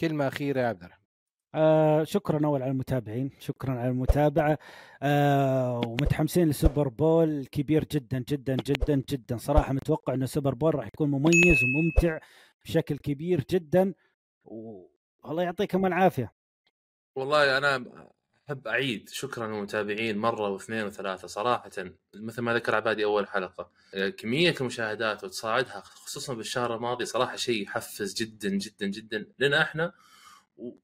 [0.00, 0.97] كلمة أخيرة يا عبد الرحمن.
[1.54, 4.58] آه شكرا أول على المتابعين شكرا على المتابعة.
[5.02, 9.36] آه ومتحمسين للسوبر بول كبير جدا جدا جدا جدا.
[9.36, 12.18] صراحة متوقع إنه السوبر بول راح يكون مميز وممتع
[12.64, 13.94] بشكل كبير جدا.
[14.44, 16.32] والله يعطيكم العافيه
[17.16, 17.84] والله أنا
[18.48, 21.70] أحب أعيد شكرا للمتابعين مرة واثنين وثلاثة صراحة.
[22.14, 23.70] مثل ما ذكر عبادي أول حلقة
[24.18, 29.26] كمية المشاهدات وتصاعدها خصوصا بالشهر الماضي صراحة شيء يحفز جدا جدا جدا.
[29.38, 29.92] لنا إحنا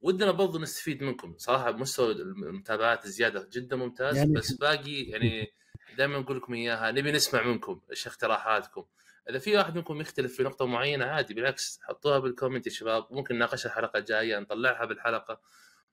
[0.03, 1.35] ودنا برضو نستفيد منكم.
[1.39, 4.17] صراحة مستوى المتابعات الزياده جدا ممتاز.
[4.17, 5.53] يعني- بس باقي يعني
[5.99, 8.85] دائما نقول لكم إياها نبي نسمع منكم إيش اقتراحاتكم.
[9.31, 13.07] إذا في واحد منكم يختلف في نقطة معينة عادي بالعكس حطوها بال comment يا شباب.
[13.11, 15.41] ممكن نناقشها الحلقة الجاية نطلعها بالحلقة.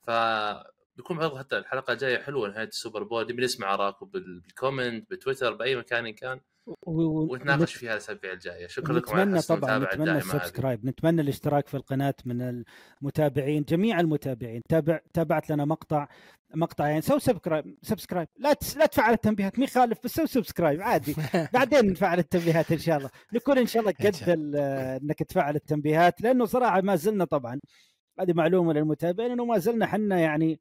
[0.08, 0.12] ف
[0.98, 3.24] بيكون برضه حتى الحلقة الجاية حلوة نهاية السوبر بول.
[3.24, 6.40] نبي نسمع آرائكم بال- بال comment بتويتر بأي مكان إن كان.
[6.66, 8.68] و- ونتناقش فيها الأسابيع الجاية.
[8.68, 12.64] شكرا لكم على نتمنى طبعا نتمنى ال subscribe نتمنى الاشتراك في القناة من
[13.02, 14.62] المتابعين جميع المتابعين.
[14.70, 16.08] تابع تابعت لنا مقطع
[16.56, 18.28] مقطع يعني سوي subscribe subscribe.
[18.38, 18.78] لا تس...
[18.78, 21.16] لا تفعل التنبيهات ما يخالف بس سوي subscribe عادي.
[21.54, 23.10] بعدين نفعل التنبيهات إن شاء الله.
[23.34, 24.56] نكون إن شاء الله قد ال-
[25.04, 27.60] إنك تفعل التنبيهات لأنه صراحة ما زلنا طبعا
[28.20, 30.60] هذه معلومة للمتابعين إنه ما زلنا حنا يعني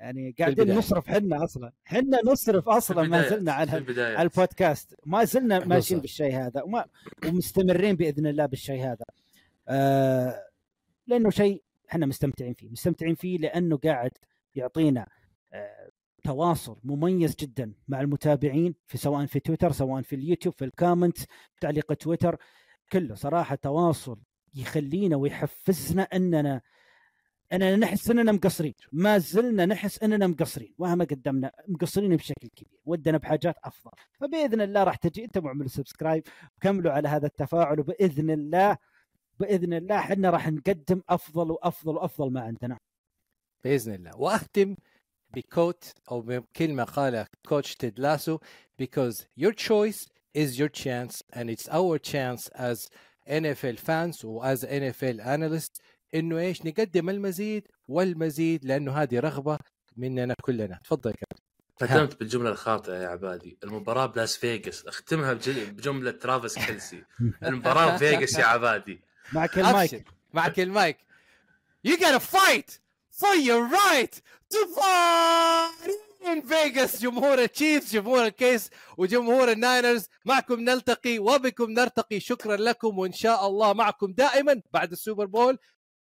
[0.00, 0.74] يعني قاعدين.
[0.74, 1.72] نصرف حنا أصلا.
[1.84, 4.94] حنا نصرف أصلا ما زلنا على البودكاست.
[5.06, 6.00] ما زلنا ماشيين.
[6.00, 6.84] بالشيء هذا وما
[7.26, 9.04] ومستمرين بإذن الله بالشيء هذا.
[9.68, 10.44] آه
[11.06, 12.68] لأنه شيء إحنا مستمتعين فيه.
[12.68, 14.10] مستمتعين فيه لأنه قاعد
[14.54, 15.08] يعطينا
[15.52, 15.90] آه
[16.24, 21.18] تواصل مميز جدا مع المتابعين في سواء في تويتر سواء في اليوتيوب في ال comment
[21.60, 22.36] تعليق تويتر.
[22.92, 24.18] كله صراحة تواصل
[24.54, 26.60] يخلينا ويحفزنا أننا
[27.52, 28.74] اننا نحس إننا مقصرين.
[28.92, 30.74] ما زلنا نحس إننا مقصرين.
[30.78, 32.80] مهما قدمنا مقصرين بشكل كبير.
[32.84, 33.92] ودنا بحاجات أفضل.
[34.20, 35.24] فبإذن الله راح تجي.
[35.24, 36.22] أنتم اعملوا subscribe.
[36.56, 37.80] وكملوا على هذا التفاعل.
[37.80, 38.76] وبإذن الله
[39.40, 42.78] بإذن الله إحنا راح نقدم أفضل وأفضل وأفضل ما عندنا.
[43.64, 44.16] بإذن الله.
[44.16, 44.76] وأختم
[45.34, 48.38] ب quote أو بكلمة قالها coach تيد لاسو.
[48.78, 52.88] Because your choice is your chance and it's our chance as
[53.28, 55.80] NFL fans و as NFL analysts
[56.14, 59.58] إنه إيش نقدم المزيد والمزيد لأنه هذه رغبة
[59.96, 60.78] مننا كلنا.
[60.84, 63.58] تفضل يا كابتن ختمت بالجملة الخاطئة يا عبادي.
[63.64, 64.86] المباراة بلاس فيغاس.
[64.86, 67.04] اختمها بجل- بجملة ترافيس كيلسي.
[67.42, 69.00] المباراة فيغاس يا عبادي.
[69.32, 70.04] معك المايك.
[70.34, 70.96] معك المايك.
[71.88, 72.70] You gotta fight
[73.20, 74.14] for your right
[74.54, 75.90] to party
[76.26, 82.20] من فيغاس جمهور ال Chiefs جمهور ال KC وجمهور ال Niners معكم نلتقي وبكم نرتقي.
[82.20, 85.58] شكرا لكم وإن شاء الله معكم دائما بعد ال Super Bowl.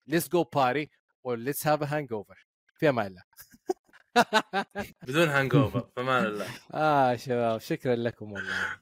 [0.07, 0.91] Let's go party
[1.25, 3.23] و let's have hangover في أمان الله
[5.03, 8.77] بدون hangover فمان الله آه شباب شكرا لكم والله.